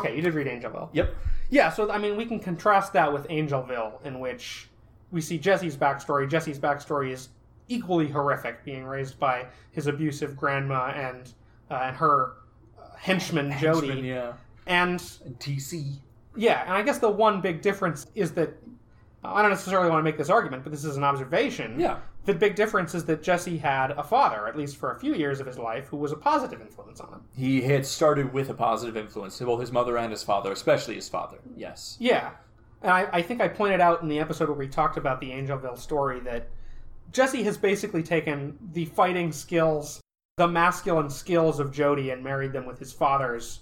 Okay, 0.00 0.14
you 0.14 0.22
did 0.22 0.34
read 0.34 0.46
Angelville. 0.46 0.88
Yep. 0.92 1.14
Yeah, 1.50 1.70
so 1.70 1.90
I 1.90 1.98
mean, 1.98 2.16
we 2.16 2.24
can 2.24 2.38
contrast 2.38 2.92
that 2.92 3.12
with 3.12 3.26
Angelville, 3.28 4.04
in 4.04 4.20
which 4.20 4.68
we 5.10 5.20
see 5.20 5.38
Jesse's 5.38 5.76
backstory. 5.76 6.28
Jesse's 6.30 6.58
backstory 6.58 7.10
is 7.10 7.30
equally 7.68 8.08
horrific, 8.08 8.64
being 8.64 8.84
raised 8.84 9.18
by 9.18 9.46
his 9.72 9.86
abusive 9.86 10.36
grandma 10.36 10.92
and 10.94 11.32
uh, 11.70 11.80
and 11.82 11.96
her 11.96 12.34
uh, 12.78 12.94
henchman 12.96 13.56
Jody. 13.58 14.00
Yeah. 14.00 14.34
And 14.66 14.98
TC. 14.98 15.98
yeah, 16.36 16.62
and 16.62 16.72
I 16.72 16.82
guess 16.82 16.98
the 16.98 17.10
one 17.10 17.40
big 17.40 17.60
difference 17.62 18.06
is 18.14 18.32
that 18.32 18.54
I 19.24 19.40
don't 19.40 19.50
necessarily 19.50 19.88
want 19.90 20.00
to 20.00 20.04
make 20.04 20.18
this 20.18 20.28
argument, 20.28 20.64
but 20.64 20.72
this 20.72 20.84
is 20.84 20.96
an 20.96 21.04
observation. 21.04 21.80
Yeah. 21.80 21.98
The 22.26 22.34
big 22.34 22.54
difference 22.54 22.94
is 22.94 23.04
that 23.06 23.22
Jesse 23.22 23.58
had 23.58 23.90
a 23.92 24.02
father, 24.02 24.46
at 24.46 24.56
least 24.56 24.76
for 24.76 24.92
a 24.92 24.98
few 24.98 25.14
years 25.14 25.40
of 25.40 25.46
his 25.46 25.58
life, 25.58 25.88
who 25.88 25.96
was 25.96 26.12
a 26.12 26.16
positive 26.16 26.60
influence 26.60 27.00
on 27.00 27.12
him. 27.12 27.20
He 27.36 27.62
had 27.62 27.84
started 27.84 28.32
with 28.32 28.48
a 28.50 28.54
positive 28.54 28.96
influence 28.96 29.38
both 29.38 29.60
his 29.60 29.72
mother 29.72 29.98
and 29.98 30.10
his 30.10 30.22
father, 30.22 30.52
especially 30.52 30.94
his 30.94 31.08
father. 31.08 31.38
Yes. 31.56 31.96
Yeah. 32.00 32.30
And 32.82 32.90
I, 32.90 33.08
I 33.12 33.22
think 33.22 33.40
I 33.40 33.48
pointed 33.48 33.80
out 33.80 34.02
in 34.02 34.08
the 34.08 34.20
episode 34.20 34.48
where 34.48 34.58
we 34.58 34.68
talked 34.68 34.96
about 34.96 35.20
the 35.20 35.30
Angelville 35.30 35.78
story 35.78 36.20
that 36.20 36.48
Jesse 37.12 37.42
has 37.44 37.56
basically 37.56 38.02
taken 38.02 38.58
the 38.72 38.86
fighting 38.86 39.32
skills, 39.32 40.00
the 40.36 40.48
masculine 40.48 41.10
skills 41.10 41.60
of 41.60 41.72
Jody, 41.72 42.10
and 42.10 42.22
married 42.24 42.52
them 42.52 42.66
with 42.66 42.78
his 42.78 42.92
father's 42.92 43.60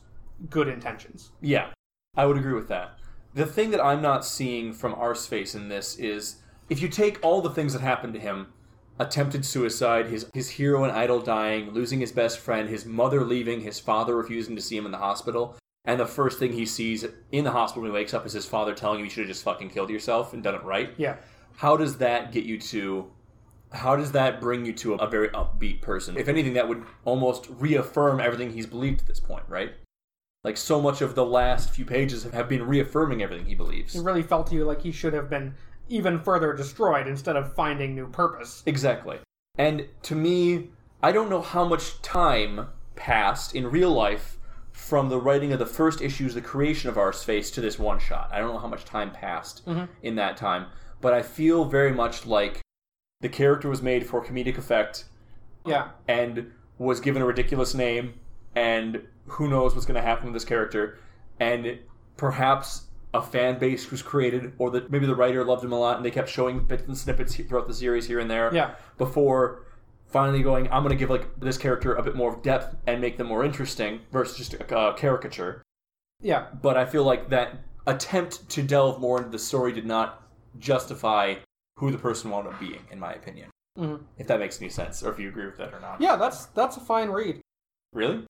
good 0.51 0.69
intentions. 0.69 1.33
Yeah, 1.41 1.69
I 2.17 2.27
would 2.27 2.37
agree 2.37 2.55
with 2.55 2.69
that. 2.69 2.99
The 3.35 3.47
thing 3.47 3.71
that 3.71 3.83
I'm 3.83 4.03
not 4.03 4.25
seeing 4.25 4.73
from 4.73 4.95
Arseface 4.95 5.55
in 5.55 5.69
this 5.69 5.97
is 5.99 6.37
if 6.69 6.83
you 6.83 6.89
take 6.89 7.19
all 7.23 7.41
the 7.41 7.51
things 7.51 7.73
that 7.73 7.83
happened 7.83 8.15
to 8.15 8.21
him 8.21 8.53
attempted 8.99 9.45
suicide, 9.45 10.07
his, 10.07 10.27
his 10.35 10.51
hero 10.51 10.85
and 10.85 10.93
idol 10.93 11.21
dying, 11.21 11.71
losing 11.71 12.01
his 12.01 12.13
best 12.13 12.39
friend, 12.39 12.69
his 12.69 12.85
mother 12.85 13.25
leaving, 13.25 13.61
his 13.61 13.81
father 13.81 14.17
refusing 14.17 14.55
to 14.55 14.63
see 14.63 14.77
him 14.77 14.85
in 14.85 14.93
the 14.93 14.99
hospital, 14.99 15.57
and 15.85 15.99
the 15.99 16.07
first 16.07 16.39
thing 16.39 16.53
he 16.53 16.67
sees 16.67 17.05
in 17.33 17.45
the 17.45 17.51
hospital 17.51 17.83
when 17.83 17.91
he 17.91 17.95
wakes 17.95 18.15
up 18.15 18.25
is 18.27 18.33
his 18.33 18.47
father 18.47 18.75
telling 18.75 19.01
him 19.01 19.05
you 19.07 19.11
should 19.11 19.21
have 19.21 19.29
just 19.29 19.43
fucking 19.43 19.71
killed 19.71 19.91
yourself 19.91 20.33
and 20.33 20.43
done 20.43 20.55
it 20.55 20.63
right. 20.63 20.95
Yeah. 20.97 21.17
how 21.57 21.77
does 21.77 21.99
that 21.99 22.33
get 22.33 22.45
you 22.45 22.59
to 22.59 23.11
how 23.73 23.97
does 23.97 24.13
that 24.13 24.41
bring 24.41 24.67
you 24.67 24.73
to 24.75 24.95
a, 24.95 24.97
a 24.99 25.09
very 25.09 25.29
upbeat 25.29 25.81
person 25.81 26.17
if 26.17 26.29
anything 26.29 26.53
that 26.55 26.69
would 26.69 26.85
almost 27.05 27.49
reaffirm 27.51 28.21
everything 28.21 28.53
he's 28.53 28.67
believed 28.67 29.01
at 29.01 29.07
this 29.07 29.21
point 29.21 29.45
right 29.49 29.73
like 30.45 30.57
so 30.57 30.81
much 30.81 31.01
of 31.01 31.15
the 31.15 31.25
last 31.25 31.71
few 31.71 31.85
pages 31.85 32.25
have 32.25 32.49
been 32.49 32.67
reaffirming 32.67 33.23
everything 33.23 33.47
he 33.47 33.55
believes 33.55 33.95
It 33.95 34.03
really 34.03 34.23
felt 34.23 34.47
to 34.49 34.55
you 34.55 34.65
like 34.65 34.83
he 34.83 34.93
should 34.93 35.13
have 35.13 35.31
been 35.31 35.55
even 35.89 36.19
further 36.21 36.53
destroyed 36.53 37.07
instead 37.07 37.37
of 37.37 37.55
finding 37.55 37.95
new 37.95 38.09
purpose. 38.09 38.63
exactly 38.67 39.19
and 39.57 39.87
to 40.03 40.15
me 40.15 40.71
i 41.03 41.13
don't 41.13 41.31
know 41.31 41.43
how 41.43 41.67
much 41.67 42.01
time 42.03 42.69
passed 42.97 43.55
in 43.55 43.67
real 43.71 43.91
life 43.91 44.39
from 44.73 45.09
the 45.11 45.19
writing 45.19 45.53
of 45.53 45.59
the 45.59 45.67
first 45.67 46.01
issues 46.01 46.35
the 46.35 46.41
creation 46.41 46.89
of 46.89 46.97
Arseface 46.97 47.53
to 47.53 47.61
this 47.61 47.79
one 47.79 47.99
shot 47.99 48.31
i 48.33 48.39
don't 48.39 48.53
know 48.53 48.59
how 48.59 48.69
much 48.69 48.85
time 48.85 49.11
passed 49.11 49.65
mm-hmm. 49.67 49.85
in 50.03 50.15
that 50.17 50.37
time 50.37 50.67
but 51.03 51.13
I 51.13 51.21
feel 51.21 51.65
very 51.65 51.93
much 51.93 52.27
like 52.27 52.63
the 53.21 53.29
character 53.29 53.69
was 53.69 53.83
made 53.83 54.07
for 54.07 54.25
comedic 54.25 54.57
effect 54.57 55.05
Yeah. 55.67 55.89
and 56.09 56.53
was 56.79 57.01
given 57.01 57.21
a 57.23 57.27
ridiculous 57.27 57.75
name, 57.75 58.15
and 58.55 59.03
who 59.27 59.49
knows 59.49 59.75
what's 59.75 59.87
going 59.87 60.01
to 60.01 60.07
happen 60.07 60.27
with 60.27 60.35
this 60.35 60.45
character, 60.45 60.99
and 61.41 61.79
perhaps 62.17 62.87
a 63.15 63.23
fan 63.23 63.59
base 63.59 63.91
was 63.91 64.03
created, 64.03 64.53
or 64.59 64.71
that 64.71 64.91
maybe 64.91 65.07
the 65.07 65.15
writer 65.15 65.45
loved 65.45 65.65
him 65.65 65.73
a 65.73 65.79
lot, 65.79 65.97
and 65.97 66.05
they 66.05 66.11
kept 66.11 66.29
showing 66.29 66.65
bits 66.65 66.85
and 66.87 66.97
snippets 66.97 67.37
throughout 67.37 67.67
the 67.69 67.75
series 67.75 68.07
here 68.07 68.19
and 68.19 68.31
there. 68.31 68.53
Yeah. 68.55 68.75
Before 68.99 69.65
finally 70.07 70.43
going, 70.43 70.67
I'm 70.71 70.83
going 70.83 70.91
to 70.91 70.97
give 70.97 71.11
like 71.11 71.39
this 71.41 71.59
character 71.59 71.95
a 71.95 72.03
bit 72.03 72.15
more 72.15 72.37
depth 72.43 72.77
and 72.87 73.01
make 73.01 73.17
them 73.19 73.27
more 73.27 73.45
interesting 73.45 74.01
versus 74.13 74.37
just 74.37 74.55
a 74.55 74.77
uh, 74.77 74.95
caricature. 74.95 75.63
Yeah. 76.21 76.47
But 76.61 76.77
I 76.77 76.85
feel 76.85 77.05
like 77.05 77.31
that 77.31 77.59
attempt 77.87 78.49
to 78.51 78.63
delve 78.63 79.01
more 79.01 79.19
into 79.19 79.31
the 79.31 79.39
story 79.39 79.73
did 79.73 79.87
not 79.87 80.23
justify 80.59 81.37
who 81.79 81.91
the 81.91 81.99
person 81.99 82.31
wound 82.31 82.47
up 82.47 82.61
being, 82.61 82.85
in 82.91 82.99
my 83.01 83.13
opinion. 83.13 83.51
Mhm. 83.79 84.03
If 84.19 84.27
that 84.27 84.39
makes 84.39 84.61
any 84.61 84.69
sense, 84.69 85.03
or 85.03 85.11
if 85.11 85.19
you 85.19 85.29
agree 85.29 85.47
with 85.47 85.57
that 85.57 85.73
or 85.73 85.81
not. 85.81 86.01
Yeah, 86.01 86.17
that's 86.17 86.47
that's 86.47 86.77
a 86.77 86.81
fine 86.81 87.09
read. 87.09 87.41
Really? 87.95 88.25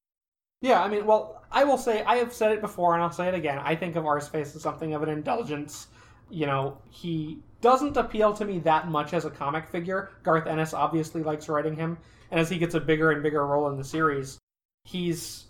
Yeah, 0.62 0.80
I 0.80 0.88
mean, 0.88 1.04
well, 1.04 1.42
I 1.50 1.64
will 1.64 1.76
say 1.76 2.02
I 2.04 2.16
have 2.16 2.32
said 2.32 2.52
it 2.52 2.60
before, 2.60 2.94
and 2.94 3.02
I'll 3.02 3.12
say 3.12 3.28
it 3.28 3.34
again. 3.34 3.58
I 3.58 3.74
think 3.74 3.96
of 3.96 4.04
Arseface 4.04 4.56
as 4.56 4.62
something 4.62 4.94
of 4.94 5.02
an 5.02 5.08
indulgence. 5.08 5.88
You 6.30 6.46
know, 6.46 6.78
he 6.88 7.40
doesn't 7.60 7.96
appeal 7.96 8.32
to 8.34 8.44
me 8.44 8.60
that 8.60 8.88
much 8.88 9.12
as 9.12 9.24
a 9.24 9.30
comic 9.30 9.68
figure. 9.68 10.10
Garth 10.22 10.46
Ennis 10.46 10.72
obviously 10.72 11.22
likes 11.22 11.48
writing 11.48 11.74
him, 11.76 11.98
and 12.30 12.40
as 12.40 12.48
he 12.48 12.58
gets 12.58 12.76
a 12.76 12.80
bigger 12.80 13.10
and 13.10 13.22
bigger 13.22 13.44
role 13.44 13.68
in 13.68 13.76
the 13.76 13.84
series, 13.84 14.38
he's. 14.84 15.44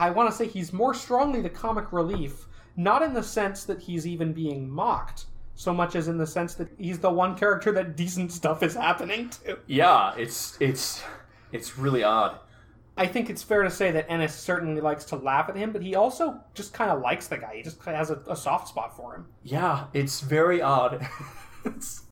I 0.00 0.10
want 0.10 0.30
to 0.30 0.36
say 0.36 0.46
he's 0.46 0.72
more 0.72 0.94
strongly 0.94 1.42
the 1.42 1.50
comic 1.50 1.92
relief, 1.92 2.46
not 2.74 3.02
in 3.02 3.14
the 3.14 3.22
sense 3.22 3.64
that 3.64 3.80
he's 3.80 4.06
even 4.06 4.32
being 4.32 4.68
mocked, 4.68 5.26
so 5.54 5.72
much 5.72 5.94
as 5.94 6.08
in 6.08 6.18
the 6.18 6.26
sense 6.26 6.54
that 6.54 6.68
he's 6.78 6.98
the 6.98 7.10
one 7.10 7.36
character 7.36 7.70
that 7.72 7.96
decent 7.96 8.32
stuff 8.32 8.64
is 8.64 8.74
happening 8.74 9.28
to. 9.44 9.58
Yeah, 9.68 10.12
it's 10.16 10.56
it's 10.58 11.04
it's 11.52 11.78
really 11.78 12.02
odd. 12.02 12.40
I 13.00 13.06
think 13.06 13.30
it's 13.30 13.42
fair 13.42 13.62
to 13.62 13.70
say 13.70 13.90
that 13.92 14.10
Ennis 14.10 14.34
certainly 14.34 14.82
likes 14.82 15.06
to 15.06 15.16
laugh 15.16 15.48
at 15.48 15.56
him, 15.56 15.72
but 15.72 15.82
he 15.82 15.94
also 15.94 16.38
just 16.52 16.74
kind 16.74 16.90
of 16.90 17.00
likes 17.00 17.28
the 17.28 17.38
guy. 17.38 17.56
He 17.56 17.62
just 17.62 17.82
has 17.84 18.10
a, 18.10 18.20
a 18.28 18.36
soft 18.36 18.68
spot 18.68 18.94
for 18.94 19.14
him. 19.14 19.26
Yeah, 19.42 19.86
it's 19.94 20.20
very 20.20 20.60
odd. 20.60 21.08
it's 21.64 22.02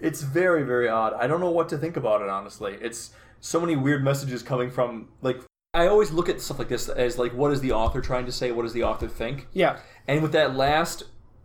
it's 0.00 0.22
very 0.22 0.62
very 0.62 0.88
odd. 0.88 1.12
I 1.12 1.26
don't 1.26 1.40
know 1.40 1.50
what 1.50 1.68
to 1.68 1.76
think 1.76 1.98
about 1.98 2.22
it 2.22 2.30
honestly. 2.30 2.78
It's 2.80 3.10
so 3.40 3.60
many 3.60 3.76
weird 3.76 4.02
messages 4.02 4.42
coming 4.42 4.70
from 4.70 5.08
like 5.20 5.42
I 5.74 5.86
always 5.86 6.12
look 6.12 6.30
at 6.30 6.40
stuff 6.40 6.58
like 6.58 6.70
this 6.70 6.88
as 6.88 7.18
like 7.18 7.34
what 7.34 7.52
is 7.52 7.60
the 7.60 7.72
author 7.72 8.00
trying 8.00 8.24
to 8.24 8.32
say? 8.32 8.50
What 8.50 8.62
does 8.62 8.72
the 8.72 8.84
author 8.84 9.06
think? 9.06 9.48
Yeah, 9.52 9.80
And 10.06 10.22
with 10.22 10.32
that 10.32 10.56
last, 10.56 11.02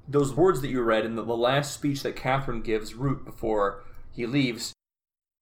those 0.08 0.34
words 0.34 0.62
that 0.62 0.70
you 0.70 0.82
read 0.82 1.06
in 1.06 1.16
the, 1.16 1.26
the 1.26 1.36
last 1.36 1.74
speech 1.74 2.04
that 2.04 2.16
Catherine 2.16 2.62
gives 2.62 2.94
Root 2.94 3.26
before 3.26 3.84
he 4.14 4.26
leaves, 4.26 4.72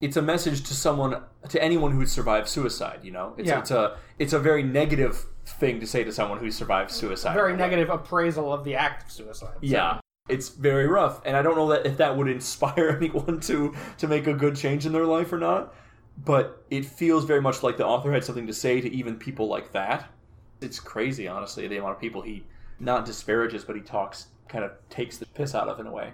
it's 0.02 0.18
a 0.18 0.22
message 0.22 0.64
to 0.64 0.74
someone, 0.74 1.22
to 1.50 1.64
anyone 1.64 1.92
who's 1.92 2.12
survived 2.12 2.48
suicide. 2.48 3.00
You 3.04 3.12
know, 3.12 3.34
it's, 3.38 3.48
Yeah. 3.48 3.60
it's 3.60 3.72
a 3.72 3.98
it's 4.20 4.34
a 4.34 4.40
very 4.40 4.64
negative 4.64 5.26
thing 5.46 5.80
to 5.80 5.88
say 5.88 6.04
to 6.04 6.12
someone 6.12 6.40
who's 6.40 6.56
survived 6.58 6.92
suicide. 6.92 7.34
very 7.34 7.56
negative 7.56 7.90
appraisal 7.90 8.52
of 8.52 8.64
the 8.64 8.76
act 8.76 9.04
of 9.06 9.12
suicide. 9.12 9.56
Yeah, 9.62 10.00
it's 10.30 10.50
very 10.50 10.88
rough, 10.88 11.22
and 11.26 11.38
I 11.38 11.42
don't 11.42 11.56
know 11.56 11.70
that 11.70 11.86
if 11.86 11.98
that 11.98 12.18
would 12.18 12.28
inspire 12.28 12.90
anyone 13.02 13.40
to 13.42 13.74
to 14.00 14.08
make 14.08 14.28
a 14.28 14.34
good 14.34 14.56
change 14.56 14.86
in 14.86 14.92
their 14.92 15.06
life 15.06 15.32
or 15.32 15.38
not. 15.40 15.74
But 16.24 16.64
it 16.70 16.86
feels 16.86 17.26
very 17.26 17.42
much 17.42 17.64
like 17.64 17.78
the 17.78 17.86
author 17.86 18.12
had 18.12 18.24
something 18.24 18.46
to 18.48 18.54
say 18.54 18.82
to 18.82 18.92
even 18.92 19.16
people 19.16 19.48
like 19.48 19.72
that. 19.72 20.10
It's 20.60 20.80
crazy, 20.80 21.28
honestly, 21.28 21.68
the 21.68 21.78
amount 21.78 21.94
of 21.96 22.00
people 22.00 22.22
he 22.22 22.46
not 22.80 23.06
disparages, 23.06 23.64
but 23.64 23.76
he 23.76 23.82
talks, 23.82 24.28
kind 24.48 24.64
of 24.64 24.72
takes 24.90 25.18
the 25.18 25.26
piss 25.28 25.56
out 25.56 25.68
of 25.70 25.80
in 25.80 25.88
a 25.88 25.92
way. 25.92 26.12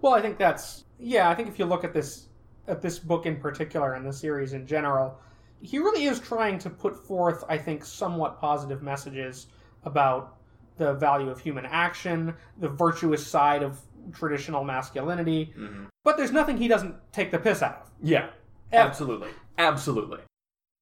Well, 0.00 0.14
I 0.14 0.22
think 0.22 0.38
that's 0.38 0.84
yeah. 0.98 1.28
I 1.28 1.34
think 1.34 1.48
if 1.48 1.58
you 1.58 1.64
look 1.66 1.84
at 1.84 1.92
this 1.92 2.28
at 2.68 2.80
this 2.82 2.98
book 2.98 3.26
in 3.26 3.36
particular 3.36 3.94
and 3.94 4.06
the 4.06 4.12
series 4.12 4.52
in 4.52 4.66
general, 4.66 5.18
he 5.60 5.78
really 5.78 6.04
is 6.04 6.20
trying 6.20 6.58
to 6.60 6.70
put 6.70 6.96
forth, 6.96 7.44
I 7.48 7.58
think, 7.58 7.84
somewhat 7.84 8.40
positive 8.40 8.82
messages 8.82 9.46
about 9.84 10.36
the 10.76 10.94
value 10.94 11.30
of 11.30 11.38
human 11.40 11.66
action, 11.66 12.34
the 12.58 12.68
virtuous 12.68 13.26
side 13.26 13.62
of 13.62 13.80
traditional 14.12 14.64
masculinity. 14.64 15.54
But 16.02 16.16
there's 16.16 16.32
nothing 16.32 16.56
he 16.58 16.68
doesn't 16.68 16.94
take 17.12 17.30
the 17.30 17.38
piss 17.38 17.62
out 17.62 17.82
of. 17.82 17.90
Yeah, 18.02 18.30
absolutely, 18.72 19.28
absolutely. 19.56 20.18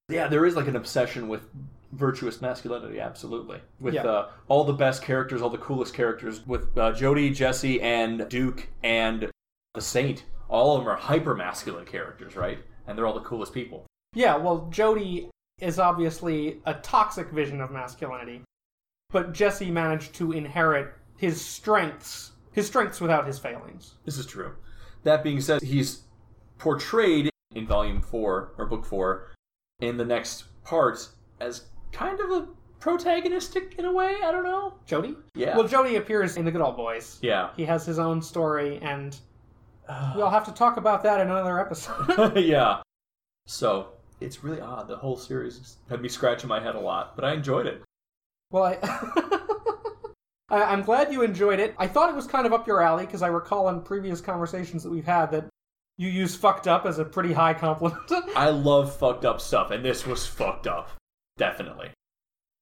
Yeah, 0.09 0.26
there 0.28 0.45
is 0.47 0.57
like 0.57 0.66
an 0.66 0.76
obsession 0.76 1.28
with 1.28 1.47
virtuous 1.93 2.41
masculinity. 2.41 2.99
Absolutely, 3.01 3.61
with 3.80 3.95
Yeah. 3.95 4.05
uh, 4.05 4.30
all 4.49 4.64
the 4.64 4.72
best 4.72 5.03
characters, 5.03 5.43
all 5.43 5.51
the 5.51 5.59
coolest 5.59 5.95
characters, 5.95 6.45
with 6.47 6.76
uh, 6.76 6.93
Jody, 6.93 7.30
Jesse, 7.30 7.80
and 7.83 8.28
Duke, 8.28 8.68
and 8.83 9.30
the 9.74 9.80
Saint. 9.80 10.24
All 10.53 10.76
of 10.76 10.84
them 10.84 10.92
are 10.92 10.96
hyper 10.96 11.34
masculine 11.34 11.86
characters, 11.86 12.36
right? 12.36 12.59
And 12.86 12.96
they're 12.96 13.07
all 13.07 13.14
the 13.14 13.20
coolest 13.20 13.55
people. 13.55 13.86
Yeah, 14.14 14.36
well, 14.36 14.68
Jody 14.70 15.30
is 15.61 15.78
obviously 15.78 16.61
a 16.66 16.74
toxic 16.74 17.30
vision 17.30 17.62
of 17.62 17.70
masculinity, 17.70 18.42
but 19.11 19.32
Jesse 19.32 19.70
managed 19.70 20.14
to 20.16 20.32
inherit 20.32 20.92
his 21.16 21.42
strengths, 21.42 22.32
his 22.53 22.66
strengths 22.66 23.00
without 23.00 23.26
his 23.26 23.38
failings. 23.38 23.94
This 24.05 24.18
is 24.18 24.26
true. 24.26 24.55
That 25.05 25.24
being 25.24 25.40
said, 25.40 25.62
he's 25.62 26.03
portrayed 26.59 27.30
in 27.55 27.66
Volume 27.66 28.03
Four 28.03 28.53
or 28.59 28.66
Book 28.66 28.84
Four 28.84 29.32
in 29.80 29.96
the 29.96 30.05
next 30.05 30.44
part 30.64 31.09
as 31.40 31.64
kind 31.92 32.20
of 32.20 32.30
a 32.30 32.48
protagonistic 32.78 33.78
in 33.78 33.86
a 33.86 33.92
way. 33.92 34.16
I 34.22 34.30
don't 34.30 34.44
know. 34.44 34.74
Jody? 34.84 35.16
Yeah. 35.34 35.57
Well, 35.57 35.66
Jody 35.66 35.96
appears 35.96 36.36
in 36.36 36.44
The 36.44 36.50
Good 36.50 36.61
Old 36.61 36.76
Boys. 36.76 37.18
Yeah. 37.22 37.50
He 37.57 37.64
has 37.64 37.86
his 37.86 37.98
own 37.98 38.20
story, 38.20 38.78
and 38.82 39.18
we'll 40.16 40.30
have 40.30 40.45
to 40.47 40.53
talk 40.53 40.76
about 40.76 41.03
that 41.03 41.20
in 41.20 41.28
another 41.28 41.59
episode. 41.61 42.37
yeah. 42.39 42.83
So 43.47 43.89
it's 44.20 44.45
really 44.45 44.61
odd. 44.61 44.89
The 44.89 44.97
whole 44.97 45.16
series 45.16 45.76
had 45.91 46.01
me 46.01 46.09
scratching 46.09 46.49
my 46.49 46.61
head 46.61 46.74
a 46.74 46.80
lot, 46.80 47.16
but 47.16 47.24
I 47.24 47.33
enjoyed 47.35 47.66
it. 47.66 47.83
well, 48.51 48.64
I. 48.64 48.78
I- 50.51 50.64
I'm 50.64 50.83
glad 50.83 51.11
you 51.12 51.22
enjoyed 51.22 51.59
it. 51.61 51.74
I 51.78 51.87
thought 51.87 52.11
it 52.11 52.14
was 52.16 52.26
kind 52.26 52.47
of 52.47 52.53
up 52.53 52.66
your 52.66 52.83
alley 52.83 53.07
because 53.07 53.22
I 53.22 53.28
recall 53.28 53.70
in 53.70 53.80
previous 53.80 54.20
conversations 54.20 54.83
that 54.83 54.91
we've 54.91 55.07
had 55.07 55.30
that 55.30 55.47
you 55.97 56.09
use 56.09 56.37
fucked 56.37 56.68
up 56.68 56.85
as 56.85 56.99
a 56.99 57.05
pretty 57.07 57.33
high 57.33 57.55
compliment. 57.55 58.03
I 58.37 58.51
love 58.51 58.95
fucked 58.97 59.24
up 59.24 59.41
stuff, 59.41 59.70
and 59.70 59.83
this 59.85 60.07
was 60.07 60.26
fucked 60.26 60.66
up. 60.66 60.91
Definitely. 61.39 61.91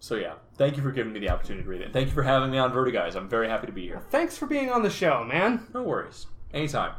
So 0.00 0.14
yeah, 0.14 0.34
thank 0.56 0.76
you 0.76 0.82
for 0.84 0.92
giving 0.92 1.12
me 1.12 1.18
the 1.20 1.30
opportunity 1.30 1.64
to 1.64 1.68
read 1.68 1.80
it. 1.82 1.92
Thank 1.92 2.08
you 2.08 2.14
for 2.14 2.22
having 2.22 2.50
me 2.50 2.58
on 2.58 2.72
Vertiguys. 2.72 3.16
I'm 3.16 3.28
very 3.28 3.48
happy 3.48 3.66
to 3.66 3.72
be 3.72 3.82
here. 3.82 4.02
Thanks 4.10 4.38
for 4.38 4.46
being 4.46 4.70
on 4.70 4.82
the 4.82 4.88
show, 4.90 5.24
man. 5.24 5.66
No 5.74 5.82
worries. 5.82 6.26
Anytime. 6.54 6.92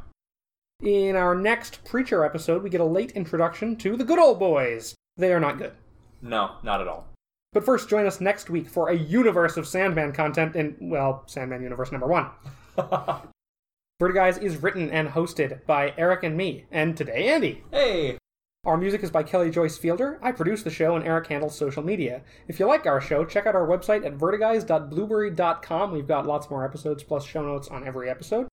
In 0.82 1.16
our 1.16 1.36
next 1.36 1.84
Preacher 1.86 2.26
episode, 2.26 2.64
we 2.64 2.70
get 2.70 2.82
a 2.82 2.86
late 2.86 3.12
introduction 3.12 3.76
to 3.78 3.96
the 3.96 4.04
Good 4.04 4.18
Old 4.20 4.40
Boys. 4.40 4.96
They 5.18 5.32
are 5.32 5.40
not 5.40 5.58
good. 5.60 5.74
No, 6.22 6.56
not 6.64 6.82
at 6.82 6.88
all. 6.88 7.08
But 7.54 7.66
first, 7.66 7.90
join 7.90 8.06
us 8.08 8.20
next 8.22 8.50
week 8.50 8.68
for 8.70 8.90
a 8.90 8.96
universe 8.98 9.58
of 9.58 9.68
Sandman 9.68 10.14
content 10.14 10.56
in, 10.56 10.76
well, 10.80 11.24
Sandman 11.28 11.62
Universe 11.62 11.92
number 11.92 12.08
one. 12.08 12.28
Vertiguys 14.02 14.42
is 14.42 14.58
written 14.64 14.90
and 14.90 15.10
hosted 15.10 15.64
by 15.68 15.94
Eric 15.98 16.24
and 16.24 16.36
me, 16.36 16.66
and 16.72 16.98
today, 16.98 17.28
Andy. 17.28 17.64
hey, 17.72 18.18
Our 18.66 18.78
music 18.78 19.04
is 19.04 19.12
by 19.12 19.22
Kelly 19.22 19.52
Joyce 19.52 19.78
Fielder. 19.78 20.18
I 20.24 20.32
produce 20.32 20.64
the 20.64 20.72
show, 20.72 20.96
and 20.96 21.06
Eric 21.06 21.28
handles 21.28 21.56
social 21.56 21.84
media. 21.84 22.22
If 22.48 22.60
you 22.60 22.66
like 22.66 22.88
our 22.88 23.02
show, 23.02 23.24
check 23.26 23.46
out 23.46 23.54
our 23.56 23.68
website 23.68 24.04
at 24.06 24.18
vertiguys.blubrry.com. 24.18 25.92
We've 25.92 26.08
got 26.08 26.26
lots 26.26 26.50
more 26.50 26.66
episodes 26.66 27.04
plus 27.04 27.26
show 27.26 27.44
notes 27.44 27.68
on 27.68 27.86
every 27.86 28.10
episode. 28.10 28.48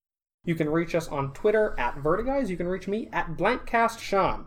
You 0.49 0.55
can 0.55 0.71
reach 0.71 0.95
us 0.95 1.09
on 1.09 1.35
Twitter 1.35 1.75
at 1.79 1.97
Vertiguys. 1.97 2.49
You 2.49 2.57
can 2.57 2.69
reach 2.69 2.89
me 2.89 3.11
at 3.13 3.37
BlankCastSean. 3.37 4.47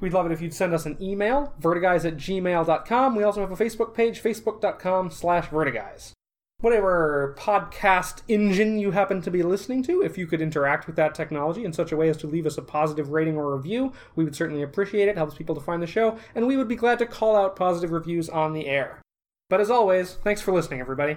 We'd 0.00 0.12
love 0.12 0.26
it 0.26 0.30
if 0.30 0.40
you'd 0.40 0.54
send 0.54 0.72
us 0.72 0.86
an 0.86 0.96
email, 1.02 1.54
vertiguys 1.60 2.04
at 2.04 2.16
gmail.com. 2.16 3.16
We 3.16 3.24
also 3.24 3.40
have 3.40 3.50
a 3.50 3.56
Facebook 3.56 3.92
page, 3.92 4.22
facebook.com 4.22 5.10
slash 5.10 5.48
vertiguys. 5.48 6.12
Whatever 6.60 7.34
podcast 7.36 8.22
engine 8.28 8.78
you 8.78 8.92
happen 8.92 9.20
to 9.22 9.30
be 9.32 9.42
listening 9.42 9.82
to, 9.82 10.02
if 10.02 10.16
you 10.16 10.28
could 10.28 10.40
interact 10.40 10.86
with 10.86 10.94
that 10.94 11.16
technology 11.16 11.64
in 11.64 11.72
such 11.72 11.90
a 11.90 11.96
way 11.96 12.08
as 12.08 12.16
to 12.18 12.28
leave 12.28 12.46
us 12.46 12.56
a 12.56 12.62
positive 12.62 13.08
rating 13.08 13.36
or 13.36 13.56
review, 13.56 13.92
we 14.14 14.22
would 14.22 14.36
certainly 14.36 14.62
appreciate 14.62 15.08
it. 15.08 15.16
Helps 15.16 15.34
people 15.34 15.56
to 15.56 15.60
find 15.60 15.82
the 15.82 15.86
show, 15.88 16.16
and 16.36 16.46
we 16.46 16.56
would 16.56 16.68
be 16.68 16.76
glad 16.76 17.00
to 17.00 17.06
call 17.06 17.34
out 17.34 17.56
positive 17.56 17.90
reviews 17.90 18.28
on 18.28 18.52
the 18.52 18.68
air. 18.68 19.02
But 19.48 19.60
as 19.60 19.68
always, 19.68 20.14
thanks 20.22 20.40
for 20.40 20.52
listening, 20.52 20.78
everybody. 20.78 21.16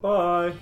bye. 0.00 0.52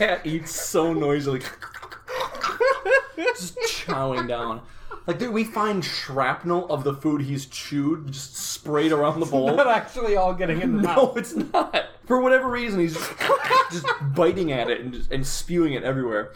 Cat 0.00 0.22
eats 0.24 0.58
so 0.58 0.94
noisily. 0.94 1.40
just 3.18 3.58
chowing 3.68 4.26
down. 4.26 4.62
Like, 5.06 5.18
dude, 5.18 5.34
we 5.34 5.44
find 5.44 5.84
shrapnel 5.84 6.66
of 6.70 6.84
the 6.84 6.94
food 6.94 7.20
he's 7.20 7.44
chewed 7.44 8.10
just 8.10 8.34
sprayed 8.34 8.92
around 8.92 9.20
the 9.20 9.26
bowl. 9.26 9.54
Not 9.54 9.66
actually 9.66 10.16
all 10.16 10.32
getting 10.32 10.62
in 10.62 10.78
the 10.78 10.82
No, 10.84 10.94
mouth. 10.96 11.18
it's 11.18 11.36
not. 11.36 11.84
For 12.06 12.18
whatever 12.22 12.48
reason, 12.48 12.80
he's 12.80 12.94
just, 12.94 13.12
just 13.70 13.86
biting 14.14 14.52
at 14.52 14.70
it 14.70 14.80
and, 14.80 14.94
just, 14.94 15.12
and 15.12 15.26
spewing 15.26 15.74
it 15.74 15.82
everywhere. 15.82 16.32